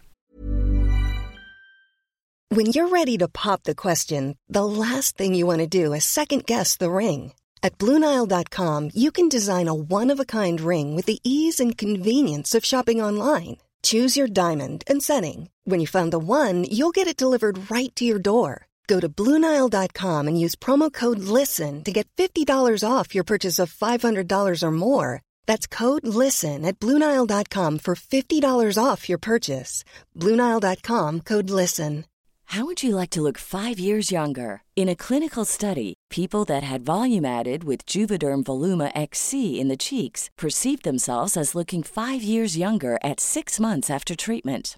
When 2.49 2.67
you're 2.67 2.87
ready 2.87 3.17
to 3.17 3.27
pop 3.27 3.63
the 3.63 3.75
question, 3.75 4.37
the 4.47 4.65
last 4.65 5.17
thing 5.17 5.35
you 5.35 5.45
want 5.45 5.59
to 5.59 5.67
do 5.67 5.93
is 5.93 6.05
second 6.05 6.45
guess 6.45 6.77
the 6.77 6.89
ring. 6.89 7.33
At 7.61 7.77
Bluenile.com, 7.77 8.91
you 8.93 9.11
can 9.11 9.27
design 9.27 9.67
a 9.67 9.73
one 9.73 10.11
of 10.11 10.19
a 10.19 10.25
kind 10.25 10.61
ring 10.61 10.95
with 10.95 11.05
the 11.07 11.19
ease 11.23 11.59
and 11.59 11.77
convenience 11.77 12.55
of 12.55 12.63
shopping 12.63 13.01
online. 13.01 13.57
Choose 13.83 14.15
your 14.15 14.27
diamond 14.27 14.83
and 14.87 15.03
setting. 15.03 15.49
When 15.65 15.81
you 15.81 15.87
find 15.87 16.11
the 16.13 16.19
one, 16.19 16.63
you'll 16.63 16.91
get 16.91 17.07
it 17.07 17.17
delivered 17.17 17.69
right 17.69 17.93
to 17.97 18.05
your 18.05 18.19
door. 18.19 18.66
Go 18.87 19.01
to 19.01 19.09
Bluenile.com 19.09 20.27
and 20.27 20.39
use 20.39 20.55
promo 20.55 20.91
code 20.91 21.19
LISTEN 21.19 21.83
to 21.83 21.91
get 21.91 22.07
$50 22.17 22.83
off 22.89 23.13
your 23.13 23.25
purchase 23.25 23.59
of 23.59 23.73
$500 23.73 24.63
or 24.63 24.71
more. 24.71 25.21
That's 25.45 25.67
code 25.67 26.07
LISTEN 26.07 26.63
at 26.63 26.79
Bluenile.com 26.79 27.79
for 27.79 27.95
$50 27.95 28.83
off 28.83 29.09
your 29.09 29.17
purchase. 29.17 29.83
Bluenile.com 30.15 31.21
code 31.21 31.49
LISTEN. 31.49 32.05
How 32.51 32.63
would 32.65 32.81
you 32.81 32.95
like 32.95 33.09
to 33.09 33.21
look 33.21 33.37
five 33.37 33.77
years 33.77 34.09
younger? 34.09 34.61
In 34.77 34.87
a 34.87 34.95
clinical 34.95 35.43
study, 35.43 35.95
people 36.09 36.45
that 36.45 36.63
had 36.63 36.85
volume 36.85 37.25
added 37.25 37.65
with 37.65 37.85
Juvederm 37.85 38.45
Voluma 38.45 38.89
XC 38.95 39.59
in 39.59 39.67
the 39.67 39.75
cheeks 39.75 40.29
perceived 40.37 40.83
themselves 40.85 41.35
as 41.35 41.55
looking 41.55 41.83
five 41.83 42.23
years 42.23 42.57
younger 42.57 42.97
at 43.03 43.19
six 43.19 43.59
months 43.59 43.89
after 43.89 44.15
treatment. 44.15 44.77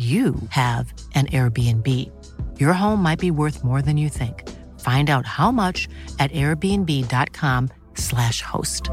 you 0.00 0.34
have 0.48 0.92
an 1.14 1.26
Airbnb. 1.26 1.86
Your 2.58 2.72
home 2.72 3.02
might 3.02 3.18
be 3.18 3.30
worth 3.30 3.62
more 3.62 3.82
than 3.82 3.98
you 3.98 4.08
think. 4.08 4.48
Find 4.80 5.10
out 5.10 5.26
how 5.26 5.52
much 5.52 5.90
at 6.18 6.32
airbnb.com/slash 6.32 8.40
host. 8.40 8.88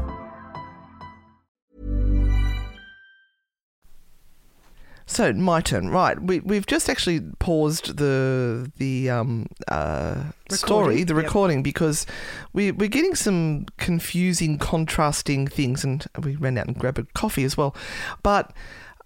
So 5.06 5.32
my 5.32 5.62
turn, 5.62 5.88
right? 5.88 6.20
We 6.20 6.40
we've 6.40 6.66
just 6.66 6.90
actually 6.90 7.20
paused 7.38 7.96
the 7.96 8.70
the 8.76 9.08
um 9.08 9.46
uh 9.66 10.24
story, 10.50 11.04
the 11.04 11.14
yep. 11.14 11.24
recording, 11.24 11.62
because 11.62 12.04
we 12.52 12.72
we're 12.72 12.90
getting 12.90 13.14
some 13.14 13.64
confusing, 13.78 14.58
contrasting 14.58 15.48
things, 15.48 15.82
and 15.82 16.04
we 16.22 16.36
ran 16.36 16.58
out 16.58 16.66
and 16.66 16.78
grabbed 16.78 16.98
a 16.98 17.04
coffee 17.14 17.44
as 17.44 17.56
well. 17.56 17.74
But 18.22 18.52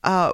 uh, 0.02 0.32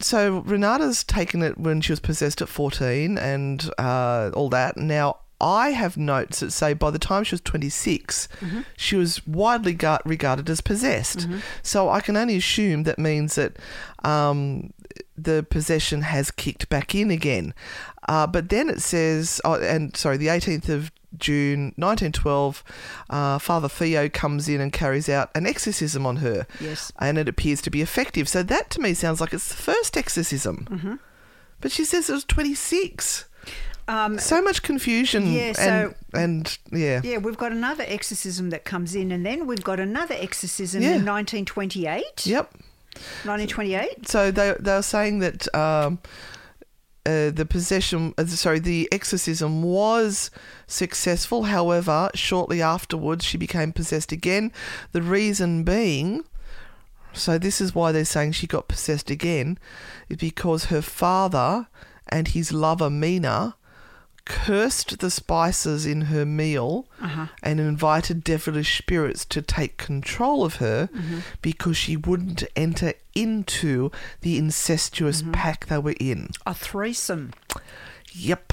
so 0.00 0.40
Renata's 0.40 1.04
taken 1.04 1.42
it 1.42 1.58
when 1.58 1.80
she 1.80 1.92
was 1.92 2.00
possessed 2.00 2.42
at 2.42 2.48
fourteen, 2.48 3.18
and 3.18 3.70
uh, 3.78 4.30
all 4.34 4.48
that. 4.50 4.76
Now 4.76 5.18
I 5.40 5.70
have 5.70 5.96
notes 5.96 6.40
that 6.40 6.50
say 6.52 6.74
by 6.74 6.90
the 6.90 6.98
time 6.98 7.24
she 7.24 7.34
was 7.34 7.40
26, 7.40 8.28
she 8.76 8.96
was 8.96 9.26
widely 9.26 9.76
regarded 10.04 10.50
as 10.50 10.60
possessed. 10.60 11.26
So 11.62 11.88
I 11.88 12.00
can 12.00 12.16
only 12.16 12.36
assume 12.36 12.82
that 12.82 12.98
means 12.98 13.36
that 13.36 13.56
um, 14.04 14.72
the 15.16 15.46
possession 15.50 16.02
has 16.02 16.30
kicked 16.30 16.68
back 16.68 16.94
in 16.94 17.10
again. 17.10 17.54
Uh, 18.08 18.26
but 18.26 18.48
then 18.48 18.68
it 18.68 18.80
says, 18.80 19.40
oh, 19.44 19.54
and 19.54 19.96
sorry, 19.96 20.16
the 20.16 20.26
18th 20.28 20.68
of 20.68 20.90
June 21.18 21.72
1912, 21.76 22.62
uh, 23.10 23.38
Father 23.38 23.68
Theo 23.68 24.08
comes 24.08 24.48
in 24.48 24.60
and 24.60 24.72
carries 24.72 25.08
out 25.08 25.30
an 25.34 25.46
exorcism 25.46 26.06
on 26.06 26.16
her. 26.16 26.46
Yes. 26.60 26.92
And 26.98 27.18
it 27.18 27.28
appears 27.28 27.60
to 27.62 27.70
be 27.70 27.82
effective. 27.82 28.28
So 28.28 28.42
that 28.44 28.70
to 28.70 28.80
me 28.80 28.94
sounds 28.94 29.20
like 29.20 29.32
it's 29.32 29.48
the 29.48 29.56
first 29.56 29.96
exorcism. 29.96 30.66
Mm-hmm. 30.70 30.94
But 31.60 31.72
she 31.72 31.84
says 31.84 32.08
it 32.08 32.12
was 32.14 32.24
26. 32.24 33.26
Um, 33.88 34.18
So 34.18 34.40
much 34.40 34.62
confusion. 34.62 35.30
Yeah, 35.32 35.46
and, 35.46 35.56
so- 35.56 35.94
and 36.14 36.58
yeah. 36.72 37.00
yeah, 37.04 37.18
we've 37.18 37.36
got 37.36 37.52
another 37.52 37.84
exorcism 37.86 38.50
that 38.50 38.64
comes 38.64 38.94
in, 38.94 39.10
and 39.10 39.26
then 39.26 39.46
we've 39.46 39.64
got 39.64 39.80
another 39.80 40.14
exorcism 40.18 40.80
Yeah. 40.82 40.90
in 40.96 41.04
1928. 41.04 42.24
Yep. 42.26 42.54
1928. 43.24 44.08
So 44.08 44.30
they 44.30 44.54
they 44.58 44.72
were 44.72 44.82
saying 44.82 45.20
that 45.20 45.52
um, 45.54 46.00
uh, 47.06 47.30
the 47.30 47.46
possession, 47.48 48.14
uh, 48.18 48.26
sorry, 48.26 48.58
the 48.58 48.88
exorcism 48.92 49.62
was 49.62 50.30
successful. 50.66 51.44
However, 51.44 52.10
shortly 52.14 52.60
afterwards, 52.60 53.24
she 53.24 53.38
became 53.38 53.72
possessed 53.72 54.12
again. 54.12 54.52
The 54.92 55.02
reason 55.02 55.64
being, 55.64 56.24
so 57.12 57.38
this 57.38 57.60
is 57.60 57.74
why 57.74 57.92
they're 57.92 58.04
saying 58.04 58.32
she 58.32 58.46
got 58.46 58.68
possessed 58.68 59.10
again, 59.10 59.58
is 60.08 60.18
because 60.18 60.66
her 60.66 60.82
father 60.82 61.68
and 62.06 62.28
his 62.28 62.52
lover 62.52 62.90
Mina 62.90 63.56
cursed 64.24 64.98
the 64.98 65.10
spices 65.10 65.86
in 65.86 66.02
her 66.02 66.24
meal 66.24 66.86
uh-huh. 67.00 67.26
and 67.42 67.60
invited 67.60 68.24
devilish 68.24 68.78
spirits 68.78 69.24
to 69.26 69.42
take 69.42 69.76
control 69.76 70.44
of 70.44 70.56
her 70.56 70.88
mm-hmm. 70.92 71.18
because 71.42 71.76
she 71.76 71.96
wouldn't 71.96 72.44
enter 72.54 72.92
into 73.14 73.90
the 74.20 74.38
incestuous 74.38 75.22
mm-hmm. 75.22 75.32
pack 75.32 75.66
they 75.66 75.78
were 75.78 75.94
in. 75.98 76.30
A 76.46 76.54
threesome. 76.54 77.32
Yep. 78.12 78.52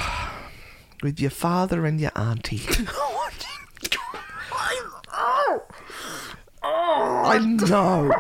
With 1.04 1.20
your 1.20 1.32
father 1.32 1.86
and 1.86 2.00
your 2.00 2.12
auntie. 2.16 2.62
I 6.64 7.40
know. 7.40 8.12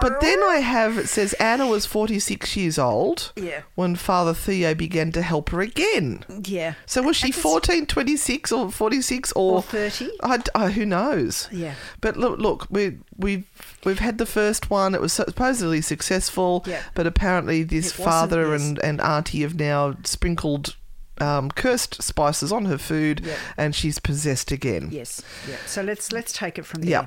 But 0.00 0.20
then 0.20 0.42
I 0.42 0.56
have 0.58 0.98
it 0.98 1.08
says 1.08 1.32
Anna 1.34 1.66
was 1.66 1.86
46 1.86 2.56
years 2.56 2.78
old 2.78 3.32
Yeah. 3.36 3.62
when 3.74 3.96
Father 3.96 4.34
Theo 4.34 4.74
began 4.74 5.12
to 5.12 5.22
help 5.22 5.50
her 5.50 5.60
again. 5.60 6.24
Yeah. 6.44 6.74
So 6.86 7.02
was 7.02 7.16
she 7.16 7.28
I 7.28 7.30
just- 7.30 7.40
14, 7.40 7.86
26 7.86 8.52
or 8.52 8.70
46 8.70 9.32
or, 9.32 9.54
Or 9.56 9.62
30? 9.62 10.10
I, 10.22 10.42
I- 10.54 10.70
who 10.70 10.84
knows? 10.84 11.48
Yeah. 11.50 11.74
But 12.00 12.16
look, 12.16 12.38
look, 12.38 12.66
we 12.70 12.98
we've 13.16 13.46
we've 13.84 13.98
had 14.00 14.18
the 14.18 14.26
first 14.26 14.68
one. 14.70 14.94
It 14.94 15.00
was 15.00 15.12
supposedly 15.12 15.80
successful, 15.80 16.62
Yeah. 16.66 16.82
but 16.94 17.06
apparently 17.06 17.62
this 17.62 17.86
It 17.92 17.98
wasn't, 17.98 18.04
father 18.08 18.50
yes. 18.52 18.60
and 18.62 18.78
and 18.80 19.00
auntie 19.00 19.42
have 19.42 19.54
now 19.54 19.96
sprinkled 20.04 20.76
um, 21.20 21.50
cursed 21.50 22.02
spices 22.02 22.50
on 22.52 22.64
her 22.64 22.78
food, 22.78 23.22
Yeah. 23.24 23.36
and 23.56 23.74
she's 23.74 23.98
possessed 24.00 24.50
again. 24.50 24.88
Yes. 24.90 25.22
Yeah. 25.48 25.56
So 25.66 25.80
let's 25.82 26.12
let's 26.12 26.32
take 26.32 26.58
it 26.58 26.66
from 26.66 26.82
there. 26.82 26.90
Yeah. 26.90 27.06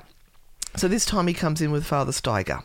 So 0.75 0.87
this 0.87 1.05
time 1.05 1.27
he 1.27 1.33
comes 1.33 1.61
in 1.61 1.71
with 1.71 1.85
Father 1.85 2.11
Steiger. 2.11 2.63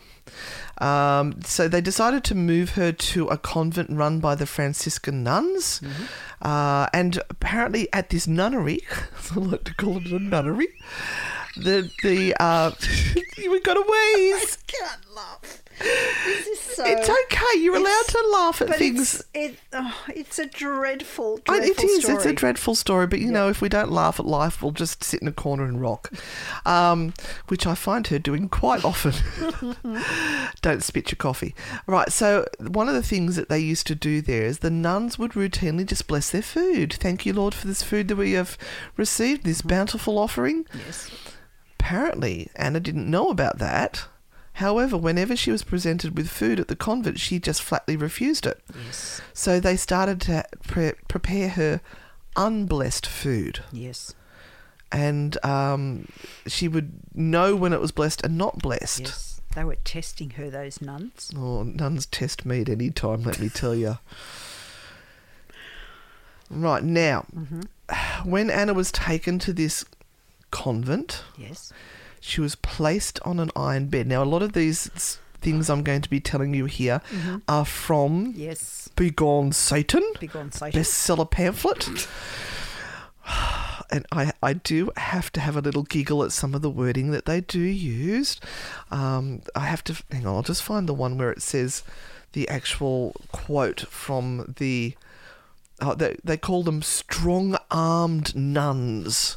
Um, 0.79 1.41
so 1.43 1.69
they 1.69 1.81
decided 1.81 2.25
to 2.25 2.35
move 2.35 2.71
her 2.71 2.93
to 2.93 3.29
a 3.29 3.39
convent 3.39 3.91
run 3.91 4.19
by 4.19 4.35
the 4.35 4.47
Franciscan 4.47 5.23
nuns. 5.23 5.81
Uh, 6.41 6.89
and 6.93 7.19
apparently 7.31 7.89
at 7.93 8.11
this 8.11 8.27
nunnery, 8.27 8.81
I 9.31 9.39
like 9.39 9.65
to 9.65 9.75
call 9.75 9.99
it 9.99 10.13
a 10.13 10.19
nunnery, 10.19 10.69
the, 11.57 11.91
the, 12.03 12.35
uh, 12.41 12.73
we 13.39 13.61
got 13.61 13.77
a 13.77 13.83
wheeze. 13.83 14.59
Can't 14.79 15.15
laugh. 15.15 15.63
This 15.79 16.47
is 16.47 16.61
so. 16.61 16.85
It's 16.87 17.09
okay. 17.09 17.61
You're 17.61 17.77
allowed 17.77 18.07
to 18.09 18.29
laugh 18.33 18.63
at 18.63 18.75
things. 18.77 19.25
It's, 19.35 19.55
it, 19.55 19.59
oh, 19.73 20.05
it's 20.15 20.39
a 20.39 20.47
dreadful, 20.47 21.39
dreadful 21.39 21.71
it 21.71 21.83
is. 21.83 22.03
Story. 22.03 22.17
It's 22.17 22.25
It's 22.25 22.33
a 22.33 22.35
dreadful 22.35 22.75
story, 22.75 23.07
but 23.07 23.21
you 23.21 23.33
know, 23.33 23.49
if 23.49 23.61
we 23.61 23.69
don't 23.69 23.91
laugh 23.91 24.21
at 24.21 24.27
life, 24.27 24.63
we'll 24.63 24.73
just 24.73 25.03
sit 25.03 25.21
in 25.21 25.29
a 25.29 25.33
corner 25.33 25.65
and 25.65 25.81
rock, 25.81 26.13
um, 26.65 27.15
which 27.49 27.67
I 27.67 27.75
find 27.75 28.07
her 28.09 28.19
doing 28.19 28.49
quite 28.49 28.85
often. 28.85 29.15
don't 30.63 30.83
spit 30.83 31.11
your 31.11 31.17
coffee. 31.17 31.55
Right. 31.87 32.13
So 32.13 32.47
one 32.59 32.89
of 32.89 32.95
the 32.95 33.03
things 33.03 33.37
that 33.37 33.49
they 33.49 33.59
used 33.59 33.87
to 33.89 33.95
do 33.95 34.21
there 34.21 34.45
is 34.45 34.59
the 34.59 34.71
nuns 34.71 35.19
would 35.19 35.33
routinely 35.33 35.87
just 35.87 36.07
bless 36.07 36.31
their 36.31 36.43
food. 36.43 36.93
Thank 36.93 37.27
you, 37.27 37.33
Lord, 37.33 37.55
for 37.55 37.67
this 37.67 37.83
food 37.83 38.09
that 38.09 38.17
we 38.17 38.33
have 38.33 38.57
received, 38.97 39.45
this 39.45 39.63
bountiful 39.63 40.19
offering. 40.19 40.67
Yes. 40.75 41.11
Apparently, 41.79 42.49
Anna 42.55 42.79
didn't 42.79 43.11
know 43.11 43.29
about 43.29 43.59
that. 43.59 44.07
However, 44.55 44.97
whenever 44.97 45.35
she 45.35 45.51
was 45.51 45.65
presented 45.65 46.17
with 46.17 46.29
food 46.29 46.61
at 46.61 46.69
the 46.69 46.77
convent, 46.77 47.19
she 47.19 47.39
just 47.39 47.63
flatly 47.63 47.97
refused 47.97 48.47
it. 48.47 48.61
Yes. 48.87 49.21
So 49.33 49.59
they 49.61 49.77
started 49.77 50.21
to 50.23 50.45
pre- 50.67 50.93
prepare 51.09 51.49
her 51.51 51.81
unblessed 52.37 53.07
food. 53.07 53.61
Yes. 53.73 54.15
And 54.91 55.43
um, 55.45 56.07
she 56.47 56.69
would 56.69 56.93
know 57.15 57.57
when 57.57 57.73
it 57.73 57.81
was 57.81 57.93
blessed 57.93 58.23
and 58.25 58.37
not 58.37 58.59
blessed. 58.59 59.01
Yes. 59.01 59.41
They 59.55 59.65
were 59.65 59.77
testing 59.77 60.31
her, 60.31 60.51
those 60.51 60.81
nuns. 60.81 61.31
Oh, 61.37 61.63
nuns 61.63 62.07
test 62.07 62.45
meat 62.47 62.69
any 62.69 62.91
time, 62.91 63.23
let 63.23 63.39
me 63.41 63.49
tell 63.49 63.75
you. 63.75 63.99
Right, 66.51 66.83
now, 66.83 67.25
when 68.25 68.51
Anna 68.51 68.75
was 68.75 68.93
taken 68.93 69.39
to 69.41 69.53
this 69.53 69.85
convent, 70.51 71.23
Yes. 71.39 71.73
She 72.25 72.41
was 72.41 72.55
placed 72.55 73.19
on 73.25 73.39
an 73.41 73.51
iron 73.55 73.87
bed. 73.89 74.07
Now, 74.07 74.23
a 74.23 74.25
lot 74.25 74.43
of 74.43 74.53
these 74.55 75.19
things 75.41 75.69
I'm 75.69 75.83
going 75.83 76.01
to 76.03 76.09
be 76.09 76.21
telling 76.21 76.55
you 76.55 76.67
here 76.67 77.01
are 77.49 77.65
from 77.65 78.33
Yes. 78.37 78.89
Begone 78.95 79.51
Satan, 79.53 80.05
Big 80.21 80.37
on 80.37 80.53
Satan. 80.53 80.81
bestseller 80.81 81.29
pamphlet. 81.31 82.07
And 83.91 84.07
I, 84.11 84.33
I 84.43 84.55
do 84.55 84.91
have 84.97 85.31
to 85.33 85.41
have 85.41 85.55
a 85.55 85.61
little 85.61 85.83
giggle 85.83 86.25
at 86.25 86.33
some 86.33 86.55
of 86.55 86.63
the 86.63 86.71
wording 86.71 87.11
that 87.11 87.27
they 87.27 87.43
do 87.43 87.59
use. 87.61 88.41
Um, 88.91 89.43
I 89.55 89.67
have 89.67 89.85
to 89.85 90.03
hang 90.11 90.25
on. 90.27 90.35
I'll 90.37 90.43
just 90.43 90.63
find 90.63 90.89
the 90.89 90.95
one 90.95 91.19
where 91.19 91.31
it 91.31 91.43
says 91.43 91.83
the 92.33 92.49
actual 92.49 93.15
quote 93.33 93.81
from 93.81 94.55
the. 94.59 94.95
Oh, 95.83 95.95
they 95.95 96.17
they 96.25 96.39
call 96.39 96.63
them 96.63 96.81
strong-armed 96.81 98.35
nuns. 98.35 99.37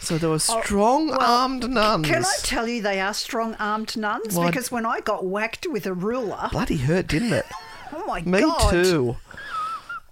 So 0.00 0.16
there 0.18 0.30
were 0.30 0.36
oh, 0.36 0.60
strong-armed 0.62 1.70
nuns. 1.70 2.06
Can 2.06 2.24
I 2.24 2.34
tell 2.42 2.66
you 2.66 2.80
they 2.82 3.00
are 3.00 3.14
strong 3.14 3.54
armed 3.56 3.96
nuns? 3.96 4.34
Well, 4.34 4.48
because 4.48 4.72
when 4.72 4.86
I 4.86 5.00
got 5.00 5.26
whacked 5.26 5.66
with 5.68 5.86
a 5.86 5.92
ruler, 5.92 6.48
Bloody 6.50 6.78
hurt, 6.78 7.06
didn't 7.06 7.34
it? 7.34 7.46
oh 7.92 8.04
my 8.06 8.22
Me 8.22 8.40
god. 8.40 8.74
Me 8.74 8.82
too. 8.82 9.16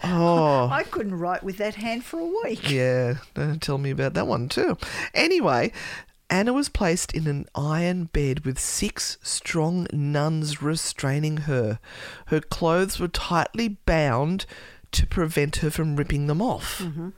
Oh. 0.05 0.69
I 0.73 0.85
couldn't 0.85 1.19
write 1.19 1.43
with 1.43 1.57
that 1.57 1.77
hand 1.77 2.05
for 2.05 2.21
a 2.21 2.27
week. 2.27 2.71
Yeah, 2.71 3.17
don't 3.35 3.63
tell 3.63 3.79
me 3.79 3.91
about 3.91 4.15
that 4.15 4.27
one 4.27 4.49
too. 4.49 4.77
Anyway, 5.15 5.73
Anna 6.31 6.53
was 6.53 6.69
placed 6.69 7.15
in 7.15 7.27
an 7.27 7.47
iron 7.55 8.05
bed 8.05 8.45
with 8.45 8.59
six 8.59 9.17
strong 9.23 9.87
nuns 9.93 10.61
restraining 10.61 11.39
her. 11.39 11.79
Her 12.27 12.41
clothes 12.41 13.01
were 13.01 13.09
tightly 13.09 13.69
bound 13.69 14.45
to 14.93 15.07
prevent 15.07 15.57
her 15.57 15.71
from 15.71 15.97
ripping 15.97 16.27
them 16.27 16.43
off. 16.43 16.81
Mm-hmm. 16.81 17.09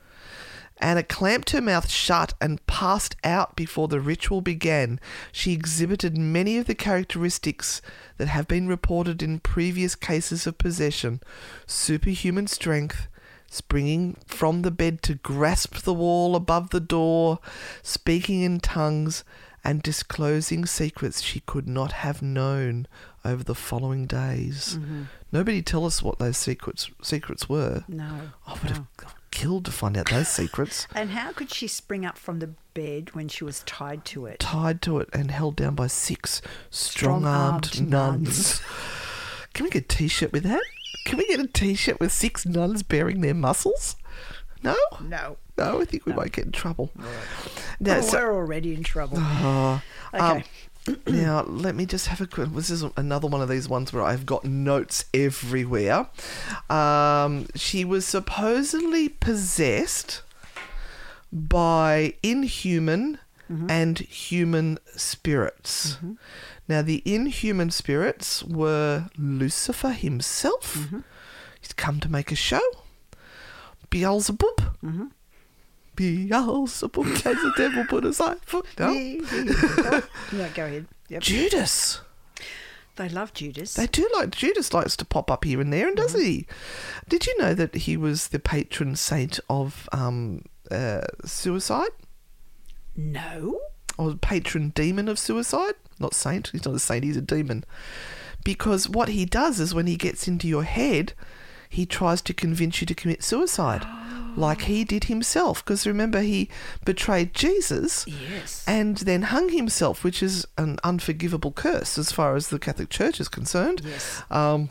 Anna 0.80 1.02
clamped 1.02 1.50
her 1.50 1.60
mouth 1.60 1.90
shut 1.90 2.32
and 2.40 2.64
passed 2.66 3.14
out 3.22 3.54
before 3.54 3.86
the 3.86 4.00
ritual 4.00 4.40
began. 4.40 4.98
She 5.30 5.52
exhibited 5.52 6.16
many 6.16 6.56
of 6.56 6.66
the 6.66 6.74
characteristics 6.74 7.82
that 8.16 8.28
have 8.28 8.48
been 8.48 8.66
reported 8.66 9.22
in 9.22 9.40
previous 9.40 9.94
cases 9.94 10.46
of 10.46 10.58
possession 10.58 11.20
superhuman 11.66 12.46
strength, 12.46 13.08
springing 13.50 14.16
from 14.26 14.62
the 14.62 14.70
bed 14.70 15.02
to 15.02 15.14
grasp 15.16 15.78
the 15.78 15.94
wall 15.94 16.34
above 16.34 16.70
the 16.70 16.80
door, 16.80 17.40
speaking 17.82 18.42
in 18.42 18.58
tongues, 18.58 19.22
and 19.62 19.82
disclosing 19.82 20.64
secrets 20.64 21.20
she 21.20 21.40
could 21.40 21.68
not 21.68 21.92
have 21.92 22.22
known 22.22 22.86
over 23.24 23.44
the 23.44 23.54
following 23.54 24.06
days. 24.06 24.78
Mm-hmm. 24.78 25.02
Nobody 25.30 25.60
tell 25.60 25.84
us 25.84 26.02
what 26.02 26.18
those 26.18 26.38
secrets 26.38 26.90
secrets 27.02 27.48
were. 27.48 27.84
No. 27.86 28.30
I 28.46 28.52
would 28.54 28.70
have 28.70 28.86
killed 29.40 29.64
to 29.64 29.72
find 29.72 29.96
out 29.96 30.10
those 30.10 30.28
secrets. 30.28 30.86
And 30.94 31.10
how 31.10 31.32
could 31.32 31.50
she 31.50 31.66
spring 31.66 32.04
up 32.04 32.18
from 32.18 32.40
the 32.40 32.50
bed 32.74 33.14
when 33.14 33.28
she 33.28 33.42
was 33.44 33.62
tied 33.64 34.04
to 34.06 34.26
it? 34.26 34.38
Tied 34.40 34.82
to 34.82 34.98
it 34.98 35.08
and 35.14 35.30
held 35.30 35.56
down 35.56 35.74
by 35.74 35.86
six 35.86 36.42
strong 36.68 37.24
armed 37.24 37.80
nuns. 37.80 37.90
nuns. 37.90 38.62
Can 39.54 39.64
we 39.64 39.70
get 39.70 39.84
a 39.84 39.88
t 39.96 40.08
shirt 40.08 40.32
with 40.32 40.42
that? 40.44 40.62
Can 41.06 41.16
we 41.18 41.26
get 41.26 41.40
a 41.40 41.46
t 41.46 41.74
shirt 41.74 41.98
with 42.00 42.12
six 42.12 42.44
nuns 42.44 42.82
bearing 42.82 43.22
their 43.22 43.34
muscles? 43.34 43.96
No? 44.62 44.76
No. 45.00 45.38
No, 45.56 45.80
I 45.80 45.84
think 45.86 46.04
we 46.06 46.12
might 46.12 46.32
get 46.32 46.44
in 46.46 46.52
trouble. 46.52 46.90
Now, 47.80 47.96
Oh, 47.96 48.00
so- 48.02 48.18
we're 48.18 48.34
already 48.34 48.74
in 48.74 48.82
trouble. 48.82 49.18
Uh, 50.12 50.16
okay. 50.16 50.38
um, 50.38 50.42
now, 51.06 51.42
let 51.42 51.74
me 51.74 51.86
just 51.86 52.06
have 52.08 52.20
a 52.20 52.26
quick. 52.26 52.50
This 52.50 52.70
is 52.70 52.84
another 52.96 53.28
one 53.28 53.42
of 53.42 53.48
these 53.48 53.68
ones 53.68 53.92
where 53.92 54.02
I've 54.02 54.26
got 54.26 54.44
notes 54.44 55.04
everywhere. 55.12 56.08
Um, 56.68 57.46
she 57.54 57.84
was 57.84 58.06
supposedly 58.06 59.08
possessed 59.08 60.22
by 61.32 62.14
inhuman 62.22 63.18
mm-hmm. 63.50 63.70
and 63.70 63.98
human 63.98 64.78
spirits. 64.96 65.94
Mm-hmm. 65.94 66.12
Now, 66.68 66.82
the 66.82 67.02
inhuman 67.04 67.70
spirits 67.70 68.42
were 68.44 69.10
Lucifer 69.18 69.90
himself. 69.90 70.76
Mm-hmm. 70.78 71.00
He's 71.60 71.72
come 71.72 72.00
to 72.00 72.08
make 72.08 72.32
a 72.32 72.36
show. 72.36 72.60
Beelzebub. 73.90 74.76
Beelzebub 76.00 77.04
has 77.06 77.22
the 77.22 77.52
devil 77.56 77.84
put 77.84 78.04
aside. 78.04 78.38
foot 78.42 78.66
down. 78.76 78.94
yeah, 80.32 80.48
go 80.54 80.64
ahead. 80.64 80.86
Yep. 81.08 81.22
Judas. 81.22 82.00
They 82.96 83.08
love 83.08 83.32
Judas. 83.34 83.74
They 83.74 83.86
do 83.86 84.08
like 84.14 84.30
Judas 84.30 84.72
likes 84.74 84.96
to 84.96 85.04
pop 85.04 85.30
up 85.30 85.44
here 85.44 85.60
and 85.60 85.72
there, 85.72 85.88
and 85.88 85.96
does 85.96 86.12
Mm-hmm. 86.14 86.22
he? 86.24 86.46
Did 87.08 87.26
you 87.26 87.36
know 87.38 87.54
that 87.54 87.74
he 87.74 87.96
was 87.96 88.28
the 88.28 88.38
patron 88.38 88.96
saint 88.96 89.40
of 89.48 89.88
um, 89.92 90.42
uh, 90.70 91.02
suicide, 91.24 91.90
no. 92.96 93.60
or 93.98 94.14
patron 94.14 94.70
demon 94.74 95.08
of 95.08 95.18
suicide? 95.18 95.74
Not 95.98 96.14
saint. 96.14 96.48
He's 96.52 96.64
not 96.64 96.74
a 96.74 96.78
saint. 96.78 97.04
He's 97.04 97.16
a 97.16 97.22
demon. 97.22 97.64
Because 98.44 98.88
what 98.88 99.08
he 99.10 99.24
does 99.26 99.60
is 99.60 99.74
when 99.74 99.86
he 99.86 99.96
gets 99.96 100.26
into 100.26 100.48
your 100.48 100.64
head, 100.64 101.12
he 101.68 101.84
tries 101.86 102.22
to 102.22 102.34
convince 102.34 102.80
you 102.80 102.86
to 102.86 102.94
commit 102.94 103.22
suicide, 103.22 103.86
like 104.36 104.62
he 104.62 104.84
did 104.84 105.04
himself. 105.04 105.64
Because 105.64 105.86
remember, 105.86 106.20
he 106.20 106.48
betrayed 106.84 107.34
Jesus. 107.34 108.06
Yes. 108.06 108.64
and 108.66 108.98
then 108.98 109.22
hung 109.22 109.50
himself, 109.50 110.04
which 110.04 110.22
is 110.22 110.46
an 110.58 110.78
unforgivable 110.84 111.52
curse 111.52 111.98
as 111.98 112.12
far 112.12 112.36
as 112.36 112.48
the 112.48 112.58
Catholic 112.58 112.90
Church 112.90 113.20
is 113.20 113.28
concerned. 113.28 113.82
Yes. 113.84 114.22
Um, 114.30 114.70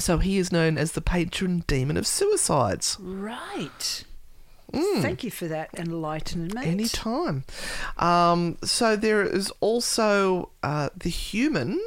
so 0.00 0.18
he 0.18 0.38
is 0.38 0.52
known 0.52 0.78
as 0.78 0.92
the 0.92 1.00
patron 1.00 1.64
demon 1.66 1.96
of 1.96 2.06
suicides. 2.06 2.96
Right. 3.00 4.04
Mm. 4.72 5.02
Thank 5.02 5.24
you 5.24 5.30
for 5.30 5.48
that 5.48 5.70
enlightenment. 5.76 6.66
Any 6.66 6.88
time. 6.88 7.44
Um, 7.96 8.58
so 8.62 8.96
there 8.96 9.22
is 9.22 9.50
also 9.60 10.50
uh, 10.62 10.90
the 10.94 11.08
human 11.08 11.80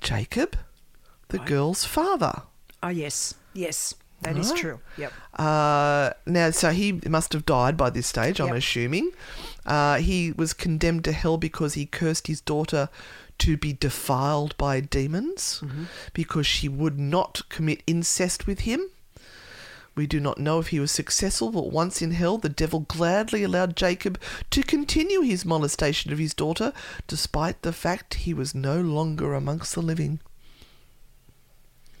Jacob, 0.00 0.56
the 1.28 1.38
girl's 1.38 1.84
father. 1.84 2.42
Oh, 2.82 2.88
yes. 2.88 3.34
Yes. 3.54 3.94
That 4.22 4.36
is 4.36 4.50
Right. 4.50 4.58
true. 4.58 4.80
Yep. 4.98 5.12
Uh, 5.38 6.10
now, 6.26 6.50
so 6.50 6.70
he 6.70 6.92
must 7.08 7.32
have 7.32 7.46
died 7.46 7.76
by 7.76 7.90
this 7.90 8.06
stage, 8.06 8.40
I'm 8.40 8.48
Yep. 8.48 8.56
assuming. 8.56 9.10
Uh, 9.64 9.96
he 9.98 10.32
was 10.32 10.52
condemned 10.52 11.04
to 11.04 11.12
hell 11.12 11.38
because 11.38 11.74
he 11.74 11.86
cursed 11.86 12.26
his 12.26 12.40
daughter 12.40 12.88
to 13.38 13.56
be 13.56 13.72
defiled 13.72 14.56
by 14.58 14.80
demons 14.80 15.60
Mm-hmm. 15.64 15.84
because 16.12 16.46
she 16.46 16.68
would 16.68 16.98
not 16.98 17.48
commit 17.48 17.82
incest 17.86 18.46
with 18.46 18.60
him. 18.60 18.82
We 19.96 20.06
do 20.06 20.20
not 20.20 20.38
know 20.38 20.60
if 20.60 20.68
he 20.68 20.78
was 20.80 20.90
successful, 20.92 21.50
but 21.50 21.72
once 21.72 22.00
in 22.00 22.12
hell, 22.12 22.38
the 22.38 22.48
devil 22.48 22.80
gladly 22.80 23.42
allowed 23.42 23.76
Jacob 23.76 24.20
to 24.50 24.62
continue 24.62 25.20
his 25.22 25.44
molestation 25.44 26.12
of 26.12 26.18
his 26.18 26.32
daughter, 26.32 26.72
despite 27.06 27.62
the 27.62 27.72
fact 27.72 28.14
he 28.14 28.32
was 28.32 28.54
no 28.54 28.80
longer 28.80 29.34
amongst 29.34 29.74
the 29.74 29.82
living. 29.82 30.20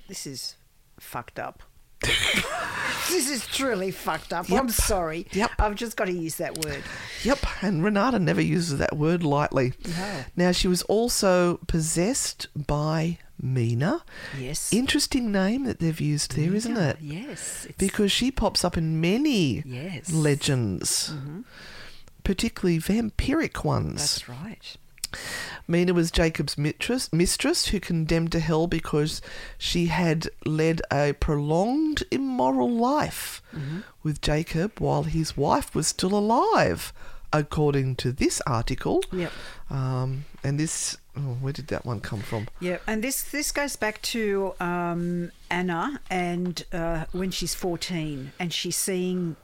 This 0.08 0.26
is 0.26 0.56
fucked 0.98 1.38
up. 1.38 1.62
this 3.08 3.28
is 3.30 3.46
truly 3.46 3.90
fucked 3.90 4.32
up. 4.32 4.48
Yep. 4.48 4.60
I'm 4.60 4.68
sorry. 4.70 5.26
Yep. 5.32 5.50
I've 5.58 5.74
just 5.74 5.96
got 5.96 6.06
to 6.06 6.12
use 6.12 6.36
that 6.36 6.64
word. 6.64 6.82
Yep, 7.22 7.38
and 7.62 7.84
Renata 7.84 8.18
never 8.18 8.40
uses 8.40 8.78
that 8.78 8.96
word 8.96 9.22
lightly. 9.22 9.72
No. 9.86 10.24
Now, 10.36 10.52
she 10.52 10.68
was 10.68 10.82
also 10.82 11.58
possessed 11.66 12.48
by 12.56 13.18
Mina. 13.40 14.02
Yes. 14.38 14.72
Interesting 14.72 15.30
name 15.32 15.64
that 15.64 15.78
they've 15.78 16.00
used 16.00 16.36
there, 16.36 16.54
isn't 16.54 16.76
it? 16.76 16.98
Yes. 17.00 17.66
Because 17.78 18.10
she 18.12 18.30
pops 18.30 18.64
up 18.64 18.76
in 18.76 19.00
many 19.00 19.62
Yes. 19.66 20.12
legends, 20.12 21.10
mm-hmm. 21.14 21.40
particularly 22.24 22.78
vampiric 22.78 23.64
ones. 23.64 23.96
that's 24.00 24.28
right. 24.28 24.76
Mina 25.68 25.94
was 25.94 26.10
Jacob's 26.10 26.56
mistress, 26.58 27.12
mistress 27.12 27.66
who 27.68 27.80
condemned 27.80 28.32
to 28.32 28.40
hell 28.40 28.66
because 28.66 29.20
she 29.58 29.86
had 29.86 30.28
led 30.44 30.82
a 30.92 31.12
prolonged 31.14 32.02
immoral 32.10 32.70
life 32.70 33.42
Mm-hmm. 33.54 33.80
with 34.04 34.20
Jacob 34.20 34.78
while 34.78 35.02
his 35.02 35.36
wife 35.36 35.74
was 35.74 35.88
still 35.88 36.14
alive, 36.16 36.92
according 37.32 37.96
to 37.96 38.12
this 38.12 38.40
article. 38.46 39.02
Yep. 39.12 39.32
Um, 39.70 40.24
and 40.44 40.58
this, 40.58 40.96
oh, 41.16 41.36
where 41.40 41.52
did 41.52 41.66
that 41.68 41.84
one 41.84 41.98
come 42.00 42.20
from? 42.20 42.46
Yeah, 42.60 42.78
and 42.86 43.02
this 43.02 43.22
this 43.22 43.50
goes 43.50 43.74
back 43.76 44.00
to 44.02 44.54
um, 44.60 45.32
Anna 45.50 46.00
and 46.08 46.64
uh, 46.72 47.06
when 47.12 47.30
she's 47.32 47.54
fourteen 47.56 48.32
and 48.38 48.52
she's 48.52 48.76
seeing 48.76 49.34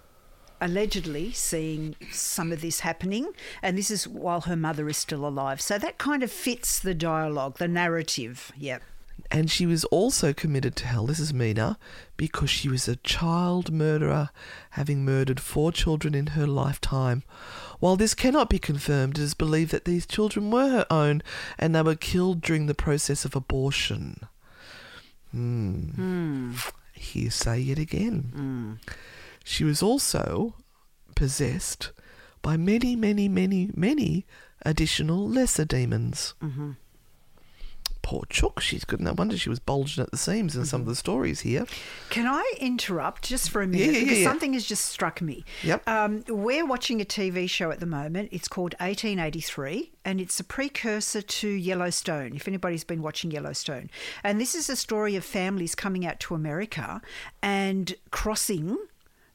allegedly 0.61 1.33
seeing 1.33 1.97
some 2.11 2.53
of 2.53 2.61
this 2.61 2.81
happening, 2.81 3.33
and 3.63 3.77
this 3.77 3.91
is 3.91 4.07
while 4.09 4.43
her 4.43 4.57
mother 4.57 4.89
is 4.89 4.97
still 4.97 5.27
alive. 5.27 5.61
So 5.61 5.79
that 5.79 5.99
kind 5.99 6.23
of 6.23 6.31
fits 6.31 6.79
the 6.79 6.95
dialogue, 6.95 7.59
the 7.59 7.69
narrative. 7.69 8.53
Yep. 8.57 8.83
And 9.31 9.51
she 9.51 9.67
was 9.67 9.85
also 9.87 10.33
committed 10.33 10.77
to 10.77 10.87
hell, 10.87 11.07
this 11.07 11.19
is 11.19 11.33
Mina, 11.33 11.79
because 12.17 12.51
she 12.51 12.69
was 12.69 12.87
a 12.87 12.97
child 12.97 13.73
murderer, 13.73 14.31
having 14.71 15.05
murdered 15.05 15.41
four 15.41 15.73
children 15.73 16.15
in 16.15 16.29
her 16.29 16.47
lifetime. 16.47 17.23
While 17.81 17.97
this 17.97 18.15
cannot 18.15 18.49
be 18.49 18.59
confirmed, 18.59 19.19
it 19.19 19.23
is 19.23 19.35
believed 19.35 19.73
that 19.73 19.85
these 19.85 20.07
children 20.07 20.51
were 20.51 20.69
her 20.69 20.87
own 20.91 21.23
and 21.59 21.75
they 21.75 21.83
were 21.83 21.95
killed 21.95 22.41
during 22.41 22.67
the 22.67 22.75
process 22.75 23.25
of 23.25 23.35
abortion. 23.35 24.29
Hmm. 25.33 26.53
Hearsay 26.93 27.61
yet 27.61 27.79
again. 27.79 28.79
She 29.49 29.63
was 29.63 29.81
also 29.81 30.55
possessed 31.15 31.93
by 32.43 32.57
many, 32.57 32.97
many, 32.97 33.29
many, 33.29 33.71
many 33.77 34.27
additional 34.63 35.29
lesser 35.29 35.65
demons. 35.65 36.35
Poor 38.03 38.25
Chook, 38.29 38.61
she's 38.61 38.85
good. 38.85 39.01
No 39.01 39.13
wonder 39.13 39.39
she 39.39 39.49
was 39.49 39.61
bulging 39.61 40.03
at 40.03 40.11
the 40.11 40.17
seams 40.17 40.57
in 40.57 40.65
some 40.65 40.81
of 40.81 40.89
the 40.89 40.97
stories 40.97 41.41
here. 41.41 41.65
Can 42.11 42.27
I 42.27 42.55
interrupt 42.61 43.23
just 43.23 43.51
for 43.51 43.63
a 43.63 43.69
minute? 43.69 43.95
yeah, 43.95 44.01
because 44.01 44.19
yeah. 44.19 44.25
something 44.25 44.53
has 44.55 44.67
just 44.67 44.85
struck 44.85 45.23
me. 45.23 45.45
Yep. 45.63 45.89
Um, 45.89 46.25
we're 46.29 46.67
watching 46.67 47.01
a 47.01 47.05
TV 47.05 47.49
show 47.49 47.71
at 47.71 47.79
the 47.79 47.87
moment. 47.87 48.31
It's 48.33 48.49
called 48.49 48.75
1883, 48.81 49.93
and 50.05 50.21
it's 50.21 50.41
a 50.41 50.45
precursor 50.45 51.23
to 51.23 51.49
Yellowstone, 51.49 52.35
if 52.35 52.49
anybody's 52.49 52.85
been 52.85 53.01
watching 53.01 53.31
Yellowstone. 53.31 53.91
And 54.25 54.41
this 54.41 54.57
is 54.57 54.69
a 54.69 54.77
story 54.77 55.15
of 55.15 55.25
families 55.25 55.77
coming 55.77 56.05
out 56.05 56.19
to 56.21 56.35
America 56.35 57.01
and 57.45 57.95
crossing 58.11 58.77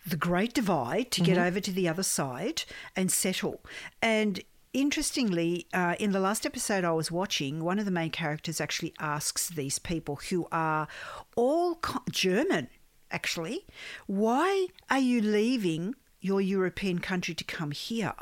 the 0.06 0.18
Great 0.18 0.54
Divide 0.54 1.12
to 1.12 1.22
get 1.22 1.38
over 1.38 1.60
to 1.60 1.72
the 1.72 1.88
other 1.88 2.04
side 2.04 2.64
and 2.96 3.12
settle. 3.12 3.62
And 4.02 4.42
Interestingly, 4.74 5.68
uh, 5.74 5.96
in 6.00 6.14
the 6.14 6.20
last 6.22 6.46
episode 6.46 6.86
I 6.86 6.94
was 6.94 7.12
watching, 7.12 7.62
one 7.62 7.78
of 7.78 7.84
the 7.84 7.92
main 7.92 8.10
characters 8.10 8.62
actually 8.62 8.94
asks 9.00 9.50
these 9.50 9.80
people 9.80 10.22
who 10.30 10.48
are 10.50 10.88
all 11.36 11.76
co- 11.76 12.04
German, 12.10 12.70
actually, 13.12 13.66
why 14.08 14.68
are 14.90 15.00
you 15.00 15.22
leaving 15.22 15.96
your 16.22 16.40
European 16.40 17.00
country 17.00 17.34
to 17.34 17.44
come 17.44 17.72
here? 17.72 18.14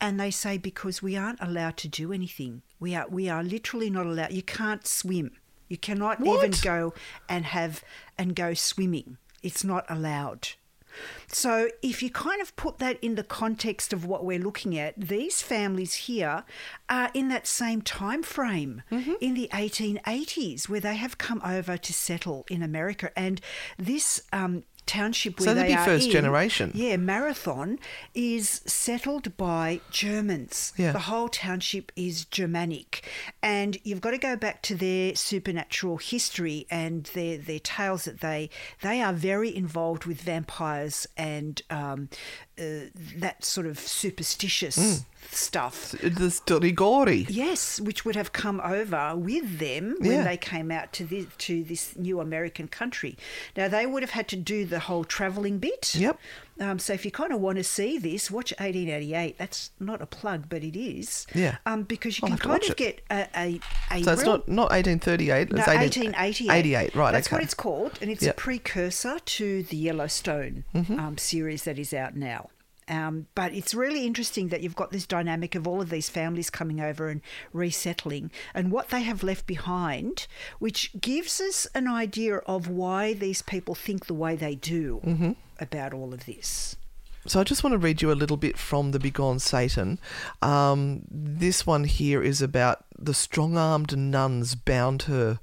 And 0.00 0.18
they 0.18 0.30
say 0.30 0.56
because 0.56 1.02
we 1.02 1.16
aren't 1.18 1.42
allowed 1.42 1.76
to 1.78 1.88
do 1.88 2.14
anything. 2.14 2.62
We 2.80 2.94
are 2.94 3.06
we 3.06 3.28
are 3.28 3.42
literally 3.42 3.90
not 3.90 4.06
allowed. 4.06 4.32
You 4.32 4.42
can't 4.42 4.86
swim. 4.86 5.32
You 5.68 5.76
cannot 5.76 6.18
even 6.26 6.52
go 6.62 6.94
and 7.28 7.44
have 7.44 7.84
and 8.16 8.34
go 8.34 8.54
swimming. 8.54 9.18
It's 9.42 9.64
not 9.64 9.84
allowed. 9.90 10.48
So, 11.26 11.68
if 11.82 12.02
you 12.02 12.10
kind 12.10 12.40
of 12.40 12.54
put 12.56 12.78
that 12.78 12.98
in 13.02 13.14
the 13.14 13.24
context 13.24 13.92
of 13.92 14.04
what 14.04 14.24
we're 14.24 14.38
looking 14.38 14.78
at, 14.78 14.98
these 14.98 15.42
families 15.42 15.94
here 15.94 16.44
are 16.88 17.10
in 17.14 17.28
that 17.28 17.46
same 17.46 17.82
time 17.82 18.22
frame 18.22 18.82
in 19.20 19.34
the 19.34 19.48
1880s 19.52 20.68
where 20.68 20.80
they 20.80 20.96
have 20.96 21.18
come 21.18 21.40
over 21.44 21.76
to 21.76 21.92
settle 21.92 22.44
in 22.48 22.62
America. 22.62 23.10
And 23.16 23.40
this 23.78 24.22
um, 24.32 24.64
township 24.86 25.38
where 25.40 25.48
So 25.48 25.54
they'd 25.54 25.62
they 25.62 25.68
be 25.68 25.74
are 25.74 25.84
first 25.84 26.06
in- 26.06 26.12
generation. 26.12 26.70
Yeah, 26.74 26.96
Marathon 26.96 27.78
is 28.14 28.60
settled 28.66 29.36
by 29.36 29.80
Germans. 29.90 30.72
Yeah. 30.76 30.92
The 30.92 30.98
whole 31.00 31.28
township 31.28 31.92
is 31.96 32.24
Germanic. 32.26 33.08
And 33.42 33.78
you've 33.84 34.00
got 34.00 34.10
to 34.12 34.18
go 34.18 34.36
back 34.36 34.62
to 34.62 34.74
their 34.74 35.14
supernatural 35.14 35.96
history 35.98 36.66
and 36.70 37.04
their, 37.14 37.38
their 37.38 37.58
tales 37.58 38.04
that 38.04 38.20
they 38.20 38.50
they 38.82 39.00
are 39.02 39.12
very 39.12 39.54
involved 39.54 40.04
with 40.04 40.20
vampires 40.20 41.06
and 41.16 41.62
um, 41.70 42.08
uh, 42.58 42.86
that 43.16 43.44
sort 43.44 43.66
of 43.66 43.78
superstitious 43.78 44.76
Mm. 44.78 45.04
stuff. 45.32 45.90
The 46.02 46.30
Storigori. 46.30 47.26
Yes, 47.28 47.80
which 47.80 48.04
would 48.04 48.14
have 48.16 48.32
come 48.32 48.60
over 48.60 49.16
with 49.16 49.58
them 49.58 49.96
when 49.98 50.10
Yeah. 50.12 50.24
they 50.24 50.36
came 50.36 50.70
out 50.70 50.92
to 50.94 51.04
this 51.04 51.26
to 51.38 51.64
this 51.64 51.96
new 51.96 52.20
American 52.20 52.68
country. 52.68 53.16
Now 53.56 53.68
they 53.68 53.86
would 53.86 54.02
have 54.02 54.10
had 54.12 54.28
to 54.28 54.36
do 54.36 54.64
the 54.64 54.80
whole 54.80 55.04
travelling 55.04 55.58
bit. 55.58 55.94
Yep. 55.96 56.18
Um, 56.60 56.78
so 56.78 56.92
if 56.92 57.04
you 57.04 57.10
kind 57.10 57.32
of 57.32 57.40
want 57.40 57.58
to 57.58 57.64
see 57.64 57.98
this, 57.98 58.30
watch 58.30 58.52
1888. 58.58 59.36
That's 59.38 59.70
not 59.80 60.00
a 60.00 60.06
plug, 60.06 60.48
but 60.48 60.62
it 60.62 60.76
is. 60.78 61.26
Yeah. 61.34 61.56
Um, 61.66 61.82
because 61.82 62.18
you 62.18 62.22
I'll 62.28 62.36
can 62.36 62.38
kind 62.50 62.62
of 62.62 62.70
it. 62.70 62.76
get 62.76 63.00
a 63.10 63.28
a, 63.36 63.60
a 63.90 64.02
So 64.04 64.12
it's 64.12 64.22
real- 64.22 64.32
not, 64.32 64.48
not 64.48 64.70
1838, 64.70 65.50
no, 65.52 65.58
it's 65.58 65.68
18, 65.68 66.12
1888. 66.12 66.50
88, 66.52 66.94
right, 66.94 67.12
That's 67.12 67.26
okay. 67.28 67.36
what 67.36 67.42
it's 67.42 67.54
called, 67.54 67.98
and 68.00 68.10
it's 68.10 68.22
Yep. 68.22 68.36
Mm-hmm. 68.36 68.40
a 68.40 68.42
precursor 68.42 69.18
to 69.18 69.62
the 69.64 69.76
Yellowstone 69.76 70.64
um, 70.74 71.18
series 71.18 71.64
that 71.64 71.78
is 71.78 71.92
out 71.92 72.14
now. 72.16 72.50
Um, 72.88 73.26
but 73.34 73.52
it's 73.54 73.74
really 73.74 74.06
interesting 74.06 74.48
that 74.48 74.62
you've 74.62 74.76
got 74.76 74.92
this 74.92 75.06
dynamic 75.06 75.54
of 75.54 75.66
all 75.66 75.80
of 75.80 75.88
these 75.90 76.10
families 76.10 76.50
coming 76.50 76.80
over 76.80 77.08
and 77.08 77.22
resettling 77.52 78.30
and 78.54 78.70
what 78.70 78.90
they 78.90 79.02
have 79.02 79.22
left 79.22 79.46
behind, 79.46 80.26
which 80.58 80.90
gives 81.00 81.40
us 81.40 81.66
an 81.74 81.88
idea 81.88 82.36
of 82.38 82.68
why 82.68 83.14
these 83.14 83.40
people 83.42 83.74
think 83.74 84.06
the 84.06 84.14
way 84.14 84.36
they 84.36 84.54
do 84.54 85.00
Mm-hmm. 85.04 85.32
about 85.60 85.94
all 85.94 86.12
of 86.12 86.26
this. 86.26 86.76
So 87.26 87.40
I 87.40 87.44
just 87.44 87.64
want 87.64 87.72
to 87.72 87.78
read 87.78 88.02
you 88.02 88.12
a 88.12 88.20
little 88.20 88.36
bit 88.36 88.58
from 88.58 88.90
the 88.90 88.98
Begone 88.98 89.38
Satan. 89.38 89.98
Um, 90.42 91.02
this 91.10 91.66
one 91.66 91.84
here 91.84 92.22
is 92.22 92.42
about 92.42 92.84
the 92.98 93.14
strong-armed 93.14 93.96
nuns 93.96 94.54
bound 94.54 95.04
her, 95.04 95.38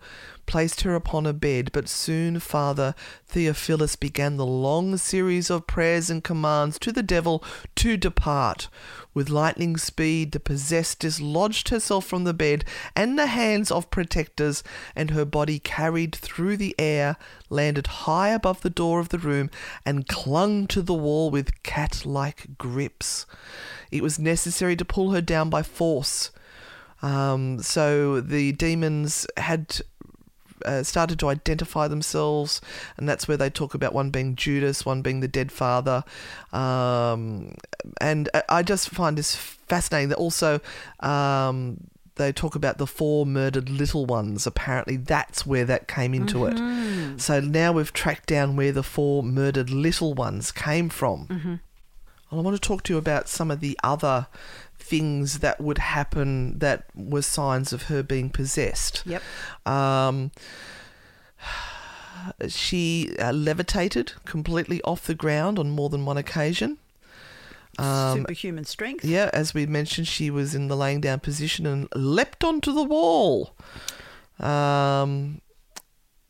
placed 0.52 0.82
her 0.82 0.96
upon 0.96 1.26
a 1.26 1.32
bed, 1.32 1.70
but 1.72 1.88
soon 1.88 2.38
Father 2.38 2.94
Theophilus 3.26 3.96
began 3.96 4.36
the 4.36 4.46
long 4.46 4.98
series 4.98 5.50
of 5.50 5.66
prayers 5.66 6.10
and 6.10 6.22
commands 6.22 6.78
to 6.80 6.92
the 6.92 7.02
devil 7.02 7.42
to 7.78 7.96
depart. 7.96 8.68
With 9.14 9.30
lightning 9.30 9.78
speed, 9.78 10.34
the 10.34 10.42
possessed 10.42 11.00
dislodged 11.00 11.70
herself 11.70 12.06
from 12.06 12.26
the 12.26 12.34
bed 12.34 12.66
and 12.98 13.18
the 13.18 13.28
hands 13.28 13.72
of 13.72 13.90
protectors, 13.92 14.62
and 14.94 15.12
her 15.12 15.24
body 15.24 15.58
carried 15.58 16.14
through 16.14 16.58
the 16.58 16.76
air, 16.78 17.16
landed 17.50 17.88
high 18.04 18.32
above 18.32 18.60
the 18.60 18.70
door 18.70 19.00
of 19.00 19.08
the 19.08 19.20
room, 19.20 19.50
and 19.86 20.10
clung 20.10 20.68
to 20.68 20.82
the 20.82 20.94
wall 20.94 21.32
with 21.32 21.64
cat 21.64 22.06
like 22.06 22.58
grips. 22.58 23.26
It 23.90 24.04
was 24.04 24.20
necessary 24.20 24.76
to 24.76 24.84
pull 24.84 25.12
her 25.12 25.22
down 25.22 25.50
by 25.50 25.64
force. 25.64 26.30
Um, 27.02 27.60
so 27.60 28.20
the 28.20 28.52
demons 28.52 29.26
had 29.38 29.82
uh, 30.66 30.84
started 30.84 31.20
to 31.20 31.30
identify 31.30 31.88
themselves, 31.88 32.62
and 32.98 33.08
that's 33.10 33.28
where 33.28 33.38
they 33.38 33.50
talk 33.50 33.74
about 33.74 33.94
one 33.94 34.10
being 34.10 34.36
Judas, 34.36 34.86
one 34.86 35.02
being 35.02 35.20
the 35.20 35.28
dead 35.28 35.52
father. 35.52 36.04
Um, 36.54 37.54
and 38.00 38.30
I- 38.50 38.62
just 38.64 38.90
find 38.90 39.18
this 39.18 39.36
fascinating 39.36 40.10
that 40.10 40.18
also 40.18 40.60
um, 41.00 41.78
they 42.16 42.32
talk 42.32 42.56
about 42.56 42.78
the 42.78 42.86
four 42.88 43.26
murdered 43.26 43.70
little 43.70 44.06
ones. 44.06 44.46
Apparently, 44.46 44.98
that's 44.98 45.46
where 45.46 45.66
that 45.66 45.88
came 45.88 46.14
into 46.14 46.46
it. 46.46 46.58
So 47.20 47.40
now 47.40 47.72
we've 47.72 47.92
tracked 47.94 48.28
down 48.28 48.56
where 48.56 48.72
the 48.72 48.84
four 48.84 49.24
murdered 49.24 49.70
little 49.70 50.14
ones 50.14 50.52
came 50.52 50.90
from. 50.90 51.60
Well, 52.30 52.40
I 52.40 52.44
want 52.44 52.56
to 52.56 52.66
talk 52.66 52.84
to 52.84 52.94
you 52.94 52.98
about 53.00 53.28
some 53.28 53.52
of 53.52 53.60
the 53.60 53.78
other 53.84 54.28
things 54.92 55.40
that 55.40 55.62
would 55.62 55.78
happen 55.78 56.60
that 56.60 56.84
were 56.94 57.22
signs 57.22 57.72
of 57.72 57.84
her 57.84 58.04
being 58.04 58.30
possessed. 58.30 59.04
Yep. 59.06 59.24
Um, 59.66 60.32
she 62.50 63.16
uh, 63.18 63.32
levitated 63.32 64.12
completely 64.26 64.82
off 64.82 65.08
the 65.08 65.16
ground 65.16 65.58
on 65.58 65.70
more 65.70 65.88
than 65.88 66.06
one 66.06 66.18
occasion. 66.18 66.78
Um, 67.80 68.18
Superhuman 68.18 68.66
strength. 68.66 69.06
yeah, 69.06 69.30
as 69.32 69.54
we 69.54 69.66
mentioned, 69.66 70.08
she 70.10 70.30
was 70.30 70.54
in 70.54 70.68
the 70.68 70.76
laying 70.76 71.00
down 71.00 71.22
position 71.22 71.66
and 71.66 71.88
leapt 71.96 72.44
onto 72.44 72.74
the 72.74 72.84
wall, 72.84 73.56
um, 74.42 75.40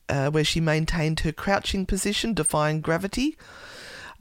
uh, 0.07 0.29
where 0.29 0.43
she 0.43 0.61
maintained 0.61 1.21
her 1.21 1.31
crouching 1.31 1.87
position, 1.87 2.35
defying 2.35 2.79
gravity. 2.79 3.37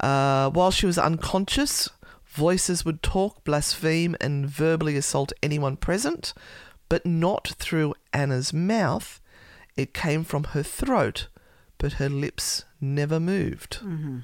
Uh, 0.01 0.49
while 0.49 0.71
she 0.71 0.87
was 0.87 0.97
unconscious, 0.97 1.91
voices 2.31 2.85
would 2.85 3.03
talk, 3.03 3.45
blaspheme, 3.45 4.17
and 4.21 4.49
verbally 4.49 4.97
assault 4.97 5.33
anyone 5.43 5.77
present, 5.77 6.33
but 6.89 7.05
not 7.05 7.49
through 7.59 7.95
Anna's 8.13 8.53
mouth. 8.53 9.21
It 9.77 9.95
came 9.95 10.25
from 10.25 10.45
her 10.45 10.63
throat, 10.63 11.29
but 11.79 11.95
her 11.95 12.09
lips 12.09 12.65
never 12.81 13.21
moved. 13.21 13.79
mm-hmm 13.81 14.19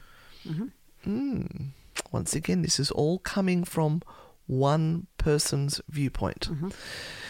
mm-hmm 0.48 1.66
Once 2.12 2.34
again, 2.34 2.62
this 2.62 2.78
is 2.78 2.90
all 2.90 3.18
coming 3.18 3.64
from 3.64 4.02
one 4.46 5.06
person's 5.18 5.80
viewpoint. 5.88 6.48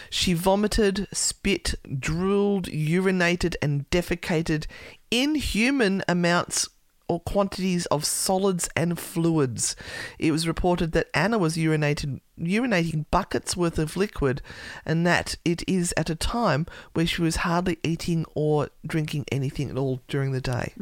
She 0.09 0.33
vomited, 0.33 1.07
spit, 1.11 1.73
drooled, 1.99 2.67
urinated, 2.67 3.55
and 3.61 3.89
defecated 3.89 4.67
inhuman 5.11 6.03
amounts 6.07 6.69
or 7.09 7.19
quantities 7.21 7.85
of 7.87 8.03
solids 8.05 8.69
and 8.75 8.99
fluids. 8.99 9.75
It 10.19 10.31
was 10.31 10.47
reported 10.47 10.91
that 10.91 11.07
Anna 11.13 11.37
was 11.37 11.55
urinated, 11.55 12.19
urinating 12.39 13.05
buckets 13.11 13.55
worth 13.55 13.79
of 13.79 13.95
liquid, 13.95 14.41
and 14.85 15.05
that 15.07 15.35
it 15.45 15.63
is 15.67 15.93
at 15.95 16.09
a 16.09 16.15
time 16.15 16.65
where 16.93 17.05
she 17.07 17.21
was 17.21 17.37
hardly 17.37 17.77
eating 17.83 18.25
or 18.35 18.69
drinking 18.85 19.25
anything 19.31 19.69
at 19.69 19.77
all 19.77 20.01
during 20.07 20.31
the 20.33 20.41
day. 20.41 20.73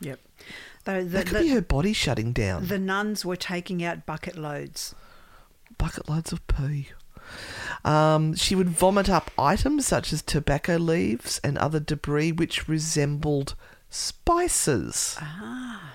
Yep. 0.00 0.18
The, 0.84 0.92
the, 0.92 1.02
That 1.04 1.26
could 1.26 1.42
be 1.42 1.48
her 1.50 1.60
body 1.62 1.92
shutting 1.92 2.32
down. 2.32 2.66
the 2.68 2.78
nuns 2.78 3.24
were 3.24 3.36
taking 3.36 3.82
out 3.84 4.04
bucket 4.06 4.36
loads. 4.36 4.94
bucket 5.78 6.08
loads 6.08 6.32
of 6.32 6.46
pee. 6.46 6.88
Um, 7.84 8.34
she 8.36 8.54
would 8.54 8.68
vomit 8.68 9.08
up 9.08 9.30
items 9.36 9.86
such 9.86 10.12
as 10.12 10.22
tobacco 10.22 10.76
leaves 10.76 11.40
and 11.42 11.58
other 11.58 11.80
debris 11.80 12.30
which 12.32 12.68
resembled 12.68 13.54
spices. 13.96 15.16
Ah, 15.20 15.92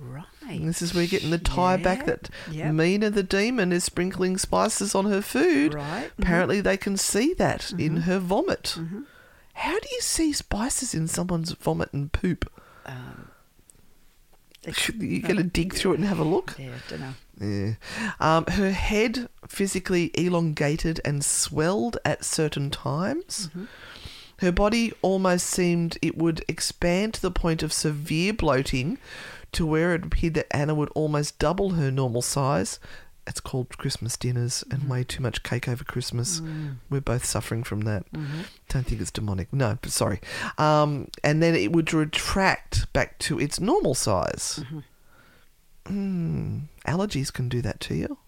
right. 0.00 0.24
And 0.48 0.68
this 0.68 0.82
is 0.82 0.94
where 0.94 1.02
you're 1.02 1.10
getting 1.10 1.30
the 1.30 1.38
tie 1.38 1.76
back 1.76 2.06
that 2.06 2.30
yep. 2.50 2.72
Mina 2.72 3.10
the 3.10 3.22
demon 3.22 3.72
is 3.72 3.84
sprinkling 3.84 4.36
spices 4.36 4.94
on 4.94 5.06
her 5.06 5.22
food. 5.22 5.74
Right, 5.74 6.10
mhm. 6.16 6.18
Apparently, 6.18 6.60
they 6.60 6.76
can 6.76 6.96
see 6.96 7.34
that 7.34 7.72
in 7.78 7.98
her 7.98 8.18
vomit. 8.18 8.78
How 9.54 9.78
do 9.78 9.88
you 9.90 10.00
see 10.00 10.32
spices 10.32 10.94
in 10.94 11.08
someone's 11.08 11.52
vomit 11.52 11.92
and 11.92 12.12
poop? 12.12 12.50
You're 14.98 15.20
going 15.22 15.36
to 15.36 15.44
dig 15.44 15.74
through 15.74 15.92
it 15.92 15.98
and 16.00 16.04
have 16.08 16.18
a 16.18 16.24
look? 16.24 16.56
Yeah, 16.58 16.70
I 16.70 16.90
don't 16.90 17.00
know. 17.00 17.14
Yeah. 17.40 17.74
Um, 18.18 18.46
her 18.46 18.72
head 18.72 19.28
physically 19.46 20.10
elongated 20.14 21.00
and 21.04 21.24
swelled 21.24 21.98
at 22.04 22.24
certain 22.24 22.70
times. 22.70 23.48
Her 24.38 24.52
body 24.52 24.92
almost 25.02 25.46
seemed 25.46 25.98
it 26.02 26.16
would 26.16 26.44
expand 26.48 27.14
to 27.14 27.22
the 27.22 27.30
point 27.30 27.62
of 27.62 27.72
severe 27.72 28.32
bloating 28.32 28.98
to 29.52 29.64
where 29.64 29.94
it 29.94 30.04
appeared 30.04 30.34
that 30.34 30.54
Anna 30.54 30.74
would 30.74 30.90
almost 30.94 31.38
double 31.38 31.70
her 31.70 31.90
normal 31.90 32.22
size. 32.22 32.78
It's 33.26 33.40
called 33.40 33.76
Christmas 33.78 34.16
dinners 34.16 34.62
and 34.70 34.82
mm-hmm. 34.82 34.90
way 34.90 35.04
too 35.04 35.22
much 35.22 35.42
cake 35.42 35.68
over 35.68 35.82
Christmas. 35.82 36.40
Mm. 36.40 36.76
We're 36.90 37.00
both 37.00 37.24
suffering 37.24 37.64
from 37.64 37.80
that. 37.80 38.10
Mm-hmm. 38.12 38.42
Don't 38.68 38.86
think 38.86 39.00
it's 39.00 39.10
demonic. 39.10 39.52
No, 39.52 39.78
but 39.80 39.90
sorry. 39.90 40.20
Um, 40.58 41.08
and 41.24 41.42
then 41.42 41.54
it 41.56 41.72
would 41.72 41.92
retract 41.92 42.92
back 42.92 43.18
to 43.20 43.40
its 43.40 43.58
normal 43.58 43.94
size. 43.94 44.62
Mm, 45.86 46.62
allergies 46.86 47.32
can 47.32 47.48
do 47.48 47.62
that 47.62 47.80
to 47.80 47.94
you. 47.94 48.18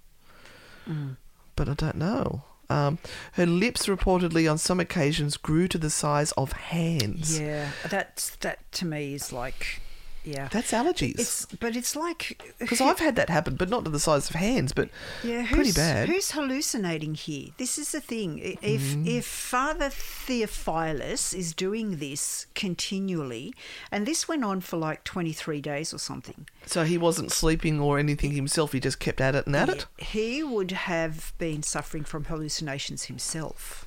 Mm. 0.88 1.16
But 1.54 1.68
I 1.68 1.74
don't 1.74 1.96
know. 1.96 2.42
Um, 2.70 2.98
her 3.32 3.46
lips 3.46 3.86
reportedly 3.86 4.50
on 4.50 4.58
some 4.58 4.78
occasions 4.78 5.36
grew 5.36 5.68
to 5.68 5.78
the 5.78 5.90
size 5.90 6.32
of 6.32 6.52
hands. 6.52 7.40
Yeah, 7.40 7.70
that's 7.88 8.36
that 8.36 8.70
to 8.72 8.84
me 8.84 9.14
is 9.14 9.32
like, 9.32 9.80
yeah. 10.24 10.48
That's 10.50 10.72
allergies. 10.72 11.18
It's 11.18 11.46
but 11.46 11.76
it's 11.76 11.96
like 11.96 12.42
Because 12.58 12.80
I've 12.80 12.98
had 12.98 13.16
that 13.16 13.30
happen, 13.30 13.56
but 13.56 13.68
not 13.68 13.84
to 13.84 13.90
the 13.90 13.98
size 14.00 14.28
of 14.28 14.36
hands, 14.36 14.72
but 14.72 14.90
yeah, 15.24 15.46
pretty 15.46 15.68
who's, 15.68 15.76
bad. 15.76 16.08
Who's 16.08 16.30
hallucinating 16.32 17.14
here? 17.14 17.48
This 17.56 17.78
is 17.78 17.92
the 17.92 18.00
thing. 18.00 18.38
If 18.62 18.78
Mm-hmm. 18.82 19.06
if 19.06 19.24
Father 19.26 19.90
Theophilus 19.90 21.32
is 21.32 21.52
doing 21.54 21.96
this 21.98 22.46
continually, 22.54 23.54
and 23.90 24.06
this 24.06 24.28
went 24.28 24.44
on 24.44 24.60
for 24.60 24.76
like 24.76 25.04
twenty 25.04 25.32
three 25.32 25.60
days 25.60 25.92
or 25.94 25.98
something, 25.98 26.46
So 26.66 26.84
he 26.84 26.98
wasn't 26.98 27.32
sleeping 27.32 27.80
or 27.80 27.98
anything 27.98 28.32
himself, 28.32 28.72
he 28.72 28.80
just 28.80 28.98
kept 29.00 29.20
at 29.20 29.34
it 29.34 29.46
and 29.46 29.56
at 29.56 29.68
it? 29.68 29.86
he 29.98 30.42
would 30.42 30.72
have 30.72 31.32
been 31.38 31.62
suffering 31.62 32.04
from 32.04 32.24
hallucinations 32.24 33.04
himself. 33.04 33.86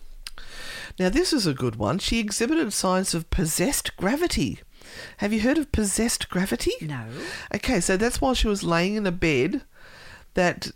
Now, 1.00 1.10
this 1.10 1.32
is 1.34 1.46
a 1.46 1.54
good 1.54 1.76
one. 1.76 2.00
She 2.00 2.20
exhibited 2.20 2.74
signs 2.74 3.14
of 3.14 3.30
possessed 3.30 3.96
gravity. 3.98 4.60
Have 5.18 5.34
you 5.34 5.42
heard 5.42 5.58
of 5.58 5.72
possessed 5.72 6.30
gravity? 6.30 6.74
No. 6.82 7.06
Okay, 7.56 7.80
so 7.80 7.98
that's 7.98 8.22
while 8.22 8.34
she 8.34 8.48
was 8.48 8.64
laying 8.64 8.96
in 8.96 9.06
a 9.06 9.12
bed 9.12 9.62
that 10.34 10.72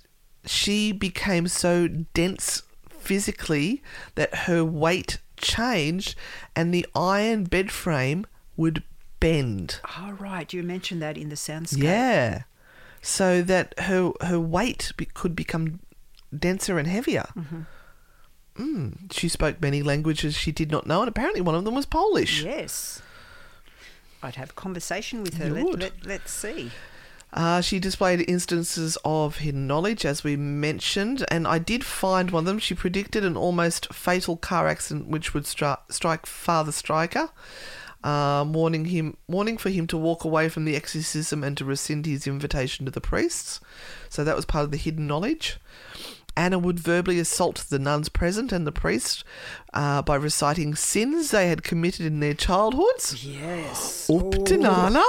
she 0.45 0.91
became 0.91 1.47
so 1.47 1.87
dense 1.87 2.63
physically 2.89 3.81
that 4.15 4.33
her 4.35 4.63
weight 4.63 5.19
changed 5.37 6.15
and 6.55 6.73
the 6.73 6.85
iron 6.95 7.43
bed 7.45 7.71
frame 7.71 8.25
would 8.57 8.83
bend. 9.19 9.79
Oh 9.97 10.15
right, 10.19 10.51
you 10.51 10.63
mentioned 10.63 11.01
that 11.01 11.17
in 11.17 11.29
the 11.29 11.35
soundscape. 11.35 11.83
Yeah. 11.83 12.43
So 13.01 13.41
that 13.43 13.79
her 13.81 14.11
her 14.21 14.39
weight 14.39 14.91
be, 14.97 15.05
could 15.05 15.35
become 15.35 15.79
denser 16.37 16.79
and 16.79 16.87
heavier. 16.87 17.25
Mm. 18.55 19.11
She 19.11 19.27
spoke 19.29 19.61
many 19.61 19.83
languages 19.83 20.35
she 20.35 20.51
did 20.51 20.71
not 20.71 20.87
know, 20.87 21.01
and 21.01 21.09
apparently 21.09 21.41
one 21.41 21.55
of 21.55 21.65
them 21.65 21.75
was 21.75 21.85
Polish. 21.85 22.43
Yes. 22.43 23.01
I'd 24.25 24.35
have 24.35 24.49
a 24.49 24.53
conversation 24.53 25.21
with 25.21 25.35
her. 25.37 25.47
You 25.47 25.53
Let, 25.53 25.65
would. 25.65 25.79
let, 25.81 26.05
let's 26.05 26.31
see. 26.31 26.71
Uh, 27.33 27.59
she 27.59 27.79
displayed 27.79 28.23
instances 28.29 28.97
of 29.03 29.37
hidden 29.39 29.67
knowledge, 29.67 30.05
as 30.05 30.23
we 30.23 30.37
mentioned, 30.37 31.25
and 31.29 31.45
I 31.45 31.59
did 31.59 31.83
find 31.83 32.31
one 32.31 32.41
of 32.41 32.45
them. 32.45 32.59
She 32.59 32.73
predicted 32.75 33.25
an 33.25 33.35
almost 33.35 33.93
fatal 33.93 34.37
car 34.37 34.67
accident 34.67 35.07
which 35.07 35.33
would 35.33 35.43
stri- 35.43 35.77
strike 35.89 36.25
Father 36.25 36.71
Steiger, 36.71 37.29
um, 38.05 38.53
warning 38.53 38.85
him, 38.85 39.17
warning 39.27 39.57
for 39.57 39.69
him 39.69 39.85
to 39.87 39.97
walk 39.97 40.23
away 40.23 40.47
from 40.47 40.63
the 40.63 40.77
exorcism 40.77 41.43
and 41.43 41.57
to 41.57 41.65
rescind 41.65 42.05
his 42.05 42.25
invitation 42.25 42.85
to 42.85 42.91
the 42.91 43.01
priests. 43.01 43.59
So 44.07 44.23
that 44.23 44.35
was 44.35 44.45
part 44.45 44.63
of 44.63 44.71
the 44.71 44.77
hidden 44.77 45.05
knowledge. 45.05 45.57
Anna 46.37 46.59
would 46.59 46.79
verbally 46.79 47.19
assault 47.19 47.65
the 47.69 47.79
nuns 47.79 48.09
present 48.09 48.51
and 48.51 48.67
the 48.67 48.71
priest 48.71 49.23
uh, 49.73 50.01
by 50.01 50.15
reciting 50.15 50.75
sins 50.75 51.31
they 51.31 51.47
had 51.47 51.63
committed 51.63 52.05
in 52.05 52.19
their 52.19 52.33
childhoods. 52.33 53.25
Yes. 53.25 54.07
Uptanana. 54.09 55.03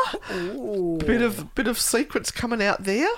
Bit 1.05 1.23
of 1.23 1.55
bit 1.55 1.67
of 1.67 1.79
secrets 1.79 2.31
coming 2.31 2.63
out 2.63 2.85
there. 2.85 3.09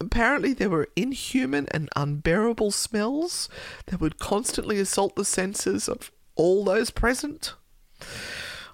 Apparently, 0.00 0.54
there 0.54 0.70
were 0.70 0.88
inhuman 0.96 1.68
and 1.72 1.90
unbearable 1.94 2.70
smells 2.70 3.48
that 3.86 4.00
would 4.00 4.18
constantly 4.18 4.78
assault 4.80 5.14
the 5.14 5.26
senses 5.26 5.88
of 5.88 6.10
all 6.36 6.64
those 6.64 6.90
present. 6.90 7.54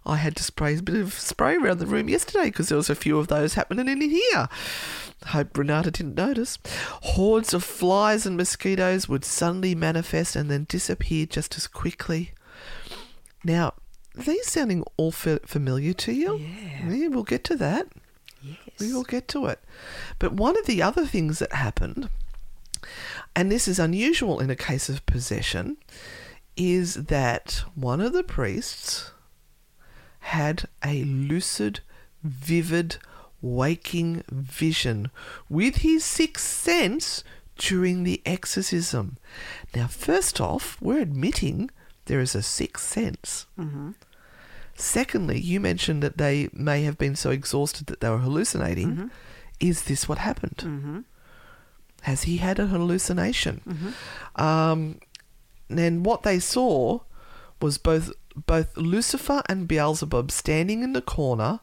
I 0.07 0.17
had 0.17 0.37
to 0.37 0.45
spray 0.45 0.77
a 0.77 0.83
bit 0.83 1.01
of 1.01 1.13
spray 1.15 1.57
around 1.57 1.79
the 1.79 1.87
room 1.87 2.09
yesterday 2.09 2.45
because 2.45 2.69
there 2.69 2.77
was 2.77 2.89
a 2.89 2.95
few 2.95 3.19
of 3.19 3.29
those 3.29 3.55
happening 3.55 3.89
in 3.89 4.01
here. 4.01 4.49
Hope 5.27 5.59
Renata 5.59 5.91
didn't 5.91 6.15
notice. 6.15 6.59
Hordes 7.03 7.53
of 7.53 7.65
flies 7.65 8.25
and 8.25 8.37
mosquitoes 8.37 9.09
would 9.09 9.25
suddenly 9.25 9.75
manifest 9.75 10.37
and 10.37 10.51
then 10.51 10.67
disappear 10.69 11.27
just 11.27 11.57
as 11.57 11.67
quickly. 11.67 12.33
Now, 13.43 13.75
these 14.15 14.47
sounding 14.47 14.85
all 14.97 15.11
fa- 15.11 15.41
familiar 15.45 15.93
to 15.95 16.13
you? 16.13 16.39
Yeah. 16.39 17.09
we'll 17.09 17.23
get 17.23 17.45
to 17.45 17.57
that. 17.57 17.89
Yes. 18.43 18.59
We 18.79 18.93
will 18.93 19.05
get 19.05 19.27
to 19.29 19.47
it. 19.47 19.61
But 20.19 20.35
one 20.35 20.57
of 20.59 20.67
the 20.67 20.83
other 20.83 21.05
things 21.05 21.41
that 21.41 21.53
happened, 21.53 22.09
and 23.35 23.51
this 23.51 23.67
is 23.67 23.79
unusual 23.79 24.39
in 24.39 24.51
a 24.51 24.57
case 24.57 24.89
of 24.89 25.05
possession, 25.07 25.77
is 26.57 26.95
that 26.95 27.65
one 27.75 28.01
of 28.01 28.13
the 28.13 28.23
priests 28.23 29.11
had 30.27 30.69
a 30.85 31.05
lucid, 31.05 31.81
vivid, 32.23 32.97
waking 33.41 34.25
vision 34.29 35.11
with 35.49 35.77
his 35.77 36.05
sixth 36.05 36.45
sense 36.45 37.23
during 37.57 38.03
the 38.03 38.21
exorcism. 38.27 39.19
Now, 39.75 39.87
first 39.87 40.41
off, 40.41 40.77
we're 40.81 41.01
admitting 41.01 41.71
there 42.07 42.21
is 42.21 42.35
a 42.35 42.43
sixth 42.43 42.85
sense. 42.85 43.47
Mm-hmm. 43.59 43.93
Secondly, 44.75 45.41
you 45.41 45.61
mentioned 45.61 46.03
that 46.03 46.19
they 46.19 46.49
may 46.53 46.83
have 46.83 46.99
been 46.99 47.17
so 47.17 47.31
exhausted 47.31 47.87
that 47.87 48.01
they 48.01 48.11
were 48.11 48.19
hallucinating. 48.19 48.91
Mm-hmm. 48.91 49.07
Is 49.61 49.85
this 49.85 50.09
what 50.09 50.19
happened? 50.19 50.59
Mm-hmm. 50.59 51.01
Has 52.03 52.25
he 52.25 52.39
had 52.39 52.59
a 52.59 52.67
hallucination? 52.67 53.63
Um, 54.35 55.01
and 55.71 56.05
what 56.05 56.25
they 56.25 56.41
saw 56.41 57.01
was 57.63 57.79
both 57.79 58.13
both 58.47 58.77
Lucifer 58.77 59.43
and 59.49 59.67
Beelzebub 59.67 60.31
standing 60.31 60.83
in 60.83 60.93
the 60.93 61.03
corner, 61.03 61.61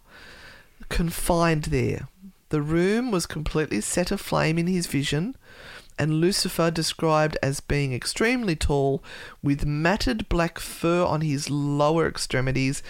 confined 0.89 1.65
there. 1.65 2.07
The 2.49 2.61
room 2.61 3.11
was 3.11 3.26
completely 3.26 3.82
set 3.82 4.11
aflame 4.11 4.57
in 4.57 4.67
his 4.67 4.88
vision, 4.88 5.36
and 5.97 6.15
Lucifer 6.21 6.71
described 6.71 7.38
as 7.43 7.59
being 7.59 7.93
extremely 7.93 8.55
tall, 8.55 9.03
with 9.41 9.65
matted 9.65 10.28
black 10.30 10.59
fur 10.59 11.03
on 11.03 11.21
his 11.21 11.49
lower 11.49 12.07
extremities, 12.07 12.82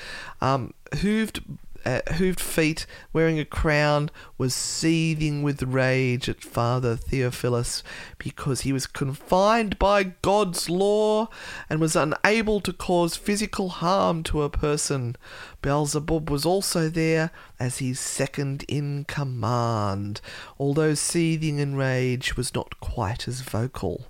um, 0.42 0.74
hooved. 0.92 1.42
Uh, 1.86 2.00
hooved 2.08 2.40
feet, 2.40 2.86
wearing 3.12 3.40
a 3.40 3.46
crown, 3.46 4.10
was 4.38 4.54
seething 4.54 5.44
with 5.44 5.62
rage 5.64 6.30
at 6.30 6.42
Father 6.42 6.96
Theophilus 6.96 7.84
because 8.18 8.62
he 8.62 8.72
was 8.72 8.88
confined 8.88 9.78
by 9.78 10.04
God's 10.22 10.70
law 10.70 11.28
and 11.70 11.82
was 11.82 11.96
unable 11.96 12.62
to 12.62 12.72
cause 12.72 13.18
physical 13.18 13.70
harm 13.70 14.24
to 14.24 14.44
a 14.44 14.50
person. 14.50 15.18
Beelzebub 15.62 16.30
was 16.30 16.46
also 16.46 16.88
there 16.88 17.32
as 17.60 17.80
his 17.80 18.00
second 18.00 18.64
in 18.68 19.06
command, 19.06 20.22
although 20.58 20.94
seething 20.94 21.60
in 21.60 21.76
rage 21.76 22.38
was 22.38 22.56
not 22.56 22.80
quite 22.80 23.28
as 23.28 23.42
vocal. 23.42 24.08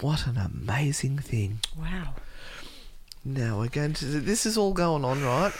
What 0.00 0.26
an 0.28 0.36
amazing 0.36 1.18
thing. 1.18 1.58
Wow. 1.76 2.14
Now 3.24 3.58
we're 3.58 3.68
going 3.68 3.94
to. 3.94 4.04
This 4.04 4.46
is 4.46 4.56
all 4.56 4.72
going 4.72 5.04
on, 5.04 5.22
right? 5.24 5.52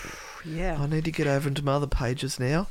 Yeah. 0.45 0.79
I 0.81 0.87
need 0.87 1.05
to 1.05 1.11
get 1.11 1.27
over 1.27 1.49
into 1.49 1.65
my 1.65 1.73
other 1.75 1.87
pages 1.87 2.39
now. 2.39 2.69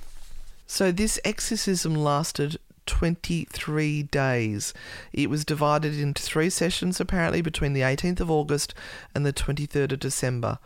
So 0.65 0.91
this 0.91 1.19
exorcism 1.23 1.95
lasted 1.95 2.57
23 2.85 4.03
days. 4.03 4.73
It 5.13 5.29
was 5.29 5.43
divided 5.45 5.99
into 5.99 6.21
three 6.21 6.49
sessions 6.49 6.99
apparently 6.99 7.41
between 7.41 7.73
the 7.73 7.81
18th 7.81 8.19
of 8.21 8.31
August 8.31 8.73
and 9.13 9.25
the 9.25 9.33
23rd 9.33 9.93
of 9.93 9.99
December. 9.99 10.59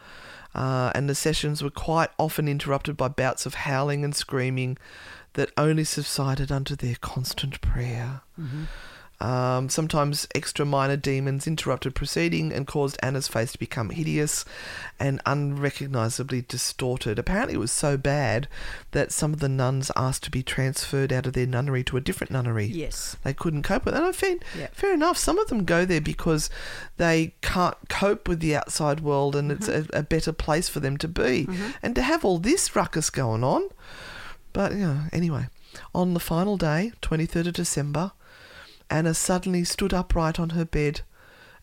uh, 0.53 0.91
and 0.93 1.09
the 1.09 1.15
sessions 1.15 1.63
were 1.63 1.69
quite 1.69 2.09
often 2.19 2.47
interrupted 2.47 2.97
by 2.97 3.07
bouts 3.07 3.45
of 3.45 3.53
howling 3.53 4.03
and 4.03 4.15
screaming 4.15 4.77
that 5.33 5.49
only 5.57 5.83
subsided 5.83 6.51
under 6.51 6.75
their 6.75 6.95
constant 6.99 7.61
prayer. 7.61 8.21
Um, 9.21 9.69
sometimes 9.69 10.27
extra 10.33 10.65
minor 10.65 10.97
demons 10.97 11.45
interrupted 11.45 11.93
proceeding 11.93 12.51
and 12.51 12.65
caused 12.65 12.97
Anna's 13.03 13.27
face 13.27 13.51
to 13.51 13.59
become 13.59 13.91
hideous 13.91 14.45
and 14.99 15.21
unrecognizably 15.27 16.41
distorted. 16.41 17.19
Apparently, 17.19 17.53
it 17.53 17.59
was 17.59 17.71
so 17.71 17.97
bad 17.97 18.47
that 18.91 19.11
some 19.11 19.31
of 19.31 19.39
the 19.39 19.47
nuns 19.47 19.91
asked 19.95 20.23
to 20.23 20.31
be 20.31 20.41
transferred 20.41 21.13
out 21.13 21.27
of 21.27 21.33
their 21.33 21.45
nunnery 21.45 21.83
to 21.83 21.97
a 21.97 22.01
different 22.01 22.31
nunnery. 22.31 22.65
Yes. 22.65 23.15
They 23.23 23.33
couldn't 23.33 23.61
cope 23.61 23.85
with 23.85 23.93
it. 23.93 23.97
And 23.97 24.07
I 24.07 24.11
think, 24.11 24.41
Yeah. 24.57 24.67
fair 24.71 24.91
enough, 24.93 25.17
some 25.17 25.37
of 25.37 25.47
them 25.49 25.65
go 25.65 25.85
there 25.85 26.01
because 26.01 26.49
they 26.97 27.35
can't 27.41 27.77
cope 27.89 28.27
with 28.27 28.39
the 28.39 28.55
outside 28.55 29.01
world 29.01 29.35
and 29.35 29.51
it's 29.51 29.67
Mm-hmm. 29.67 29.95
a, 29.95 29.99
a 29.99 30.03
better 30.03 30.33
place 30.33 30.67
for 30.67 30.79
them 30.79 30.97
to 30.97 31.07
be. 31.07 31.47
And 31.83 31.93
to 31.93 32.01
have 32.01 32.25
all 32.25 32.39
this 32.39 32.75
ruckus 32.75 33.11
going 33.11 33.43
on. 33.43 33.69
But, 34.51 34.71
you 34.73 34.79
know, 34.79 35.01
anyway, 35.13 35.47
on 35.93 36.13
the 36.15 36.19
final 36.19 36.57
day, 36.57 36.91
23rd 37.03 37.47
of 37.47 37.53
December, 37.53 38.11
Anna 38.91 39.13
suddenly 39.13 39.63
stood 39.63 39.93
upright 39.93 40.37
on 40.37 40.49
her 40.49 40.65
bed. 40.65 41.01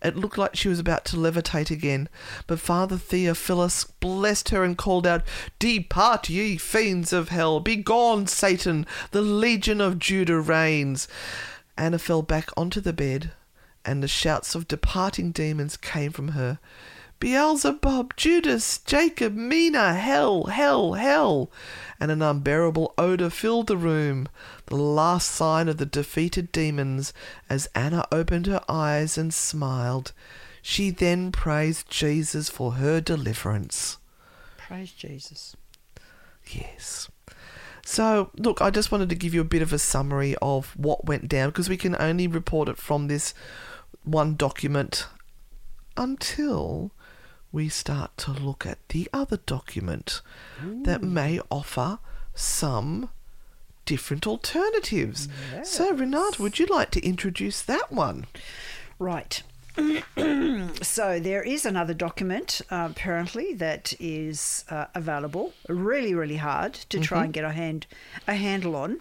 It 0.03 0.17
looked 0.17 0.39
like 0.39 0.57
she 0.57 0.69
was 0.69 0.79
about 0.79 1.05
to 1.07 1.17
levitate 1.17 1.71
again, 1.71 2.09
but 2.47 2.59
Father 2.59 2.97
Theophilus 2.97 3.85
blessed 3.85 4.49
her 4.49 4.65
and 4.65 4.79
called 4.79 5.07
out, 5.07 5.23
Depart, 5.59 6.31
ye 6.31 6.57
fiends 6.57 7.13
of 7.13 7.29
hell! 7.29 7.61
Begone, 7.61 8.29
Satan! 8.29 8.87
The 9.11 9.21
Lion 9.21 9.81
of 9.81 9.99
Judah 9.99 10.41
reigns! 10.41 11.07
Anna 11.77 11.99
fell 11.99 12.23
back 12.23 12.49
onto 12.57 12.81
the 12.81 12.95
bed, 12.95 13.33
and 13.85 14.03
the 14.03 14.09
shouts 14.09 14.55
of 14.55 14.67
departing 14.67 15.31
demons 15.31 15.77
came 15.77 16.13
from 16.13 16.29
her. 16.29 16.59
Beelzebub, 17.21 18.17
Judas, 18.17 18.79
Jacob, 18.79 19.35
Mina, 19.35 19.95
hell, 19.95 20.45
hell, 20.45 20.93
hell! 20.93 21.51
And 21.99 22.13
an 22.13 22.23
unbearable 22.23 22.95
odour 22.97 23.29
filled 23.31 23.67
the 23.67 23.77
room, 23.77 24.29
the 24.69 24.77
last 24.77 25.31
sign 25.31 25.69
of 25.69 25.79
the 25.79 25.87
defeated 25.87 26.53
demons, 26.53 27.13
as 27.49 27.69
Anna 27.75 28.07
opened 28.13 28.47
her 28.47 28.63
eyes 28.69 29.19
and 29.19 29.33
smiled. 29.33 30.13
She 30.63 30.91
then 30.91 31.33
praised 31.33 31.89
Jesus 31.89 32.49
for 32.49 32.73
her 32.73 33.01
deliverance. 33.01 33.99
Praise 34.57 34.93
Jesus. 34.93 35.57
Yes. 36.47 37.09
So, 37.85 38.31
look, 38.37 38.61
I 38.61 38.71
just 38.71 38.93
wanted 38.93 39.09
to 39.09 39.15
give 39.15 39.33
you 39.33 39.41
a 39.41 39.45
bit 39.45 39.63
of 39.63 39.73
a 39.73 39.79
summary 39.79 40.37
of 40.43 40.77
what 40.77 41.07
went 41.07 41.29
down 41.29 41.49
because 41.49 41.71
we 41.71 41.79
can 41.79 41.97
only 41.99 42.27
report 42.27 42.69
it 42.69 42.77
from 42.77 43.09
this 43.09 43.33
one 44.05 44.37
document 44.37 45.07
until 45.97 46.93
we 47.51 47.71
start 47.71 48.17
to 48.19 48.31
look 48.31 48.67
at 48.67 48.79
the 48.91 49.09
other 49.13 49.39
document 49.39 50.21
that 50.85 51.03
may 51.03 51.41
offer 51.51 51.99
some 52.35 53.09
different 53.89 54.27
alternatives. 54.27 55.29
So, 55.65 55.93
Renata, 55.95 56.43
would 56.43 56.59
you 56.59 56.67
like 56.67 56.91
to 56.91 57.01
introduce 57.05 57.63
that 57.63 57.91
one? 57.91 58.27
Right. 58.99 59.43
so 60.83 61.21
there 61.21 61.43
is 61.43 61.65
another 61.65 61.95
document 61.95 62.61
uh, 62.71 62.89
apparently 62.91 63.55
that 63.55 63.95
is 63.99 64.65
uh, 64.69 64.87
available. 64.95 65.53
Really, 65.69 66.15
really 66.15 66.37
hard 66.37 66.75
to 66.91 67.01
try 67.01 67.25
and 67.25 67.33
get 67.33 67.45
a 67.45 67.53
hand 67.53 67.87
a 68.27 68.35
handle 68.35 68.75
on. 68.77 69.01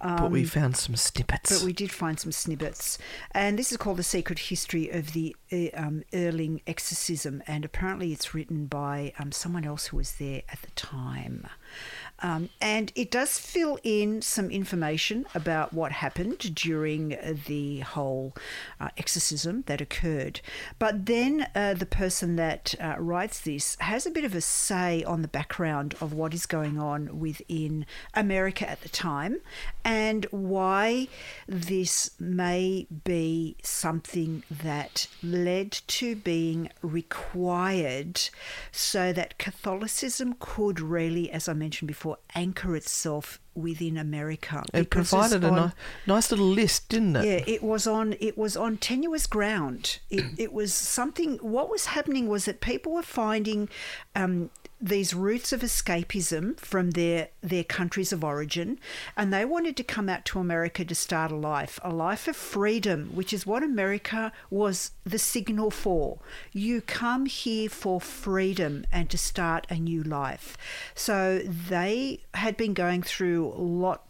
but 0.00 0.30
we 0.30 0.44
found 0.44 0.76
some 0.76 0.96
snippets. 0.96 1.52
Um, 1.52 1.58
But 1.58 1.64
we 1.66 1.72
did 1.72 1.92
find 1.92 2.18
some 2.18 2.32
snippets. 2.32 2.98
And 3.32 3.58
this 3.58 3.70
is 3.70 3.76
called 3.78 3.98
The 3.98 4.02
Secret 4.02 4.38
History 4.50 4.88
of 4.90 5.12
the 5.12 5.36
um, 5.74 6.02
Earling 6.12 6.60
Exorcism. 6.66 7.42
And 7.46 7.64
apparently 7.64 8.12
it's 8.12 8.34
written 8.34 8.66
by 8.66 9.12
um, 9.18 9.30
someone 9.30 9.64
else 9.64 9.86
who 9.86 9.96
was 9.98 10.12
there 10.14 10.42
at 10.50 10.60
the 10.62 10.70
time. 10.72 11.46
Um, 12.24 12.48
and 12.58 12.90
it 12.94 13.10
does 13.10 13.38
fill 13.38 13.78
in 13.82 14.22
some 14.22 14.50
information 14.50 15.26
about 15.34 15.74
what 15.74 15.92
happened 15.92 16.54
during 16.54 17.12
uh, 17.12 17.34
the 17.46 17.80
whole 17.80 18.34
uh, 18.80 18.88
exorcism 18.96 19.62
that 19.66 19.82
occurred. 19.82 20.40
But 20.78 21.04
then 21.04 21.48
uh, 21.54 21.74
the 21.74 21.84
person 21.84 22.36
that 22.36 22.74
uh, 22.80 22.94
writes 22.98 23.42
this 23.42 23.76
has 23.80 24.06
a 24.06 24.10
bit 24.10 24.24
of 24.24 24.34
a 24.34 24.40
say 24.40 25.04
on 25.04 25.20
the 25.20 25.28
background 25.28 25.96
of 26.00 26.14
what 26.14 26.32
is 26.32 26.46
going 26.46 26.78
on 26.78 27.20
within 27.20 27.84
America 28.14 28.66
at 28.70 28.80
the 28.80 28.88
time 28.88 29.40
and 29.84 30.24
why 30.30 31.08
this 31.46 32.12
may 32.18 32.86
be 33.04 33.58
something 33.62 34.44
that 34.50 35.08
led 35.22 35.72
to 35.72 36.16
being 36.16 36.70
required 36.80 38.18
so 38.72 39.12
that 39.12 39.36
Catholicism 39.36 40.36
could 40.38 40.80
really, 40.80 41.30
as 41.30 41.50
I 41.50 41.52
mentioned 41.52 41.88
before, 41.88 42.13
anchor 42.34 42.74
itself 42.76 43.40
within 43.54 43.96
America. 43.96 44.64
it 44.72 44.90
provided 44.90 45.44
a 45.44 45.48
on- 45.48 45.66
ni- 45.68 45.72
nice 46.14 46.30
little 46.30 46.46
list, 46.48 46.88
didn't 46.88 47.16
it? 47.16 47.24
yeah, 47.24 47.54
it 47.54 47.62
was 47.62 47.86
on 47.86 48.14
it 48.20 48.36
was 48.36 48.56
on 48.56 48.76
tenuous 48.76 49.26
ground. 49.26 49.98
It 50.10 50.24
it 50.38 50.52
was 50.52 50.74
something. 50.74 51.38
What 51.38 51.70
was 51.70 51.86
happening 51.86 52.28
was 52.28 52.44
that 52.46 52.60
people 52.60 52.92
were 52.92 53.02
finding 53.02 53.68
um, 54.14 54.50
these 54.84 55.14
roots 55.14 55.50
of 55.50 55.62
escapism 55.62 56.60
from 56.60 56.90
their 56.90 57.28
their 57.40 57.64
countries 57.64 58.12
of 58.12 58.22
origin, 58.22 58.78
and 59.16 59.32
they 59.32 59.44
wanted 59.44 59.78
to 59.78 59.82
come 59.82 60.10
out 60.10 60.26
to 60.26 60.38
America 60.38 60.84
to 60.84 60.94
start 60.94 61.32
a 61.32 61.36
life, 61.36 61.80
a 61.82 61.90
life 61.90 62.28
of 62.28 62.36
freedom, 62.36 63.08
which 63.14 63.32
is 63.32 63.46
what 63.46 63.62
America 63.62 64.30
was 64.50 64.90
the 65.04 65.18
signal 65.18 65.70
for. 65.70 66.18
You 66.52 66.82
come 66.82 67.24
here 67.24 67.70
for 67.70 67.98
freedom 67.98 68.84
and 68.92 69.08
to 69.08 69.16
start 69.16 69.66
a 69.70 69.76
new 69.76 70.02
life. 70.02 70.58
So 70.94 71.38
they 71.38 72.20
had 72.34 72.58
been 72.58 72.74
going 72.74 73.02
through 73.02 73.54
a 73.56 73.64
lot 73.64 74.06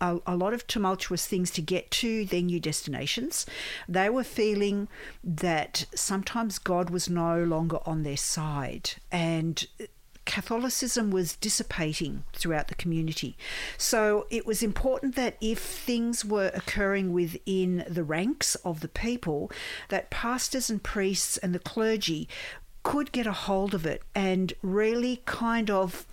a, 0.00 0.18
a 0.26 0.36
lot 0.36 0.52
of 0.52 0.66
tumultuous 0.66 1.26
things 1.26 1.50
to 1.52 1.62
get 1.62 1.90
to 1.92 2.24
their 2.26 2.42
new 2.42 2.60
destinations. 2.60 3.46
They 3.88 4.10
were 4.10 4.24
feeling 4.24 4.88
that 5.24 5.86
sometimes 5.94 6.58
God 6.58 6.90
was 6.90 7.08
no 7.08 7.42
longer 7.42 7.78
on 7.86 8.02
their 8.02 8.16
side 8.16 8.90
and 9.10 9.64
Catholicism 10.24 11.10
was 11.10 11.36
dissipating 11.36 12.24
throughout 12.32 12.68
the 12.68 12.74
community. 12.74 13.36
So 13.76 14.26
it 14.30 14.46
was 14.46 14.62
important 14.62 15.16
that 15.16 15.36
if 15.40 15.58
things 15.58 16.24
were 16.24 16.50
occurring 16.54 17.12
within 17.12 17.84
the 17.88 18.04
ranks 18.04 18.54
of 18.56 18.80
the 18.80 18.88
people, 18.88 19.50
that 19.88 20.10
pastors 20.10 20.70
and 20.70 20.82
priests 20.82 21.38
and 21.38 21.54
the 21.54 21.58
clergy 21.58 22.28
could 22.82 23.12
get 23.12 23.26
a 23.26 23.32
hold 23.32 23.74
of 23.74 23.86
it 23.86 24.02
and 24.14 24.52
really 24.62 25.22
kind 25.24 25.70
of 25.70 26.06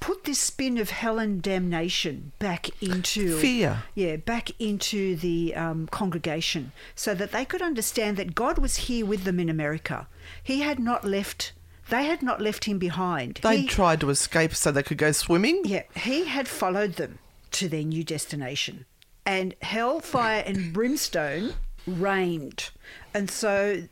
put 0.00 0.24
this 0.24 0.38
spin 0.38 0.78
of 0.78 0.90
hell 0.90 1.18
and 1.18 1.42
damnation 1.42 2.32
back 2.38 2.68
into 2.82 3.38
Fear. 3.38 3.84
yeah 3.94 4.16
back 4.16 4.50
into 4.60 5.16
the 5.16 5.54
um, 5.54 5.86
congregation 5.88 6.72
so 6.94 7.14
that 7.14 7.32
they 7.32 7.44
could 7.44 7.62
understand 7.62 8.16
that 8.16 8.34
god 8.34 8.58
was 8.58 8.76
here 8.76 9.06
with 9.06 9.24
them 9.24 9.40
in 9.40 9.48
america 9.48 10.06
he 10.42 10.60
had 10.60 10.78
not 10.78 11.04
left 11.04 11.52
they 11.88 12.04
had 12.06 12.22
not 12.22 12.40
left 12.40 12.64
him 12.64 12.78
behind 12.78 13.40
They 13.42 13.62
He- 13.62 13.66
tried 13.66 14.00
to 14.00 14.10
escape 14.10 14.54
so 14.54 14.70
they 14.72 14.82
could 14.82 14.98
go 14.98 15.12
swimming. 15.12 15.62
yeah, 15.64 15.82
he 15.94 16.24
had 16.26 16.48
followed 16.48 16.94
them 16.94 17.18
to 17.52 17.68
their 17.68 17.82
new 17.84 18.04
destination, 18.04 18.84
and 19.24 19.54
hellfire 19.62 20.42
and 20.46 20.72
brimstone 20.72 21.54
reigned. 21.86 22.70
And 23.14 23.30
so, 23.30 23.84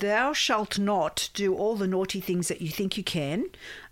thou 0.00 0.32
shalt 0.32 0.78
not 0.78 1.28
do 1.34 1.54
all 1.54 1.76
the 1.76 1.86
naughty 1.86 2.20
things 2.20 2.48
that 2.48 2.60
you 2.60 2.68
think 2.68 2.96
you 2.96 3.04
can, 3.04 3.46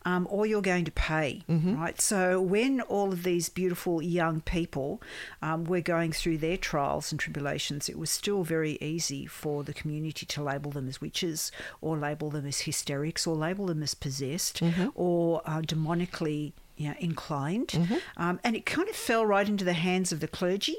um, 0.04 0.26
or 0.30 0.46
you're 0.46 0.62
going 0.62 0.84
to 0.84 0.90
pay. 0.90 1.42
Right. 1.76 2.00
So, 2.00 2.40
when 2.40 2.80
all 2.82 3.12
of 3.12 3.22
these 3.22 3.48
beautiful 3.48 4.02
young 4.02 4.40
people 4.40 5.00
um, 5.40 5.64
were 5.64 5.80
going 5.80 6.12
through 6.12 6.38
their 6.38 6.56
trials 6.56 7.12
and 7.12 7.20
tribulations, 7.20 7.88
it 7.88 7.98
was 7.98 8.10
still 8.10 8.42
very 8.42 8.78
easy 8.80 9.26
for 9.26 9.62
the 9.62 9.72
community 9.74 10.26
to 10.26 10.42
label 10.42 10.70
them 10.70 10.88
as 10.88 11.00
witches, 11.00 11.52
or 11.80 11.96
label 11.96 12.30
them 12.30 12.46
as 12.46 12.60
hysterics, 12.62 13.26
or 13.26 13.36
label 13.36 13.66
them 13.66 13.82
as 13.82 13.94
possessed, 13.94 14.60
or 14.94 15.42
uh, 15.44 15.60
demonically 15.60 16.52
you 16.82 16.88
know, 16.88 16.96
inclined. 16.98 17.72
Um, 18.16 18.40
and 18.42 18.56
it 18.56 18.66
kind 18.66 18.88
of 18.88 18.96
fell 18.96 19.24
right 19.24 19.48
into 19.48 19.64
the 19.64 19.72
hands 19.72 20.12
of 20.12 20.20
the 20.20 20.28
clergy, 20.28 20.76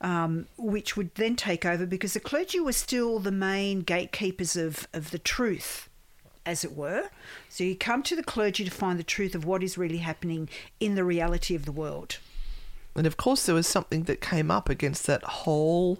um, 0.00 0.46
which 0.56 0.96
would 0.96 1.14
then 1.16 1.36
take 1.36 1.66
over 1.66 1.84
because 1.86 2.14
the 2.14 2.20
clergy 2.20 2.58
were 2.58 2.72
still 2.72 3.18
the 3.18 3.32
main 3.32 3.80
gatekeepers 3.80 4.56
of, 4.56 4.88
of 4.92 5.10
the 5.10 5.18
truth, 5.18 5.88
as 6.46 6.64
it 6.64 6.74
were. 6.74 7.10
So 7.48 7.64
you 7.64 7.76
come 7.76 8.02
to 8.04 8.16
the 8.16 8.22
clergy 8.22 8.64
to 8.64 8.70
find 8.70 8.98
the 8.98 9.04
truth 9.04 9.34
of 9.34 9.44
what 9.44 9.62
is 9.62 9.76
really 9.76 9.98
happening 9.98 10.48
in 10.80 10.94
the 10.94 11.04
reality 11.04 11.54
of 11.54 11.66
the 11.66 11.72
world. 11.72 12.18
And 12.94 13.06
of 13.06 13.16
course, 13.16 13.46
there 13.46 13.54
was 13.54 13.66
something 13.66 14.04
that 14.04 14.20
came 14.20 14.50
up 14.50 14.68
against 14.68 15.06
that 15.06 15.22
whole 15.24 15.98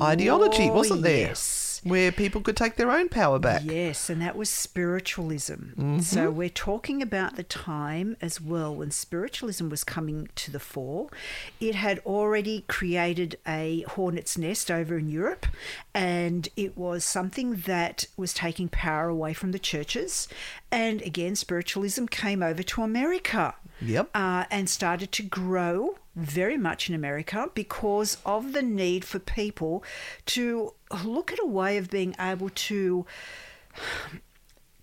ideology, 0.00 0.68
Oh, 0.70 0.74
wasn't 0.74 1.02
there? 1.02 1.28
yes. 1.28 1.80
Where 1.82 2.12
people 2.12 2.42
could 2.42 2.58
take 2.58 2.76
their 2.76 2.90
own 2.90 3.08
power 3.08 3.38
back. 3.38 3.62
Yes, 3.64 4.10
and 4.10 4.20
that 4.20 4.36
was 4.36 4.50
spiritualism. 4.50 6.00
So 6.00 6.30
we're 6.30 6.50
talking 6.50 7.00
about 7.00 7.36
the 7.36 7.42
time 7.42 8.18
as 8.20 8.38
well 8.38 8.74
when 8.74 8.90
spiritualism 8.90 9.70
was 9.70 9.82
coming 9.82 10.28
to 10.34 10.50
the 10.50 10.60
fore. 10.60 11.08
It 11.58 11.74
had 11.74 12.00
already 12.00 12.64
created 12.68 13.38
a 13.46 13.82
hornet's 13.88 14.36
nest 14.36 14.70
over 14.70 14.98
in 14.98 15.08
Europe, 15.08 15.46
and 15.94 16.48
it 16.56 16.76
was 16.76 17.02
something 17.04 17.56
that 17.66 18.04
was 18.16 18.34
taking 18.34 18.68
power 18.68 19.08
away 19.08 19.32
from 19.32 19.52
the 19.52 19.58
churches. 19.58 20.28
And 20.70 21.00
again, 21.02 21.34
spiritualism 21.34 22.06
came 22.06 22.42
over 22.42 22.62
to 22.62 22.82
America 22.82 23.54
Yep. 23.80 24.10
uh, 24.14 24.44
and 24.50 24.68
started 24.68 25.12
to 25.12 25.22
grow 25.22 25.96
very 26.20 26.56
much 26.56 26.88
in 26.88 26.94
America 26.94 27.50
because 27.54 28.18
of 28.24 28.52
the 28.52 28.62
need 28.62 29.04
for 29.04 29.18
people 29.18 29.82
to 30.26 30.74
look 31.04 31.32
at 31.32 31.38
a 31.40 31.46
way 31.46 31.76
of 31.76 31.90
being 31.90 32.14
able 32.18 32.50
to 32.50 33.06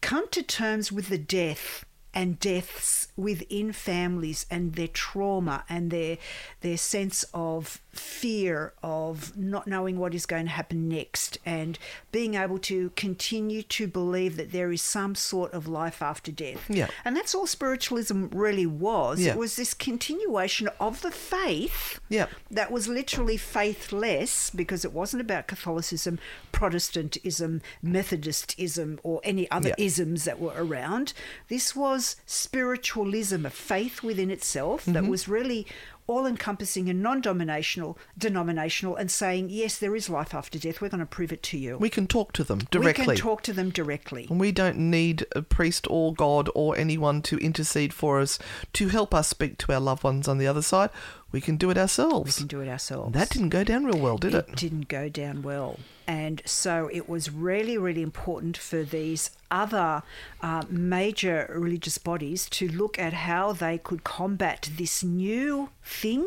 come 0.02 0.28
to 0.30 0.42
terms 0.44 0.92
with 0.92 1.10
the 1.10 1.18
death 1.18 1.86
and 2.18 2.40
deaths 2.40 3.10
within 3.16 3.72
families 3.72 4.48
and 4.50 4.74
their 4.74 4.88
trauma 4.88 5.64
and 5.70 5.92
their 5.92 6.18
their 6.62 6.76
sense 6.78 7.24
of 7.32 7.80
fear 7.92 8.74
of 8.82 9.36
not 9.38 9.68
knowing 9.68 9.98
what 10.00 10.14
is 10.16 10.26
going 10.26 10.46
to 10.46 10.52
happen 10.52 10.88
next 10.88 11.38
and 11.46 11.78
being 12.12 12.34
able 12.36 12.58
to 12.60 12.90
continue 12.96 13.62
to 13.62 13.88
believe 13.88 14.36
that 14.38 14.52
there 14.52 14.72
is 14.72 14.82
some 14.82 15.14
sort 15.16 15.52
of 15.54 15.68
life 15.68 16.02
after 16.02 16.32
death. 16.32 16.66
Yeah. 16.70 16.88
And 17.06 17.16
that's 17.16 17.34
all 17.36 17.48
spiritualism 17.48 18.28
really 18.32 18.66
was. 18.68 19.20
Yeah. 19.20 19.32
It 19.32 19.38
was 19.38 19.56
this 19.56 19.74
continuation 19.74 20.70
of 20.80 21.02
the 21.02 21.12
faith 21.12 22.00
Yeah. 22.10 22.28
that 22.52 22.72
was 22.72 22.88
literally 22.88 23.38
faithless 23.38 24.50
because 24.52 24.86
it 24.86 24.94
wasn't 24.94 25.22
about 25.22 25.48
Catholicism, 25.48 26.20
Protestantism, 26.52 27.62
Methodistism, 27.84 29.00
or 29.04 29.22
any 29.24 29.50
other 29.52 29.70
Yeah. 29.70 29.76
isms 29.86 30.24
that 30.26 30.40
were 30.40 30.54
around. 30.56 31.14
This 31.48 31.76
was 31.76 32.07
spiritualism, 32.26 33.46
a 33.46 33.50
faith 33.50 34.02
within 34.04 34.32
itself 34.32 34.86
that 34.86 34.94
Mm-hmm. 34.98 35.10
was 35.10 35.28
really 35.28 35.68
all 36.08 36.26
encompassing 36.26 36.90
and 36.90 37.04
non 37.04 37.22
dominational, 37.22 37.98
denominational, 38.18 38.96
and 38.96 39.12
saying, 39.12 39.50
yes, 39.50 39.78
there 39.78 39.96
is 39.96 40.10
life 40.10 40.34
after 40.34 40.58
death. 40.58 40.80
We're 40.80 40.88
going 40.90 41.02
to 41.02 41.06
prove 41.06 41.34
it 41.34 41.44
to 41.44 41.58
you. 41.58 41.78
We 41.78 41.90
can 41.90 42.08
talk 42.08 42.32
to 42.34 42.44
them 42.46 42.60
directly. 42.72 43.06
We 43.08 43.16
can 43.16 43.16
talk 43.18 43.42
to 43.44 43.54
them 43.54 43.70
directly. 43.72 44.26
And 44.30 44.40
we 44.40 44.54
don't 44.54 44.78
need 44.78 45.26
a 45.36 45.42
priest 45.42 45.86
or 45.90 46.14
God 46.14 46.50
or 46.56 46.78
anyone 46.78 47.22
to 47.24 47.38
intercede 47.40 47.94
for 47.94 48.22
us 48.22 48.40
to 48.74 48.88
help 48.88 49.14
us 49.14 49.28
speak 49.28 49.58
to 49.60 49.74
our 49.74 49.82
loved 49.82 50.04
ones 50.04 50.28
on 50.30 50.38
the 50.38 50.48
other 50.48 50.62
side. 50.62 50.90
We 51.38 51.42
can 51.42 51.58
do 51.58 51.70
it 51.70 51.78
ourselves. 51.78 52.36
We 52.36 52.42
can 52.42 52.48
do 52.48 52.62
it 52.62 52.68
ourselves. 52.68 53.14
That 53.14 53.30
didn't 53.30 53.50
go 53.50 53.64
down 53.64 53.86
real 53.86 54.00
well, 54.00 54.18
did 54.18 54.34
it? 54.34 54.50
it 54.50 54.56
didn't 54.56 54.88
go 54.88 55.08
down 55.08 55.44
well. 55.44 55.78
And 56.08 56.42
so 56.46 56.90
it 56.92 57.08
was 57.10 57.30
really, 57.30 57.78
really 57.78 58.02
important 58.02 58.56
for 58.58 58.82
these 58.82 59.30
other 59.52 60.04
uh, 60.42 60.64
major 60.70 61.40
religious 61.54 61.98
bodies 61.98 62.50
to 62.50 62.68
look 62.70 62.98
at 62.98 63.12
how 63.14 63.52
they 63.52 63.78
could 63.78 64.06
combat 64.06 64.70
this 64.78 65.04
new 65.04 65.70
thing 65.84 66.26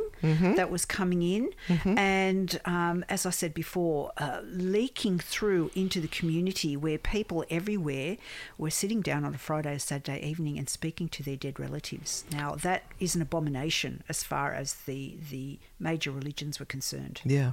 that 0.56 0.70
was 0.70 0.84
coming 0.84 1.22
in. 1.22 1.44
And 1.96 2.61
um, 2.66 3.04
as 3.08 3.24
I 3.24 3.30
said 3.30 3.54
before, 3.54 4.12
uh, 4.18 4.40
leaking 4.44 5.18
through 5.18 5.70
into 5.74 5.98
the 6.00 6.08
community 6.08 6.76
where 6.76 6.98
people 6.98 7.44
everywhere 7.50 8.18
were 8.58 8.70
sitting 8.70 9.00
down 9.00 9.24
on 9.24 9.34
a 9.34 9.38
Friday 9.38 9.74
or 9.74 9.78
Saturday 9.78 10.20
evening 10.22 10.58
and 10.58 10.68
speaking 10.68 11.08
to 11.11 11.22
their 11.22 11.36
dead 11.36 11.58
relatives. 11.58 12.24
Now, 12.30 12.54
that 12.56 12.82
is 12.98 13.14
an 13.14 13.22
abomination 13.22 14.02
as 14.11 14.22
far 14.22 14.52
as 14.52 14.74
the, 14.86 14.99
the 15.09 15.59
major 15.78 16.11
religions 16.11 16.59
were 16.59 16.66
concerned. 16.66 17.20
Yeah. 17.24 17.53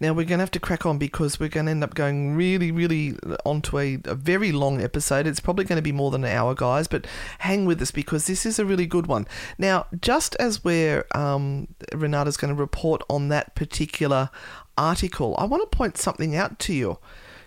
Now 0.00 0.12
we're 0.12 0.24
going 0.24 0.38
to 0.38 0.42
have 0.42 0.50
to 0.52 0.60
crack 0.60 0.84
on 0.84 0.98
because 0.98 1.38
we're 1.38 1.48
going 1.48 1.66
to 1.66 1.70
end 1.70 1.84
up 1.84 1.94
going 1.94 2.34
really, 2.34 2.70
really 2.72 3.16
onto 3.44 3.78
a, 3.78 3.98
a 4.04 4.14
very 4.14 4.52
long 4.52 4.82
episode. 4.82 5.26
It's 5.26 5.40
probably 5.40 5.64
going 5.64 5.76
to 5.76 5.82
be 5.82 5.92
more 5.92 6.10
than 6.10 6.24
an 6.24 6.36
hour, 6.36 6.54
guys, 6.54 6.88
but 6.88 7.06
hang 7.38 7.64
with 7.64 7.80
us 7.80 7.90
because 7.90 8.26
this 8.26 8.44
is 8.44 8.58
a 8.58 8.64
really 8.64 8.86
good 8.86 9.06
one. 9.06 9.26
Now, 9.58 9.86
just 10.00 10.34
as 10.36 10.64
we're, 10.64 11.04
um, 11.14 11.68
Renata's 11.92 12.36
going 12.36 12.54
to 12.54 12.60
report 12.60 13.02
on 13.08 13.28
that 13.28 13.54
particular 13.54 14.30
article, 14.76 15.34
I 15.38 15.44
want 15.44 15.70
to 15.70 15.76
point 15.76 15.98
something 15.98 16.34
out 16.34 16.58
to 16.60 16.74
you. 16.74 16.98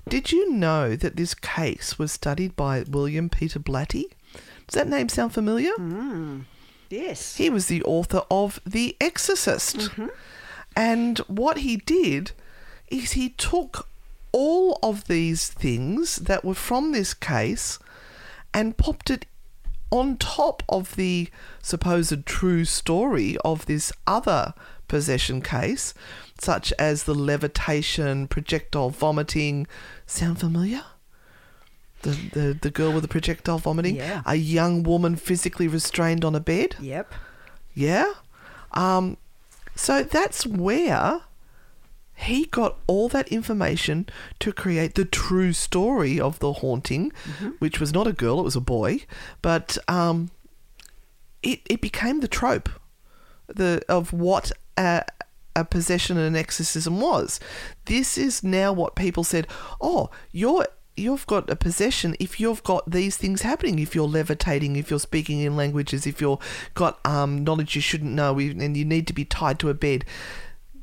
Did 0.08 0.32
you 0.32 0.52
know 0.52 0.96
that 0.96 1.18
this 1.18 1.34
case 1.34 2.00
was 2.00 2.14
studied 2.14 2.56
by 2.56 2.86
William 2.90 3.30
Peter 3.30 3.60
Blatty? 3.60 4.06
Does 4.68 4.76
that 4.76 4.88
name 4.88 5.10
sound 5.10 5.34
familiar? 5.34 5.72
Yes. 6.90 7.36
He 7.38 7.50
was 7.50 7.68
the 7.68 7.84
author 7.84 8.22
of 8.30 8.60
The 8.66 8.96
Exorcist. 9.02 9.78
Mm-hmm. 9.78 10.08
And 10.76 11.18
what 11.20 11.60
he 11.60 11.78
did 11.78 12.32
is 12.88 13.14
he 13.14 13.30
took 13.30 13.88
all 14.32 14.78
of 14.84 15.08
these 15.08 15.48
things 15.48 16.18
that 16.18 16.46
were 16.46 16.54
from 16.54 16.92
this 16.92 17.14
case 17.14 17.80
and 18.54 18.78
popped 18.78 19.10
it 19.10 19.26
on 19.90 20.18
top 20.18 20.64
of 20.70 20.96
the 20.96 21.30
supposed 21.62 22.26
true 22.26 22.66
story 22.66 23.38
of 23.44 23.66
this 23.66 23.92
other 24.06 24.54
possession 24.88 25.42
case, 25.42 25.94
such 26.40 26.72
as 26.78 27.04
the 27.04 27.16
levitation, 27.16 28.28
projectile 28.28 28.90
vomiting. 28.90 29.68
Sound 30.06 30.40
familiar? 30.40 30.84
The, 32.04 32.12
the, 32.34 32.58
the 32.62 32.70
girl 32.70 32.94
with 32.94 33.02
the 33.02 33.08
projectile 33.08 33.58
vomiting? 33.58 33.96
Yeah. 33.96 34.22
A 34.26 34.36
young 34.36 34.84
woman 34.84 35.16
physically 35.16 35.68
restrained 35.68 36.24
on 36.24 36.36
a 36.36 36.40
bed? 36.40 36.76
Yep. 36.80 37.14
Yeah. 37.74 38.14
Um, 38.74 39.18
so 39.76 40.04
that's 40.04 40.46
where 40.46 41.22
he 42.16 42.46
got 42.46 42.78
all 42.88 43.08
that 43.10 43.28
information 43.28 44.08
to 44.40 44.52
create 44.52 44.96
the 44.96 45.06
true 45.06 45.54
story 45.54 46.20
of 46.20 46.40
the 46.40 46.54
haunting, 46.54 47.12
which 47.60 47.80
was 47.80 47.94
not 47.94 48.08
a 48.08 48.14
girl, 48.14 48.40
it 48.40 48.44
was 48.44 48.56
a 48.56 48.62
boy. 48.62 49.02
But 49.42 49.78
um, 49.88 50.32
it, 51.44 51.62
it 51.70 51.80
became 51.80 52.20
the 52.22 52.28
trope 52.28 52.70
the 53.48 53.82
of 53.88 54.12
what 54.12 54.52
a, 54.78 55.04
a 55.56 55.64
possession 55.64 56.18
and 56.18 56.28
an 56.28 56.36
exorcism 56.36 57.00
was. 57.00 57.40
This 57.86 58.18
is 58.18 58.44
now 58.44 58.74
what 58.74 58.96
people 58.96 59.24
said, 59.24 59.48
oh, 59.80 60.10
you're 60.32 60.68
you've 60.98 61.26
got 61.28 61.50
a 61.50 61.56
possession 61.56 62.16
if 62.20 62.40
you've 62.40 62.64
got 62.64 62.90
these 62.90 63.18
things 63.18 63.42
happening 63.44 63.80
if 63.80 63.94
you're 63.96 64.08
levitating 64.08 64.76
if 64.76 64.90
you're 64.90 65.00
speaking 65.00 65.40
in 65.42 65.56
languages 65.56 66.08
if 66.08 66.20
you've 66.22 66.40
got 66.74 67.00
um, 67.06 67.44
knowledge 67.44 67.76
you 67.76 67.82
shouldn't 67.82 68.12
know 68.12 68.38
and 68.40 68.76
you 68.76 68.84
need 68.86 69.06
to 69.08 69.14
be 69.14 69.24
tied 69.26 69.60
to 69.60 69.70
a 69.70 69.74
bed 69.74 70.04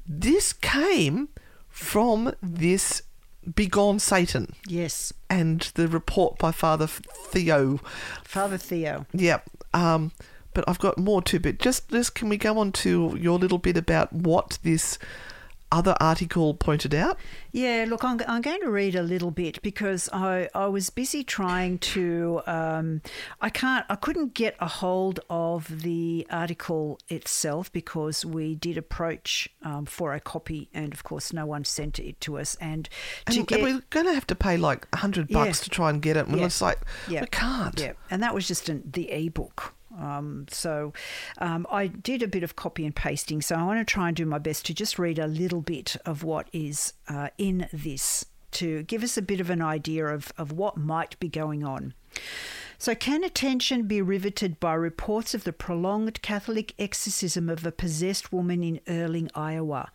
this 0.07 0.53
came 0.53 1.29
from 1.69 2.33
this 2.43 3.03
begone 3.55 3.99
satan 3.99 4.55
Yes. 4.67 5.13
and 5.29 5.61
the 5.75 5.89
report 5.89 6.39
by 6.39 6.51
father 6.53 6.87
theo 6.87 7.79
Father 8.25 8.57
Theo. 8.57 9.07
yeah 9.13 9.41
um, 9.75 10.13
but 10.55 10.65
i've 10.69 10.79
got 10.79 10.97
more 10.99 11.21
too 11.21 11.41
but 11.41 11.59
just 11.59 11.89
just 11.91 12.15
can 12.15 12.29
we 12.29 12.37
go 12.37 12.59
on 12.59 12.73
to 12.73 13.17
your 13.21 13.39
little 13.39 13.59
bit 13.59 13.77
about 13.77 14.13
what 14.13 14.59
this 14.63 14.99
other 15.75 15.95
article 16.01 16.55
pointed 16.55 16.95
out 16.95 17.19
Yeah, 17.53 17.85
look, 17.89 18.03
I'm, 18.05 18.21
I'm 18.29 18.43
going 18.43 18.61
to 18.63 18.71
read 18.71 18.95
a 18.95 19.03
little 19.03 19.31
bit 19.31 19.61
because 19.63 20.09
I, 20.13 20.49
I 20.55 20.67
was 20.67 20.91
busy 20.91 21.23
trying 21.25 21.79
to. 21.95 22.41
Um, 22.47 23.01
I 23.41 23.51
can't, 23.51 23.85
I 23.89 23.97
couldn't 23.97 24.35
get 24.35 24.55
a 24.61 24.67
hold 24.67 25.21
of 25.31 25.83
the 25.83 26.27
article 26.31 26.99
itself 27.09 27.71
because 27.73 28.25
we 28.25 28.55
did 28.55 28.77
approach 28.79 29.49
um, 29.63 29.85
for 29.87 30.15
a 30.15 30.21
copy, 30.21 30.69
and 30.75 30.93
of 30.93 31.03
course, 31.05 31.33
no 31.33 31.47
one 31.47 31.65
sent 31.65 31.99
it 31.99 32.21
to 32.23 32.39
us. 32.39 32.57
And 32.61 32.89
to 33.27 33.39
and 33.39 33.47
get, 33.47 33.63
we're 33.63 33.83
going 33.91 34.07
to 34.07 34.15
have 34.15 34.27
to 34.29 34.35
pay 34.35 34.57
like 34.57 34.87
a 34.93 34.97
hundred 34.99 35.31
Yeah. 35.31 35.45
bucks 35.45 35.61
to 35.61 35.71
try 35.71 35.91
and 35.91 36.01
get 36.03 36.17
it 36.17 36.27
and 36.27 36.39
Yeah. 36.39 36.47
it's 36.47 36.61
like 36.63 36.79
Yeah. 37.09 37.21
we 37.23 37.27
can't 37.29 37.79
Yeah, 37.81 37.93
and 38.11 38.23
that 38.23 38.35
was 38.35 38.47
just 38.49 38.69
an, 38.69 38.83
the 38.85 39.11
ebook. 39.11 39.75
Um, 40.05 40.47
so 40.51 40.93
um, 41.39 41.67
I 41.71 41.87
did 41.87 42.23
a 42.23 42.29
bit 42.29 42.43
of 42.43 42.57
copy 42.57 42.85
and 42.85 42.95
pasting. 42.95 43.41
So 43.41 43.57
I 43.57 43.65
want 43.65 43.87
to 43.87 43.91
try 43.91 44.09
and 44.09 44.17
do 44.17 44.27
my 44.27 44.39
best 44.39 44.67
to 44.67 44.75
just 44.75 44.99
read 44.99 45.19
a 45.19 45.27
little 45.27 45.63
bit 45.63 45.97
of 46.05 46.23
what 46.23 46.49
is 46.53 46.93
uh, 47.09 47.29
in 47.39 47.69
this 47.73 48.27
to 48.53 48.85
give 48.85 49.03
us 49.03 49.17
a 49.17 49.23
bit 49.23 49.41
of 49.41 49.51
an 49.51 49.61
idea 49.61 50.07
of, 50.07 50.33
of 50.39 50.53
what 50.53 50.77
might 50.77 51.19
be 51.19 51.29
going 51.29 51.65
on. 51.65 51.93
So, 52.79 52.95
can 52.95 53.25
attention 53.25 53.87
be 53.87 54.03
riveted 54.03 54.61
by 54.61 54.75
reports 54.75 55.33
of 55.35 55.45
the 55.45 55.53
prolonged 55.53 56.23
Catholic 56.23 56.75
exorcism 56.79 57.49
of 57.49 57.65
a 57.65 57.73
possessed 57.73 58.33
woman 58.33 58.63
in 58.63 58.81
Earling, 58.87 59.31
Iowa? 59.35 59.91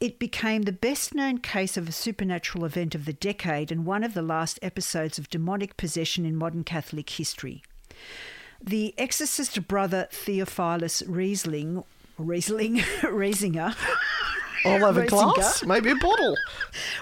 It 0.00 0.18
became 0.18 0.62
the 0.62 0.72
best 0.72 1.14
known 1.14 1.38
case 1.38 1.76
of 1.76 1.88
a 1.88 1.92
supernatural 1.92 2.64
event 2.64 2.94
of 2.94 3.04
the 3.04 3.12
decade 3.12 3.72
and 3.72 3.84
one 3.84 4.04
of 4.04 4.14
the 4.14 4.22
last 4.22 4.58
episodes 4.62 5.18
of 5.18 5.28
demonic 5.28 5.76
possession 5.76 6.24
in 6.24 6.36
modern 6.36 6.64
Catholic 6.64 7.10
history. 7.10 7.62
The 8.62 8.94
exorcist 8.98 9.66
brother 9.66 10.08
Theophilus 10.10 11.02
Riesling, 11.06 11.82
Riesling, 12.18 12.76
Riesinger, 13.02 13.74
all 14.64 14.84
over 14.84 15.06
glass 15.06 15.64
maybe 15.64 15.90
a 15.90 15.96
bottle 15.96 16.36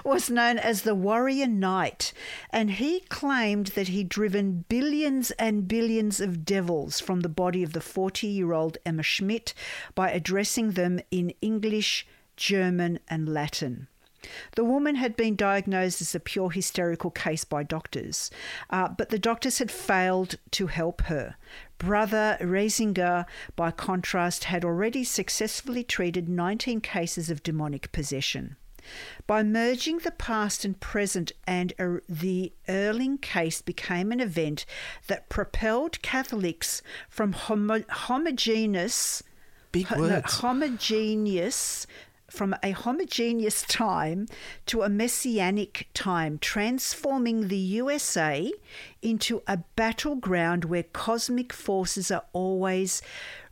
was 0.04 0.30
known 0.30 0.58
as 0.58 0.82
the 0.82 0.94
Warrior 0.94 1.48
Knight, 1.48 2.12
and 2.50 2.72
he 2.72 3.00
claimed 3.00 3.68
that 3.68 3.88
he'd 3.88 4.08
driven 4.08 4.64
billions 4.68 5.32
and 5.32 5.66
billions 5.66 6.20
of 6.20 6.44
devils 6.44 7.00
from 7.00 7.20
the 7.20 7.28
body 7.28 7.62
of 7.62 7.72
the 7.72 7.80
40 7.80 8.26
year 8.26 8.52
old 8.52 8.78
Emma 8.86 9.02
Schmidt 9.02 9.52
by 9.94 10.10
addressing 10.10 10.72
them 10.72 11.00
in 11.10 11.32
English, 11.42 12.06
German, 12.36 13.00
and 13.08 13.28
Latin. 13.28 13.88
The 14.56 14.64
woman 14.64 14.96
had 14.96 15.16
been 15.16 15.36
diagnosed 15.36 16.00
as 16.00 16.14
a 16.14 16.20
pure 16.20 16.50
hysterical 16.50 17.10
case 17.10 17.44
by 17.44 17.62
doctors, 17.62 18.30
uh, 18.70 18.88
but 18.88 19.10
the 19.10 19.18
doctors 19.18 19.58
had 19.58 19.70
failed 19.70 20.36
to 20.52 20.66
help 20.66 21.02
her. 21.02 21.36
Brother 21.78 22.36
Riesinger, 22.40 23.24
by 23.54 23.70
contrast, 23.70 24.44
had 24.44 24.64
already 24.64 25.04
successfully 25.04 25.84
treated 25.84 26.28
19 26.28 26.80
cases 26.80 27.30
of 27.30 27.42
demonic 27.42 27.92
possession. 27.92 28.56
By 29.26 29.42
merging 29.42 29.98
the 29.98 30.10
past 30.10 30.64
and 30.64 30.78
present, 30.80 31.32
and 31.46 31.72
uh, 31.78 31.98
the 32.08 32.52
Earling 32.68 33.18
case 33.18 33.60
became 33.60 34.12
an 34.12 34.20
event 34.20 34.64
that 35.06 35.28
propelled 35.28 36.00
Catholics 36.02 36.82
from 37.08 37.32
homo- 37.32 37.84
homogeneous, 37.88 39.22
Big 39.70 39.90
no, 39.90 40.22
homogeneous 40.24 41.86
from 42.30 42.54
a 42.62 42.72
homogeneous 42.72 43.62
time 43.62 44.26
to 44.66 44.82
a 44.82 44.88
messianic 44.88 45.88
time, 45.94 46.38
transforming 46.38 47.48
the 47.48 47.56
USA 47.56 48.52
into 49.02 49.42
a 49.46 49.58
battleground 49.76 50.64
where 50.66 50.82
cosmic 50.82 51.52
forces 51.52 52.10
are 52.10 52.24
always 52.32 53.02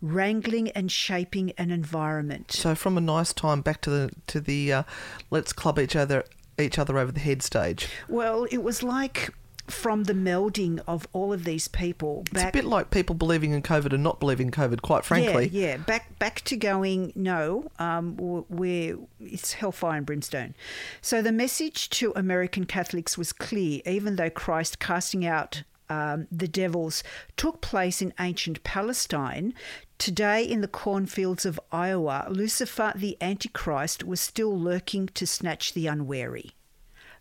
wrangling 0.03 0.71
and 0.71 0.93
shaping 0.93 1.53
an 1.59 1.71
environment. 1.71 2.53
So 2.53 2.75
from 2.75 2.99
a 2.99 3.01
nice 3.01 3.33
time 3.33 3.63
back 3.63 3.81
to 3.83 3.91
the 3.91 4.11
to 4.29 4.41
the 4.41 4.73
uh, 4.73 4.83
let's 5.31 5.53
club 5.53 5.79
each 5.79 5.97
other 5.97 6.25
each 6.59 6.79
other 6.79 6.99
over 6.99 7.13
the 7.13 7.21
head 7.21 7.43
stage. 7.43 7.89
Well, 8.09 8.45
it 8.51 8.63
was 8.63 8.83
like 8.83 9.33
from 9.69 10.05
the 10.05 10.13
melding 10.13 10.81
of 10.87 11.07
all 11.13 11.33
of 11.33 11.45
these 11.45 11.69
people 11.69 12.25
It's 12.33 12.43
a 12.43 12.51
bit 12.51 12.65
like 12.65 12.91
people 12.91 13.15
believing 13.15 13.53
in 13.53 13.63
COVID 13.63 13.93
and 13.93 14.03
not 14.03 14.21
believing 14.21 14.47
in 14.49 14.53
COVID. 14.53 14.83
Quite 14.83 15.05
frankly, 15.05 15.49
Yeah, 15.49 15.67
yeah. 15.67 15.77
Back 15.79 16.19
back 16.19 16.43
to 16.43 16.57
going 16.57 17.13
no, 17.15 17.71
um, 17.79 18.17
where 18.17 18.97
it's 19.21 19.55
hellfire 19.55 19.99
and 19.99 20.07
brimstone. 20.07 20.55
So 21.01 21.23
the 21.23 21.33
message 21.33 21.91
to 21.91 22.13
American 22.15 22.65
Catholics 22.65 23.19
was 23.19 23.33
clear, 23.33 23.81
even 23.87 24.17
though 24.17 24.31
Christ 24.31 24.79
casting 24.79 25.27
out 25.27 25.63
um, 25.89 26.27
the 26.33 26.49
devils 26.49 27.03
took 27.37 27.61
place 27.61 28.03
in 28.03 28.13
ancient 28.19 28.63
Palestine. 28.65 29.55
Today, 29.99 30.43
in 30.43 30.61
the 30.61 30.69
cornfields 30.69 31.47
of 31.47 31.61
Iowa, 31.73 32.27
Lucifer, 32.29 32.93
the 32.95 33.17
Antichrist, 33.21 34.05
was 34.05 34.21
still 34.21 34.59
lurking 34.59 35.07
to 35.15 35.27
snatch 35.27 35.73
the 35.73 35.87
unwary. 35.87 36.53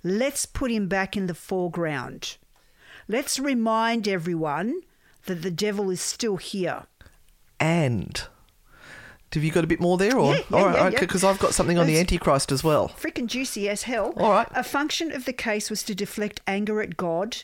Let's 0.07 0.45
put 0.45 0.69
him 0.69 0.87
back 0.87 1.17
in 1.17 1.25
the 1.25 1.33
foreground. 1.33 2.37
Let's 3.07 3.39
remind 3.39 4.07
everyone 4.07 4.81
that 5.25 5.41
the 5.41 5.49
devil 5.49 5.89
is 5.89 5.99
still 5.99 6.37
here. 6.37 6.83
and 7.59 8.27
have 9.33 9.43
you 9.43 9.51
got 9.51 9.63
a 9.65 9.67
bit 9.67 9.81
more 9.81 9.97
there, 9.97 10.17
or 10.17 10.33
Yeah, 10.33 10.41
yeah, 10.49 10.57
all 10.57 10.65
right, 10.67 10.75
yeah, 10.75 10.89
yeah. 10.91 10.99
because 10.99 11.23
I've 11.25 11.39
got 11.39 11.53
something 11.53 11.77
on 11.77 11.87
the 11.87 11.99
Antichrist 11.99 12.53
as 12.53 12.63
well. 12.63 12.87
freaking 12.89 13.25
juicy 13.27 13.67
as 13.67 13.83
hell. 13.83 14.13
All 14.15 14.31
right. 14.31 14.47
A 14.55 14.63
function 14.63 15.11
of 15.11 15.25
the 15.25 15.33
case 15.33 15.69
was 15.69 15.83
to 15.83 15.95
deflect 15.95 16.39
anger 16.47 16.81
at 16.81 16.95
God, 16.95 17.37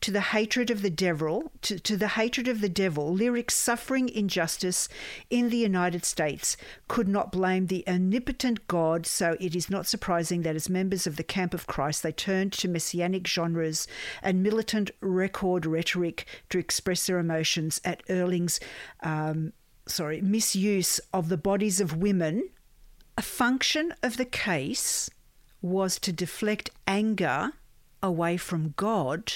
to 0.00 0.10
the 0.10 0.20
hatred 0.20 0.70
of 0.70 0.82
the 0.82 0.90
devil, 0.90 1.50
to, 1.62 1.78
to 1.78 1.96
the 1.96 2.08
hatred 2.08 2.48
of 2.48 2.60
the 2.60 2.68
devil. 2.68 3.12
Lyrics 3.12 3.56
suffering 3.56 4.08
injustice 4.08 4.88
in 5.30 5.50
the 5.50 5.56
United 5.56 6.04
States 6.04 6.56
could 6.86 7.08
not 7.08 7.32
blame 7.32 7.66
the 7.66 7.86
omnipotent 7.88 8.66
God, 8.68 9.06
so 9.06 9.36
it 9.40 9.56
is 9.56 9.70
not 9.70 9.86
surprising 9.86 10.42
that 10.42 10.56
as 10.56 10.68
members 10.68 11.06
of 11.06 11.16
the 11.16 11.24
camp 11.24 11.54
of 11.54 11.66
Christ, 11.66 12.02
they 12.02 12.12
turned 12.12 12.52
to 12.54 12.68
messianic 12.68 13.26
genres 13.26 13.86
and 14.22 14.42
militant 14.42 14.90
record 15.00 15.66
rhetoric 15.66 16.26
to 16.50 16.58
express 16.58 17.06
their 17.06 17.18
emotions 17.18 17.80
at 17.84 18.02
Earling's. 18.08 18.60
Um, 19.02 19.52
Sorry, 19.86 20.20
misuse 20.20 21.00
of 21.14 21.30
the 21.30 21.38
bodies 21.38 21.80
of 21.80 21.96
women 21.96 22.50
a 23.18 23.22
function 23.22 23.92
of 24.00 24.16
the 24.16 24.24
case 24.24 25.10
was 25.60 25.98
to 25.98 26.12
deflect 26.12 26.70
anger 26.86 27.50
away 28.00 28.36
from 28.36 28.74
God 28.76 29.32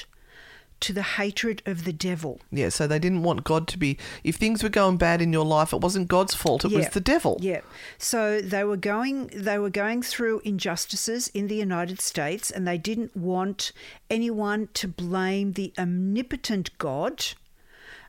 to 0.83 0.93
the 0.93 1.03
hatred 1.03 1.63
of 1.67 1.85
the 1.85 1.93
devil. 1.93 2.41
Yeah, 2.51 2.69
so 2.69 2.87
they 2.87 2.99
didn't 2.99 3.23
want 3.23 3.45
God 3.45 3.67
to 3.69 3.79
be. 3.79 3.99
If 4.23 4.37
things 4.37 4.63
were 4.63 4.69
going 4.69 4.97
bad 4.97 5.23
in 5.23 5.33
your 5.33 5.45
life, 5.45 5.73
it 5.73 5.81
wasn't 5.81 6.09
God's 6.09 6.35
fault; 6.35 6.65
it 6.65 6.73
was 6.73 6.89
the 6.91 7.01
devil. 7.01 7.39
Yeah. 7.41 7.61
So 7.99 8.41
they 8.41 8.65
were 8.65 8.77
going 8.77 9.31
they 9.35 9.59
were 9.59 9.71
going 9.71 10.03
through 10.03 10.41
injustices 10.45 11.29
in 11.29 11.47
the 11.49 11.57
United 11.57 12.01
States 12.01 12.51
and 12.51 12.67
they 12.67 12.79
didn't 12.79 13.17
want 13.17 13.73
anyone 14.11 14.69
to 14.75 14.89
blame 14.89 15.53
the 15.53 15.73
omnipotent 15.79 16.77
God 16.79 17.25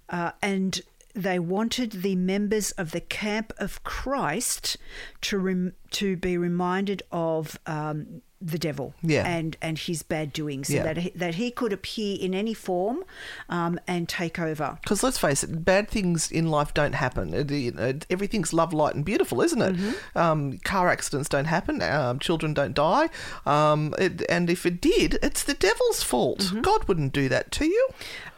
uh, 0.09 0.31
and 0.41 0.81
they 1.13 1.39
wanted 1.39 1.91
the 1.91 2.15
members 2.15 2.71
of 2.71 2.91
the 2.91 3.01
camp 3.01 3.53
of 3.57 3.83
Christ 3.83 4.77
to 5.21 5.37
rem- 5.37 5.73
to 5.91 6.17
be 6.17 6.37
reminded 6.37 7.03
of 7.11 7.59
um, 7.65 8.21
the 8.45 8.59
devil 8.59 8.93
Yeah. 9.01 9.25
and 9.25 9.55
and 9.61 9.77
his 9.79 10.03
bad 10.03 10.33
doings, 10.33 10.67
so 10.67 10.73
Yeah. 10.75 10.83
that 10.83 10.97
he, 10.97 11.09
that 11.15 11.35
he 11.35 11.49
could 11.51 11.71
appear 11.71 12.17
in 12.19 12.33
any 12.33 12.53
form 12.53 13.03
um, 13.49 13.79
and 13.87 14.09
take 14.09 14.37
over. 14.39 14.77
Because 14.81 15.01
let's 15.03 15.17
face 15.17 15.43
it, 15.43 15.63
bad 15.63 15.87
things 15.89 16.29
in 16.31 16.49
life 16.49 16.73
don't 16.73 16.93
happen. 16.95 17.33
It- 17.33 17.51
you 17.51 17.71
know, 17.71 17.93
everything's 18.09 18.51
love, 18.51 18.73
light, 18.73 18.95
and 18.95 19.05
beautiful, 19.05 19.41
isn't 19.41 19.61
it? 19.61 19.75
Mm-hmm. 19.75 20.17
Um, 20.17 20.57
car 20.59 20.89
accidents 20.89 21.29
don't 21.29 21.45
happen. 21.45 21.81
Um, 21.81 22.19
children 22.19 22.53
don't 22.53 22.73
die. 22.73 23.09
Um, 23.45 23.93
it, 23.97 24.23
and 24.27 24.49
if 24.49 24.65
it 24.65 24.81
did, 24.81 25.19
it's 25.21 25.43
the 25.43 25.53
devil's 25.53 26.03
fault. 26.03 26.39
Mm-hmm. 26.39 26.61
God 26.61 26.87
wouldn't 26.87 27.13
do 27.13 27.29
that 27.29 27.51
to 27.53 27.65
you. 27.65 27.87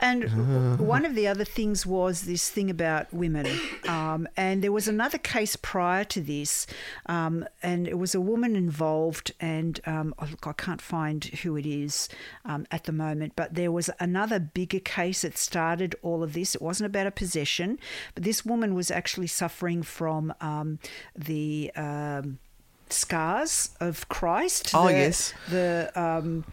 And 0.01 0.79
one 0.79 1.05
of 1.05 1.15
the 1.15 1.27
other 1.27 1.45
things 1.45 1.85
was 1.85 2.23
this 2.23 2.49
thing 2.49 2.69
about 2.69 3.11
women. 3.13 3.47
Um, 3.87 4.27
and 4.35 4.63
there 4.63 4.71
was 4.71 4.87
another 4.87 5.17
case 5.17 5.55
prior 5.55 6.03
to 6.03 6.21
this, 6.21 6.67
um, 7.07 7.45
and 7.63 7.87
it 7.87 7.97
was 7.97 8.13
a 8.13 8.21
woman 8.21 8.55
involved. 8.55 9.31
And 9.39 9.79
um, 9.95 10.13
look, 10.29 10.45
I 10.47 10.53
can't 10.53 10.81
find 10.81 11.23
who 11.41 11.55
it 11.55 11.65
is 11.65 12.09
um, 12.43 12.65
at 12.71 12.83
the 12.83 12.91
moment, 12.91 13.33
but 13.35 13.53
there 13.55 13.71
was 13.71 13.89
another 13.99 14.39
bigger 14.39 14.79
case 14.79 15.21
that 15.21 15.37
started 15.37 15.95
all 16.01 16.21
of 16.23 16.33
this. 16.33 16.55
It 16.55 16.61
wasn't 16.61 16.87
about 16.87 17.07
a 17.07 17.11
possession, 17.11 17.79
but 18.13 18.23
this 18.23 18.45
woman 18.45 18.75
was 18.75 18.91
actually 18.91 19.27
suffering 19.27 19.83
from 19.83 20.33
um, 20.41 20.79
the. 21.15 21.71
Um, 21.75 22.39
Scars 22.87 23.71
of 23.79 24.07
Christ. 24.09 24.71
Oh, 24.75 24.85
the- 24.87 24.93
yes. 24.93 25.33
The 25.49 25.91
um, 25.95 26.45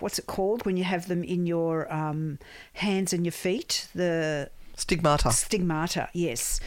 what's 0.00 0.18
it 0.18 0.26
called 0.26 0.66
when 0.66 0.76
you 0.76 0.84
have 0.84 1.06
them 1.06 1.22
in 1.22 1.46
your 1.46 1.90
um, 1.92 2.38
hands 2.74 3.12
and 3.12 3.24
your 3.24 3.32
feet? 3.32 3.86
The 3.94 4.50
Stigmata. 4.76 5.30
stigmata, 5.30 6.08
yes. 6.12 6.60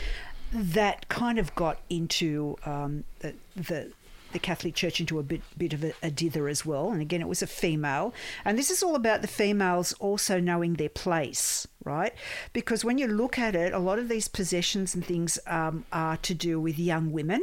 That 0.54 1.10
kind 1.10 1.38
of 1.40 1.54
got 1.56 1.80
into 1.90 2.56
um, 2.66 3.04
the, 3.20 3.34
the 3.56 3.92
the 4.34 4.40
Catholic 4.40 4.76
Church 4.76 5.00
into 5.00 5.20
a 5.20 5.24
bit 5.24 5.42
bit 5.58 5.74
of 5.74 5.84
a, 5.84 5.94
a 6.04 6.12
dither 6.12 6.48
as 6.48 6.66
well. 6.66 6.92
And 6.92 7.02
again, 7.02 7.22
it 7.22 7.28
was 7.28 7.42
a 7.42 7.48
female, 7.48 8.14
and 8.44 8.58
this 8.58 8.70
is 8.70 8.84
all 8.84 8.96
about 8.96 9.22
the 9.22 9.28
females 9.28 9.94
also 9.94 10.40
knowing 10.40 10.74
their 10.74 10.90
place, 10.90 11.68
right? 11.84 12.14
Because 12.52 12.84
when 12.84 12.98
you 12.98 13.08
look 13.08 13.40
at 13.40 13.56
it, 13.56 13.74
a 13.74 13.80
lot 13.80 14.00
of 14.00 14.10
these 14.10 14.28
possessions 14.28 14.94
and 14.96 15.06
things 15.06 15.40
um, 15.48 15.86
are 15.92 16.18
to 16.18 16.34
do 16.34 16.60
with 16.60 16.78
young 16.78 17.12
women 17.12 17.42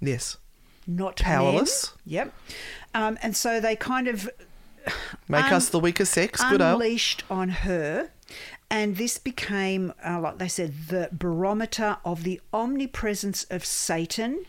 Yes. 0.00 0.36
not 0.86 1.16
Powerless. 1.16 1.92
men. 2.06 2.12
Yep. 2.14 2.34
Um, 2.94 3.18
and 3.22 3.36
so 3.36 3.60
they 3.60 3.74
kind 3.76 4.08
of 4.08 4.30
Make 5.28 5.46
Un- 5.46 5.52
us 5.54 5.68
the 5.68 5.78
weaker 5.80 6.04
sex. 6.04 6.42
Good 6.42 6.60
unleashed 6.62 7.24
on 7.30 7.48
her. 7.50 8.10
And 8.70 8.96
this 8.96 9.18
became, 9.18 9.92
uh, 10.06 10.20
like 10.20 10.38
they 10.38 10.48
said, 10.48 10.74
the 10.88 11.08
barometer 11.10 11.96
of 12.04 12.22
the 12.22 12.40
omnipresence 12.52 13.44
of 13.50 13.64
Satan, 13.64 14.44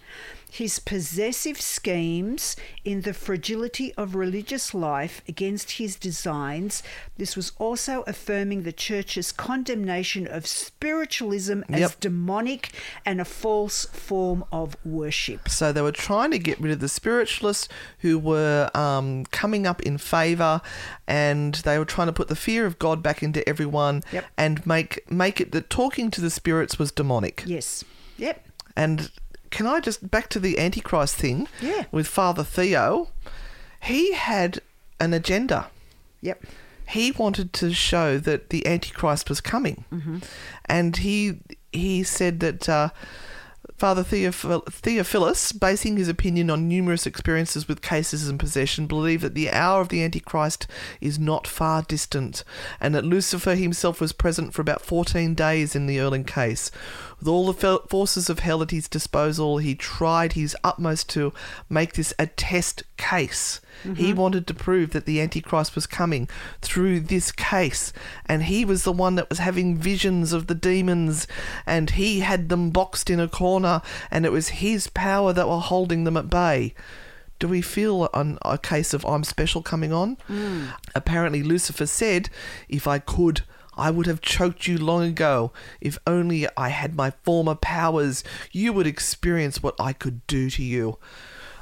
his 0.51 0.79
possessive 0.79 1.61
schemes 1.61 2.55
in 2.83 3.01
the 3.01 3.13
fragility 3.13 3.93
of 3.95 4.15
religious 4.15 4.73
life 4.73 5.21
against 5.27 5.71
his 5.73 5.95
designs. 5.95 6.81
This 7.17 7.35
was 7.35 7.51
also 7.59 8.03
affirming 8.07 8.63
the 8.63 8.71
church's 8.73 9.31
condemnation 9.31 10.25
of 10.27 10.47
spiritualism 10.47 11.61
as 11.69 11.79
Yep. 11.81 11.99
demonic 11.99 12.71
and 13.05 13.21
a 13.21 13.25
false 13.25 13.85
form 13.85 14.43
of 14.51 14.75
worship. 14.83 15.47
So 15.49 15.71
they 15.71 15.81
were 15.83 15.91
trying 15.91 16.31
to 16.31 16.39
get 16.39 16.59
rid 16.59 16.71
of 16.71 16.79
the 16.79 16.89
spiritualists 16.89 17.67
who 17.99 18.17
were 18.17 18.71
um, 18.73 19.25
coming 19.25 19.67
up 19.67 19.81
in 19.83 19.97
favour, 19.99 20.61
and 21.07 21.55
they 21.55 21.77
were 21.77 21.85
trying 21.85 22.07
to 22.07 22.13
put 22.13 22.27
the 22.27 22.35
fear 22.35 22.65
of 22.65 22.79
God 22.79 23.03
back 23.03 23.21
into 23.21 23.47
everyone, 23.47 24.03
Yep. 24.11 24.25
and 24.37 24.65
make 24.65 25.09
make 25.11 25.39
it 25.39 25.51
that 25.51 25.69
talking 25.69 26.09
to 26.11 26.21
the 26.21 26.29
spirits 26.31 26.79
was 26.79 26.91
demonic. 26.91 27.43
Yes. 27.45 27.83
Yep. 28.17 28.45
And 28.75 29.11
can 29.51 29.67
I 29.67 29.79
just 29.79 30.09
back 30.11 30.29
to 30.29 30.39
the 30.39 30.57
Antichrist 30.59 31.15
thing? 31.15 31.47
Yeah. 31.61 31.85
With 31.91 32.07
Father 32.07 32.43
Theo, 32.43 33.09
he 33.83 34.13
had 34.13 34.61
an 34.99 35.13
agenda. 35.13 35.69
Yep. 36.21 36.43
He 36.89 37.11
wanted 37.11 37.53
to 37.53 37.73
show 37.73 38.17
that 38.17 38.49
the 38.49 38.65
Antichrist 38.65 39.29
was 39.29 39.41
coming, 39.41 39.85
Mm-hmm. 39.91 40.17
and 40.65 40.97
he 40.97 41.39
he 41.71 42.01
said 42.03 42.39
that 42.39 42.67
uh, 42.67 42.89
Father 43.77 44.03
Theophil- 44.03 44.65
Theophilus, 44.73 45.51
basing 45.51 45.97
his 45.97 46.07
opinion 46.09 46.49
on 46.49 46.67
numerous 46.67 47.05
experiences 47.05 47.67
with 47.67 47.83
cases 47.83 48.27
and 48.27 48.39
possession, 48.39 48.87
believed 48.87 49.23
that 49.23 49.35
the 49.35 49.51
hour 49.51 49.79
of 49.81 49.89
the 49.89 50.03
Antichrist 50.03 50.65
is 50.99 51.19
not 51.19 51.45
far 51.47 51.83
distant, 51.83 52.43
and 52.81 52.95
that 52.95 53.05
Lucifer 53.05 53.53
himself 53.55 54.01
was 54.01 54.11
present 54.11 54.53
for 54.53 54.61
about 54.63 54.81
14 54.81 55.35
days 55.35 55.75
in 55.75 55.85
the 55.85 55.99
Earling 55.99 56.23
case. 56.25 56.71
With 57.19 57.27
all 57.27 57.51
the 57.51 57.79
forces 57.89 58.29
of 58.29 58.39
hell 58.39 58.61
at 58.61 58.71
his 58.71 58.87
disposal, 58.87 59.57
he 59.57 59.75
tried 59.75 60.33
his 60.33 60.55
utmost 60.63 61.09
to 61.09 61.33
make 61.69 61.93
this 61.93 62.13
a 62.17 62.27
test 62.27 62.83
case. 62.97 63.59
He 63.83 63.89
mm-hmm. 63.89 64.15
wanted 64.19 64.47
to 64.47 64.53
prove 64.53 64.91
that 64.91 65.05
the 65.05 65.21
Antichrist 65.21 65.75
was 65.75 65.87
coming 65.87 66.27
through 66.61 67.01
this 67.01 67.31
case, 67.31 67.93
and 68.25 68.43
he 68.43 68.65
was 68.65 68.83
the 68.83 68.91
one 68.91 69.15
that 69.15 69.29
was 69.29 69.39
having 69.39 69.77
visions 69.77 70.33
of 70.33 70.47
the 70.47 70.55
demons, 70.55 71.27
and 71.65 71.91
he 71.91 72.19
had 72.19 72.49
them 72.49 72.71
boxed 72.71 73.09
in 73.09 73.19
a 73.19 73.27
corner, 73.27 73.81
and 74.11 74.25
it 74.25 74.31
was 74.31 74.49
his 74.49 74.87
power 74.87 75.31
that 75.31 75.47
were 75.47 75.59
holding 75.59 76.03
them 76.03 76.17
at 76.17 76.29
bay. 76.29 76.73
Do 77.39 77.47
we 77.47 77.61
feel 77.61 78.09
an, 78.13 78.37
a 78.43 78.57
case 78.57 78.93
of 78.93 79.05
I'm 79.05 79.23
special 79.23 79.61
coming 79.61 79.93
on? 79.93 80.17
Mm. 80.29 80.73
Apparently, 80.93 81.41
Lucifer 81.41 81.85
said, 81.85 82.29
If 82.67 82.85
I 82.85 82.99
could, 82.99 83.43
I 83.79 83.91
would 83.91 84.05
have 84.05 84.21
choked 84.21 84.67
you 84.67 84.77
long 84.77 85.03
ago. 85.03 85.51
If 85.79 85.97
only 86.05 86.47
I 86.57 86.69
had 86.69 86.95
my 86.95 87.11
former 87.23 87.55
powers, 87.55 88.23
you 88.51 88.73
would 88.73 88.85
experience 88.85 89.63
what 89.63 89.75
I 89.79 89.93
could 89.93 90.27
do 90.27 90.49
to 90.49 90.63
you. 90.63 90.99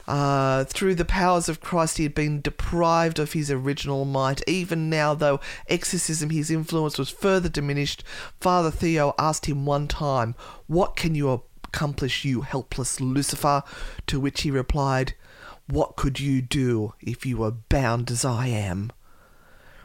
Uh, 0.07 0.64
through 0.64 0.95
the 0.95 1.06
powers 1.06 1.49
of 1.49 1.60
Christ, 1.60 1.98
he 1.98 2.03
had 2.03 2.15
been 2.15 2.41
deprived 2.41 3.19
of 3.19 3.34
his 3.34 3.52
original 3.52 4.06
might. 4.06 4.41
Even 4.48 4.89
now, 4.89 5.14
though 5.14 5.39
exorcism, 5.68 6.30
his 6.30 6.49
influence 6.49 6.98
was 6.98 7.10
further 7.10 7.49
diminished, 7.49 8.03
Father 8.39 8.72
Theo 8.72 9.14
asked 9.19 9.48
him 9.48 9.65
one 9.65 9.88
time, 9.88 10.34
What 10.68 10.95
can 10.95 11.14
you 11.14 11.44
accomplish, 11.65 12.23
you 12.23 12.41
helpless 12.41 13.02
Lucifer? 13.02 13.64
To 14.07 14.19
which 14.19 14.41
he 14.41 14.52
replied, 14.52 15.14
What 15.68 15.98
could 15.98 16.19
you 16.22 16.41
do 16.41 16.94
if 17.02 17.26
you 17.26 17.38
were 17.38 17.52
bound 17.52 18.10
as 18.10 18.23
I 18.23 18.48
am? 18.48 18.91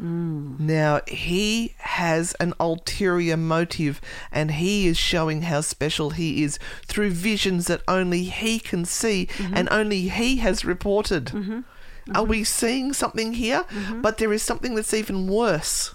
Mm. 0.03 0.59
Now, 0.59 1.01
he 1.07 1.75
has 1.79 2.35
an 2.35 2.55
ulterior 2.59 3.37
motive 3.37 4.01
and 4.33 4.53
he 4.53 4.87
is 4.87 4.97
showing 4.97 5.43
how 5.43 5.61
special 5.61 6.11
he 6.11 6.43
is 6.43 6.59
through 6.87 7.11
visions 7.11 7.67
that 7.67 7.83
only 7.87 8.25
he 8.25 8.59
can 8.59 8.85
see 8.85 9.29
mm-hmm. 9.33 9.57
and 9.57 9.69
only 9.71 10.09
he 10.09 10.37
has 10.39 10.65
reported. 10.65 11.27
Mm-hmm. 11.27 11.61
Are 12.09 12.23
mm-hmm. 12.23 12.31
we 12.31 12.45
seeing 12.45 12.93
something 12.93 13.35
here? 13.35 13.65
But 13.95 14.19
there 14.19 14.33
is 14.33 14.43
something 14.43 14.75
that's 14.75 14.93
even 14.93 15.29
worse. 15.29 15.95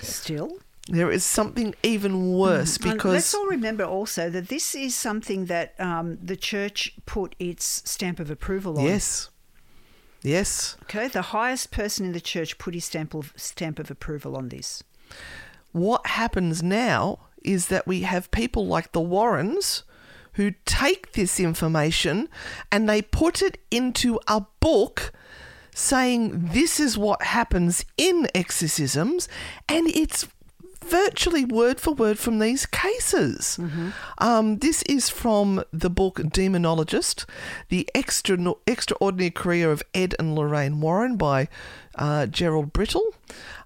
Still. 0.00 0.58
There 0.88 1.10
is 1.10 1.24
something 1.24 1.74
even 1.82 2.32
worse 2.32 2.76
mm. 2.76 2.84
And 2.84 2.94
because. 2.94 3.12
let's 3.12 3.34
all 3.34 3.46
remember 3.46 3.84
also 3.84 4.28
that 4.30 4.48
this 4.48 4.74
is 4.74 4.94
something 4.94 5.46
that 5.46 5.74
um, 5.78 6.18
the 6.20 6.36
church 6.36 6.92
put 7.06 7.34
its 7.38 7.88
stamp 7.88 8.18
of 8.18 8.30
approval 8.30 8.78
on. 8.78 8.84
yes. 8.84 9.30
Yes. 10.22 10.76
Okay, 10.84 11.08
the 11.08 11.22
highest 11.22 11.70
person 11.70 12.06
in 12.06 12.12
the 12.12 12.20
church 12.20 12.58
put 12.58 12.74
his 12.74 12.84
stamp 12.84 13.14
of, 13.14 13.32
stamp 13.36 13.78
of 13.78 13.90
approval 13.90 14.36
on 14.36 14.48
this. 14.48 14.82
what 15.72 16.06
happens 16.06 16.62
now 16.62 17.18
is 17.42 17.68
that 17.68 17.86
we 17.86 18.02
have 18.02 18.30
people 18.30 18.66
like 18.66 18.92
the 18.92 19.00
Warrens 19.00 19.84
who 20.34 20.52
take 20.64 21.12
this 21.12 21.40
information 21.40 22.28
and 22.70 22.88
they 22.88 23.02
put 23.02 23.42
it 23.42 23.58
into 23.70 24.20
a 24.28 24.44
book 24.60 25.12
saying 25.74 26.48
this 26.52 26.78
is 26.78 26.96
what 26.98 27.22
happens 27.22 27.84
in 27.96 28.28
exorcisms 28.34 29.28
and 29.68 29.88
it's 29.88 30.28
virtually 30.82 31.44
word 31.44 31.80
for 31.80 31.94
word 31.94 32.18
from 32.18 32.38
these 32.38 32.66
cases. 32.66 33.58
Um, 34.18 34.58
this 34.58 34.82
is 34.82 35.08
from 35.08 35.64
the 35.72 35.90
book 35.90 36.16
Demonologist, 36.16 37.24
the 37.68 37.88
extra, 37.94 38.36
extraordinary 38.66 39.30
career 39.30 39.70
of 39.70 39.82
Ed 39.94 40.14
and 40.18 40.34
Lorraine 40.34 40.80
Warren 40.80 41.16
by 41.16 41.48
uh, 41.96 42.26
Gerald 42.26 42.72
Brittle. 42.72 43.14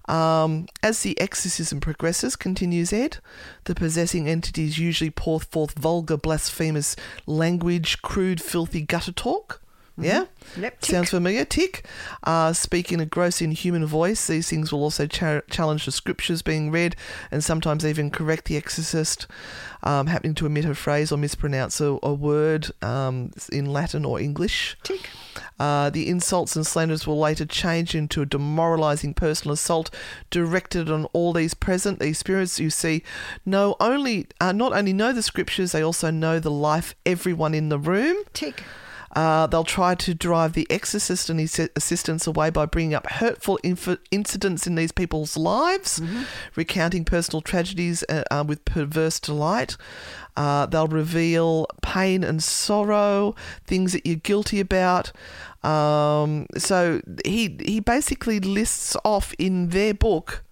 Um, 0.07 0.67
as 0.81 1.01
the 1.03 1.19
exorcism 1.19 1.81
progresses, 1.81 2.37
continues 2.37 2.93
Ed, 2.93 3.17
the 3.65 3.75
possessing 3.75 4.27
entities 4.29 4.79
usually 4.79 5.09
pour 5.09 5.39
forth 5.39 5.77
vulgar, 5.77 6.15
blasphemous 6.15 6.95
language, 7.25 8.01
crude, 8.01 8.41
filthy 8.41 8.81
gutter 8.81 9.11
talk. 9.11 9.61
Yeah? 9.97 10.25
Yep. 10.59 10.85
Sounds 10.85 11.09
familiar. 11.09 11.43
Tick. 11.43 11.85
Uh, 12.23 12.53
speak 12.53 12.91
in 12.91 12.99
a 12.99 13.05
gross, 13.05 13.41
inhuman 13.41 13.85
voice. 13.85 14.27
These 14.27 14.49
things 14.49 14.71
will 14.71 14.83
also 14.83 15.07
cha- 15.07 15.41
challenge 15.49 15.85
the 15.85 15.91
scriptures 15.91 16.41
being 16.41 16.69
read 16.69 16.95
and 17.31 17.43
sometimes 17.43 17.85
even 17.85 18.11
correct 18.11 18.45
the 18.45 18.57
exorcist, 18.57 19.25
um, 19.83 20.07
happening 20.07 20.35
to 20.35 20.45
omit 20.45 20.65
a 20.65 20.75
phrase 20.75 21.11
or 21.11 21.17
mispronounce 21.17 21.81
a, 21.81 21.97
a 22.03 22.13
word 22.13 22.69
um, 22.83 23.31
in 23.51 23.65
Latin 23.65 24.05
or 24.05 24.19
English. 24.19 24.77
Tick. 24.83 25.09
Uh, 25.59 25.89
the 25.89 26.07
insults 26.07 26.55
and 26.55 26.65
slanders 26.65 27.07
will 27.07 27.19
later 27.19 27.45
change 27.45 27.95
into 27.95 28.21
a 28.21 28.25
demoralizing 28.25 29.13
personal 29.13 29.53
assault 29.53 29.89
directed 30.29 30.89
on 30.89 31.05
all 31.05 31.33
these 31.33 31.53
present. 31.53 31.99
These 31.99 32.19
spirits 32.19 32.59
you 32.59 32.69
see 32.69 33.03
know 33.45 33.75
only 33.79 34.27
uh, 34.39 34.51
not 34.51 34.73
only 34.73 34.93
know 34.93 35.11
the 35.13 35.23
scriptures, 35.23 35.71
they 35.71 35.81
also 35.81 36.11
know 36.11 36.39
the 36.39 36.51
life 36.51 36.95
everyone 37.05 37.53
in 37.53 37.69
the 37.69 37.79
room. 37.79 38.17
Tick. 38.33 38.63
Uh, 39.17 39.47
they'll 39.47 39.63
try 39.63 39.95
to 39.95 40.13
drive 40.13 40.53
the 40.53 40.67
exorcist 40.69 41.27
and 41.27 41.39
his 41.39 41.59
assistants 41.75 42.27
away 42.27 42.51
by 42.51 42.67
bringing 42.67 42.93
up 42.93 43.09
hurtful 43.09 43.57
inf- 43.63 43.97
incidents 44.11 44.67
in 44.67 44.75
these 44.75 44.91
people's 44.91 45.35
lives, 45.35 45.99
recounting 46.55 47.03
personal 47.03 47.41
tragedies 47.41 48.03
uh, 48.09 48.23
uh, 48.29 48.43
with 48.47 48.63
perverse 48.63 49.19
delight. 49.19 49.75
Uh, 50.35 50.67
they'll 50.67 50.85
reveal 51.03 51.65
pain 51.81 52.23
and 52.23 52.43
sorrow, 52.43 53.33
things 53.65 53.91
that 53.93 54.05
you're 54.05 54.17
guilty 54.17 54.59
about. 54.59 55.11
Um, 55.63 56.45
so 56.55 57.01
he 57.25 57.57
he 57.65 57.79
basically 57.79 58.39
lists 58.39 58.95
off 59.03 59.33
in 59.39 59.69
their 59.69 59.95
book 59.95 60.43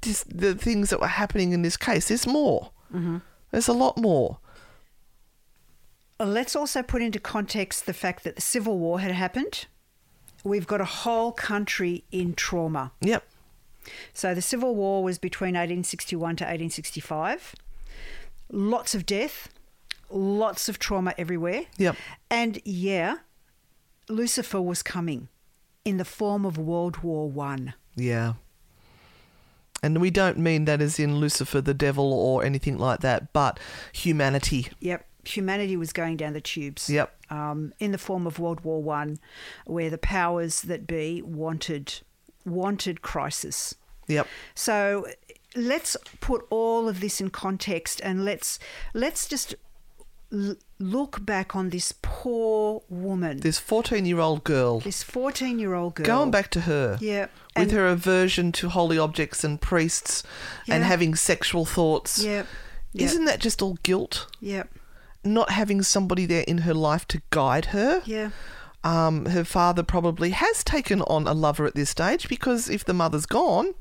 this, 0.00 0.24
the 0.24 0.54
things 0.54 0.88
that 0.88 1.00
were 1.02 1.06
happening 1.06 1.52
in 1.52 1.60
this 1.60 1.76
case. 1.76 2.08
There's 2.08 2.26
more. 2.26 2.70
There's 3.50 3.68
a 3.68 3.74
lot 3.74 3.98
more. 3.98 4.38
Let's 6.18 6.56
also 6.56 6.82
put 6.82 7.02
into 7.02 7.20
context 7.20 7.86
the 7.86 7.92
fact 7.92 8.24
that 8.24 8.36
the 8.36 8.42
Civil 8.42 8.78
War 8.78 9.00
had 9.00 9.12
happened. 9.12 9.66
We've 10.44 10.66
got 10.66 10.80
a 10.80 10.86
whole 10.86 11.32
country 11.32 12.04
in 12.10 12.34
trauma. 12.34 12.92
Yep. 13.00 13.24
So 14.12 14.34
the 14.34 14.42
Civil 14.42 14.74
War 14.74 15.02
was 15.02 15.18
between 15.18 15.54
1861 15.54 16.36
to 16.36 16.44
1865. 16.44 17.54
Lots 18.50 18.94
of 18.94 19.04
death, 19.04 19.48
lots 20.10 20.68
of 20.68 20.78
trauma 20.78 21.14
everywhere. 21.18 21.62
Yep. 21.78 21.96
And 22.30 22.60
yeah, 22.64 23.18
Lucifer 24.08 24.62
was 24.62 24.82
coming 24.82 25.28
in 25.84 25.96
the 25.98 26.04
form 26.04 26.44
of 26.44 26.58
World 26.58 26.98
War 27.02 27.28
One. 27.28 27.74
Yeah. 27.94 28.34
And 29.82 30.00
we 30.00 30.10
don't 30.10 30.38
mean 30.38 30.64
that 30.64 30.80
as 30.80 30.98
in 30.98 31.16
Lucifer 31.16 31.60
the 31.60 31.74
devil 31.74 32.12
or 32.12 32.44
anything 32.44 32.78
like 32.78 33.00
that, 33.00 33.32
but 33.32 33.60
humanity. 33.92 34.68
Yep. 34.80 35.06
Humanity 35.26 35.76
was 35.76 35.92
going 35.92 36.16
down 36.16 36.32
the 36.32 36.40
tubes. 36.40 36.88
Yep. 36.88 37.12
Um, 37.30 37.72
in 37.80 37.92
the 37.92 37.98
form 37.98 38.26
of 38.26 38.38
World 38.38 38.60
War 38.60 38.82
One, 38.82 39.18
where 39.66 39.90
the 39.90 39.98
powers 39.98 40.62
that 40.62 40.86
be 40.86 41.22
wanted 41.22 42.00
wanted 42.44 43.02
crisis. 43.02 43.74
Yep. 44.08 44.26
So 44.54 45.06
let's 45.56 45.96
put 46.20 46.46
all 46.50 46.88
of 46.88 47.00
this 47.00 47.20
in 47.20 47.30
context 47.30 48.00
and 48.04 48.24
let's 48.24 48.58
let's 48.94 49.26
just 49.26 49.54
l- 50.32 50.54
look 50.78 51.24
back 51.26 51.56
on 51.56 51.70
this 51.70 51.92
poor 52.02 52.82
woman, 52.88 53.40
This 53.40 53.58
14 53.58 54.04
year 54.04 54.20
old 54.20 54.44
girl, 54.44 54.78
this 54.80 55.02
14 55.02 55.58
year 55.58 55.74
old 55.74 55.96
girl. 55.96 56.06
going 56.06 56.30
back 56.30 56.50
to 56.52 56.60
her. 56.60 56.98
Yeah. 57.00 57.22
With 57.56 57.62
and- 57.68 57.72
her 57.72 57.86
aversion 57.88 58.52
to 58.52 58.68
holy 58.68 58.98
objects 58.98 59.42
and 59.42 59.60
priests 59.60 60.22
and 60.68 60.84
having 60.84 61.14
sexual 61.16 61.64
thoughts. 61.64 62.22
Yep. 62.22 62.46
Yep. 62.92 63.04
Isn't 63.04 63.24
that 63.26 63.40
just 63.40 63.60
all 63.62 63.76
guilt? 63.82 64.26
Yep. 64.40 64.68
Not 65.26 65.50
having 65.50 65.82
somebody 65.82 66.24
there 66.26 66.44
in 66.46 66.58
her 66.58 66.74
life 66.74 67.06
to 67.08 67.20
guide 67.30 67.66
her. 67.66 68.02
Yeah. 68.06 68.30
Um, 68.84 69.26
her 69.26 69.44
father 69.44 69.82
probably 69.82 70.30
has 70.30 70.62
taken 70.62 71.02
on 71.02 71.26
a 71.26 71.32
lover 71.34 71.66
at 71.66 71.74
this 71.74 71.90
stage 71.90 72.28
because 72.28 72.70
if 72.70 72.84
the 72.84 72.94
mother's 72.94 73.26
gone, 73.26 73.74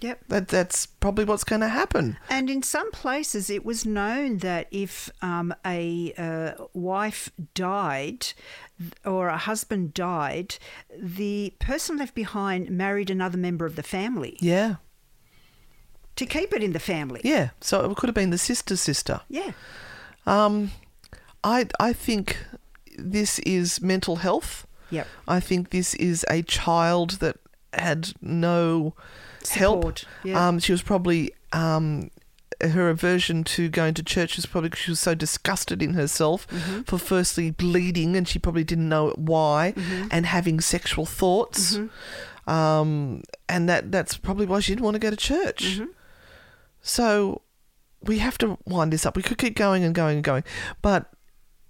Yep. 0.00 0.20
that 0.28 0.48
that's 0.48 0.86
probably 0.86 1.24
what's 1.24 1.44
going 1.44 1.60
to 1.62 1.68
happen. 1.68 2.16
And 2.30 2.48
in 2.50 2.62
some 2.62 2.90
places, 2.90 3.48
it 3.50 3.64
was 3.64 3.84
known 3.86 4.38
that 4.38 4.66
if 4.70 5.10
um, 5.22 5.54
a 5.64 6.12
uh, 6.18 6.64
wife 6.74 7.30
died 7.54 8.28
or 9.04 9.28
a 9.28 9.36
husband 9.38 9.92
died, 9.94 10.56
the 10.98 11.52
person 11.58 11.96
left 11.98 12.14
behind 12.14 12.70
married 12.70 13.10
another 13.10 13.38
member 13.38 13.64
of 13.66 13.76
the 13.76 13.82
family 13.82 14.36
Yeah. 14.40 14.76
to 16.16 16.26
keep 16.26 16.52
it 16.54 16.62
in 16.62 16.72
the 16.72 16.78
family. 16.80 17.20
Yeah. 17.24 17.50
So 17.60 17.90
it 17.90 17.96
could 17.96 18.08
have 18.08 18.14
been 18.14 18.30
the 18.30 18.38
sister's 18.38 18.80
sister. 18.80 19.20
Yeah. 19.28 19.52
Um, 20.26 20.70
I 21.46 21.66
I 21.80 21.92
think 21.92 22.36
this 22.98 23.38
is 23.40 23.80
mental 23.80 24.16
health. 24.16 24.66
Yep. 24.90 25.06
I 25.28 25.40
think 25.40 25.70
this 25.70 25.94
is 25.94 26.24
a 26.28 26.42
child 26.42 27.10
that 27.22 27.36
had 27.72 28.12
no 28.20 28.94
help. 29.50 29.98
Yeah. 30.24 30.48
Um, 30.48 30.58
she 30.58 30.72
was 30.72 30.82
probably 30.82 31.32
um, 31.52 32.10
her 32.60 32.88
aversion 32.88 33.44
to 33.44 33.68
going 33.68 33.94
to 33.94 34.02
church 34.02 34.36
was 34.36 34.46
probably 34.46 34.70
because 34.70 34.84
she 34.84 34.90
was 34.92 35.00
so 35.00 35.14
disgusted 35.14 35.82
in 35.82 35.94
herself 35.94 36.46
Mm-hmm. 36.48 36.82
for 36.82 36.98
firstly 36.98 37.50
bleeding 37.50 38.16
and 38.16 38.26
she 38.26 38.38
probably 38.38 38.64
didn't 38.64 38.88
know 38.88 39.10
why 39.16 39.74
Mm-hmm. 39.76 40.08
and 40.10 40.26
having 40.26 40.60
sexual 40.60 41.04
thoughts. 41.06 41.78
Um, 42.46 43.22
and 43.48 43.68
that 43.68 43.90
that's 43.92 44.16
probably 44.16 44.46
why 44.46 44.60
she 44.60 44.72
didn't 44.72 44.84
want 44.84 44.94
to 44.94 45.00
go 45.00 45.10
to 45.10 45.16
church. 45.16 45.64
Mm-hmm. 45.64 45.86
So 46.82 47.42
we 48.02 48.18
have 48.18 48.38
to 48.38 48.56
wind 48.64 48.92
this 48.92 49.04
up. 49.04 49.16
We 49.16 49.22
could 49.22 49.38
keep 49.38 49.56
going 49.56 49.84
and 49.84 49.94
going 49.94 50.16
and 50.18 50.24
going. 50.24 50.44
But 50.80 51.10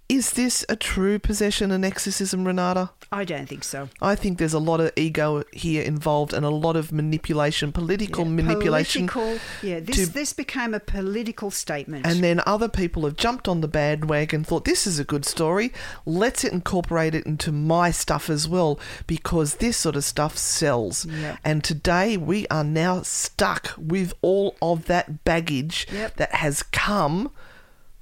is 0.09 0.31
this 0.31 0.65
a 0.69 0.75
true 0.75 1.19
possession 1.19 1.71
and 1.71 1.83
exorcism, 1.83 2.45
Renata? 2.45 2.91
I 3.11 3.23
don't 3.23 3.47
think 3.47 3.63
so. 3.63 3.89
I 4.01 4.15
think 4.15 4.37
there's 4.37 4.53
a 4.53 4.59
lot 4.59 4.79
of 4.81 4.91
ego 4.97 5.43
here 5.53 5.81
involved 5.81 6.33
and 6.33 6.45
a 6.45 6.49
lot 6.49 6.75
of 6.75 6.91
manipulation, 6.91 7.71
political 7.71 8.25
Yeah, 8.25 8.31
manipulation. 8.31 9.07
Political, 9.07 9.39
yeah, 9.69 9.79
this 9.79 9.95
to- 9.95 10.05
this 10.13 10.33
became 10.33 10.73
a 10.73 10.79
political 10.81 11.49
statement. 11.51 12.05
And 12.05 12.21
then 12.23 12.41
other 12.45 12.67
people 12.67 13.05
have 13.05 13.15
jumped 13.15 13.47
on 13.47 13.61
the 13.61 13.67
bandwagon, 13.67 14.43
thought 14.43 14.65
this 14.65 14.85
is 14.85 14.99
a 14.99 15.03
good 15.05 15.23
story. 15.25 15.71
Let's 16.05 16.43
incorporate 16.43 17.15
it 17.15 17.25
into 17.25 17.51
my 17.51 17.91
stuff 17.91 18.29
as 18.29 18.47
well 18.47 18.79
because 19.07 19.55
this 19.55 19.77
sort 19.77 19.95
of 19.95 20.03
stuff 20.03 20.37
sells. 20.37 21.05
Yep. 21.05 21.37
And 21.45 21.63
today 21.63 22.17
we 22.17 22.45
are 22.47 22.63
now 22.65 23.01
stuck 23.03 23.73
with 23.77 24.13
all 24.21 24.55
of 24.61 24.85
that 24.87 25.23
baggage 25.23 25.87
Yep. 25.91 26.17
that 26.17 26.35
has 26.35 26.61
come 26.63 27.31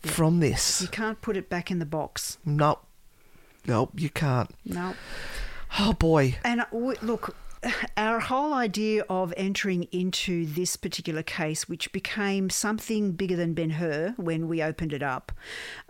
from 0.08 0.40
this. 0.40 0.82
you 0.82 0.88
can't 0.88 1.22
put 1.22 1.38
it 1.38 1.50
back 1.50 1.72
in 1.72 1.80
the 1.80 1.86
box. 1.86 2.38
Nope. 2.46 2.86
Nope, 3.68 3.92
you 3.96 4.10
can't. 4.10 4.52
No. 4.64 4.94
Oh 5.80 5.94
boy. 5.94 6.38
And 6.44 6.62
uh, 6.62 6.66
w- 6.72 6.98
look, 7.02 7.36
our 7.98 8.20
whole 8.20 8.54
idea 8.54 9.04
of 9.10 9.34
entering 9.36 9.84
into 9.92 10.46
this 10.46 10.76
particular 10.76 11.24
case, 11.24 11.68
which 11.68 11.92
became 11.92 12.50
something 12.50 13.14
bigger 13.14 13.36
than 13.36 13.54
Ben 13.54 13.72
Hur 13.72 14.14
when 14.18 14.48
we 14.48 14.62
opened 14.62 14.94
it 14.94 15.04
up, 15.04 15.32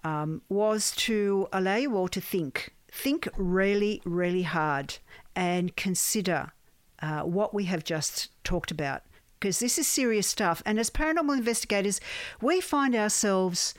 um, 0.04 0.42
was 0.50 0.92
to 0.98 1.48
allow 1.52 1.76
you 1.76 1.96
all 1.96 2.08
to 2.10 2.22
think. 2.22 2.74
Think 2.92 3.28
really, 3.38 4.02
really 4.06 4.44
hard 4.44 4.98
and 5.36 5.76
consider 5.76 6.54
uh, 7.02 7.22
what 7.24 7.54
we 7.54 7.66
have 7.66 7.84
just 7.84 8.30
talked 8.46 8.72
about. 8.72 9.04
Because 9.38 9.60
this 9.60 9.78
is 9.78 9.86
serious 9.86 10.28
stuff. 10.28 10.64
And 10.66 10.80
as 10.80 10.90
paranormal 10.90 11.38
investigators, 11.38 12.00
we 12.42 12.62
find 12.62 12.96
ourselves 12.96 13.76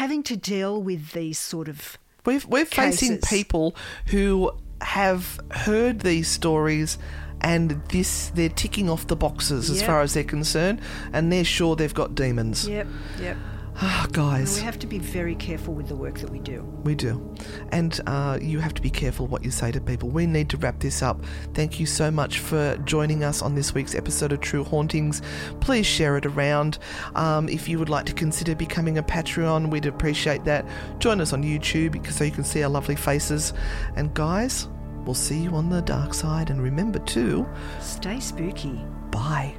having 0.00 0.22
to 0.24 0.36
deal 0.36 0.82
with 0.82 1.12
these 1.12 1.38
sort 1.38 1.68
of 1.68 1.98
We're, 2.24 2.40
we're 2.48 2.64
facing 2.66 3.16
cases. 3.20 3.28
people 3.28 3.76
who 4.06 4.52
have 4.80 5.38
heard 5.52 6.00
these 6.00 6.28
stories 6.28 6.98
and 7.40 7.82
this 7.88 8.30
they're 8.34 8.48
ticking 8.48 8.88
off 8.88 9.06
the 9.06 9.16
boxes 9.16 9.68
as 9.70 9.78
Yep. 9.78 9.86
far 9.86 10.00
as 10.00 10.14
they're 10.14 10.22
concerned 10.24 10.80
and 11.12 11.30
they're 11.32 11.44
sure 11.44 11.76
they've 11.76 11.92
got 11.94 12.14
demons. 12.14 12.66
Yep, 12.68 12.86
yep. 13.20 13.36
Ah, 13.76 14.06
guys, 14.12 14.56
we 14.58 14.62
have 14.62 14.78
to 14.80 14.86
be 14.86 14.98
very 14.98 15.34
careful 15.34 15.72
with 15.74 15.88
the 15.88 15.96
work 15.96 16.18
that 16.18 16.30
we 16.30 16.38
do. 16.38 16.62
we 16.84 16.94
do. 16.94 17.34
And 17.70 17.98
uh, 18.06 18.38
you 18.40 18.60
have 18.60 18.74
to 18.74 18.82
be 18.82 18.90
careful 18.90 19.26
what 19.26 19.42
you 19.42 19.50
say 19.50 19.72
to 19.72 19.80
people. 19.80 20.10
We 20.10 20.26
need 20.26 20.50
to 20.50 20.56
wrap 20.58 20.78
this 20.78 21.02
up. 21.02 21.24
Thank 21.54 21.80
you 21.80 21.86
so 21.86 22.10
much 22.10 22.38
for 22.38 22.76
joining 22.84 23.24
us 23.24 23.40
on 23.40 23.54
this 23.54 23.74
week's 23.74 23.94
episode 23.94 24.32
of 24.32 24.40
True 24.40 24.62
Hauntings. 24.62 25.22
Please 25.60 25.86
share 25.86 26.16
it 26.18 26.26
around. 26.26 26.78
Um, 27.14 27.48
if 27.48 27.68
you 27.68 27.78
would 27.78 27.88
like 27.88 28.04
to 28.06 28.12
consider 28.12 28.54
becoming 28.54 28.98
a 28.98 29.02
Patreon, 29.02 29.70
we'd 29.70 29.86
appreciate 29.86 30.44
that. 30.44 30.66
Join 30.98 31.20
us 31.20 31.32
on 31.32 31.42
YouTube 31.42 31.92
because 31.92 32.16
so 32.16 32.24
you 32.24 32.30
can 32.30 32.44
see 32.44 32.62
our 32.62 32.70
lovely 32.70 32.96
faces. 32.96 33.54
And 33.96 34.12
guys, 34.12 34.68
we'll 35.06 35.14
see 35.14 35.38
you 35.40 35.50
on 35.56 35.70
the 35.70 35.80
dark 35.80 36.12
side. 36.14 36.50
And 36.50 36.62
remember 36.62 36.98
to 37.00 37.48
Stay 37.80 38.20
spooky. 38.20 38.80
bye. 39.10 39.54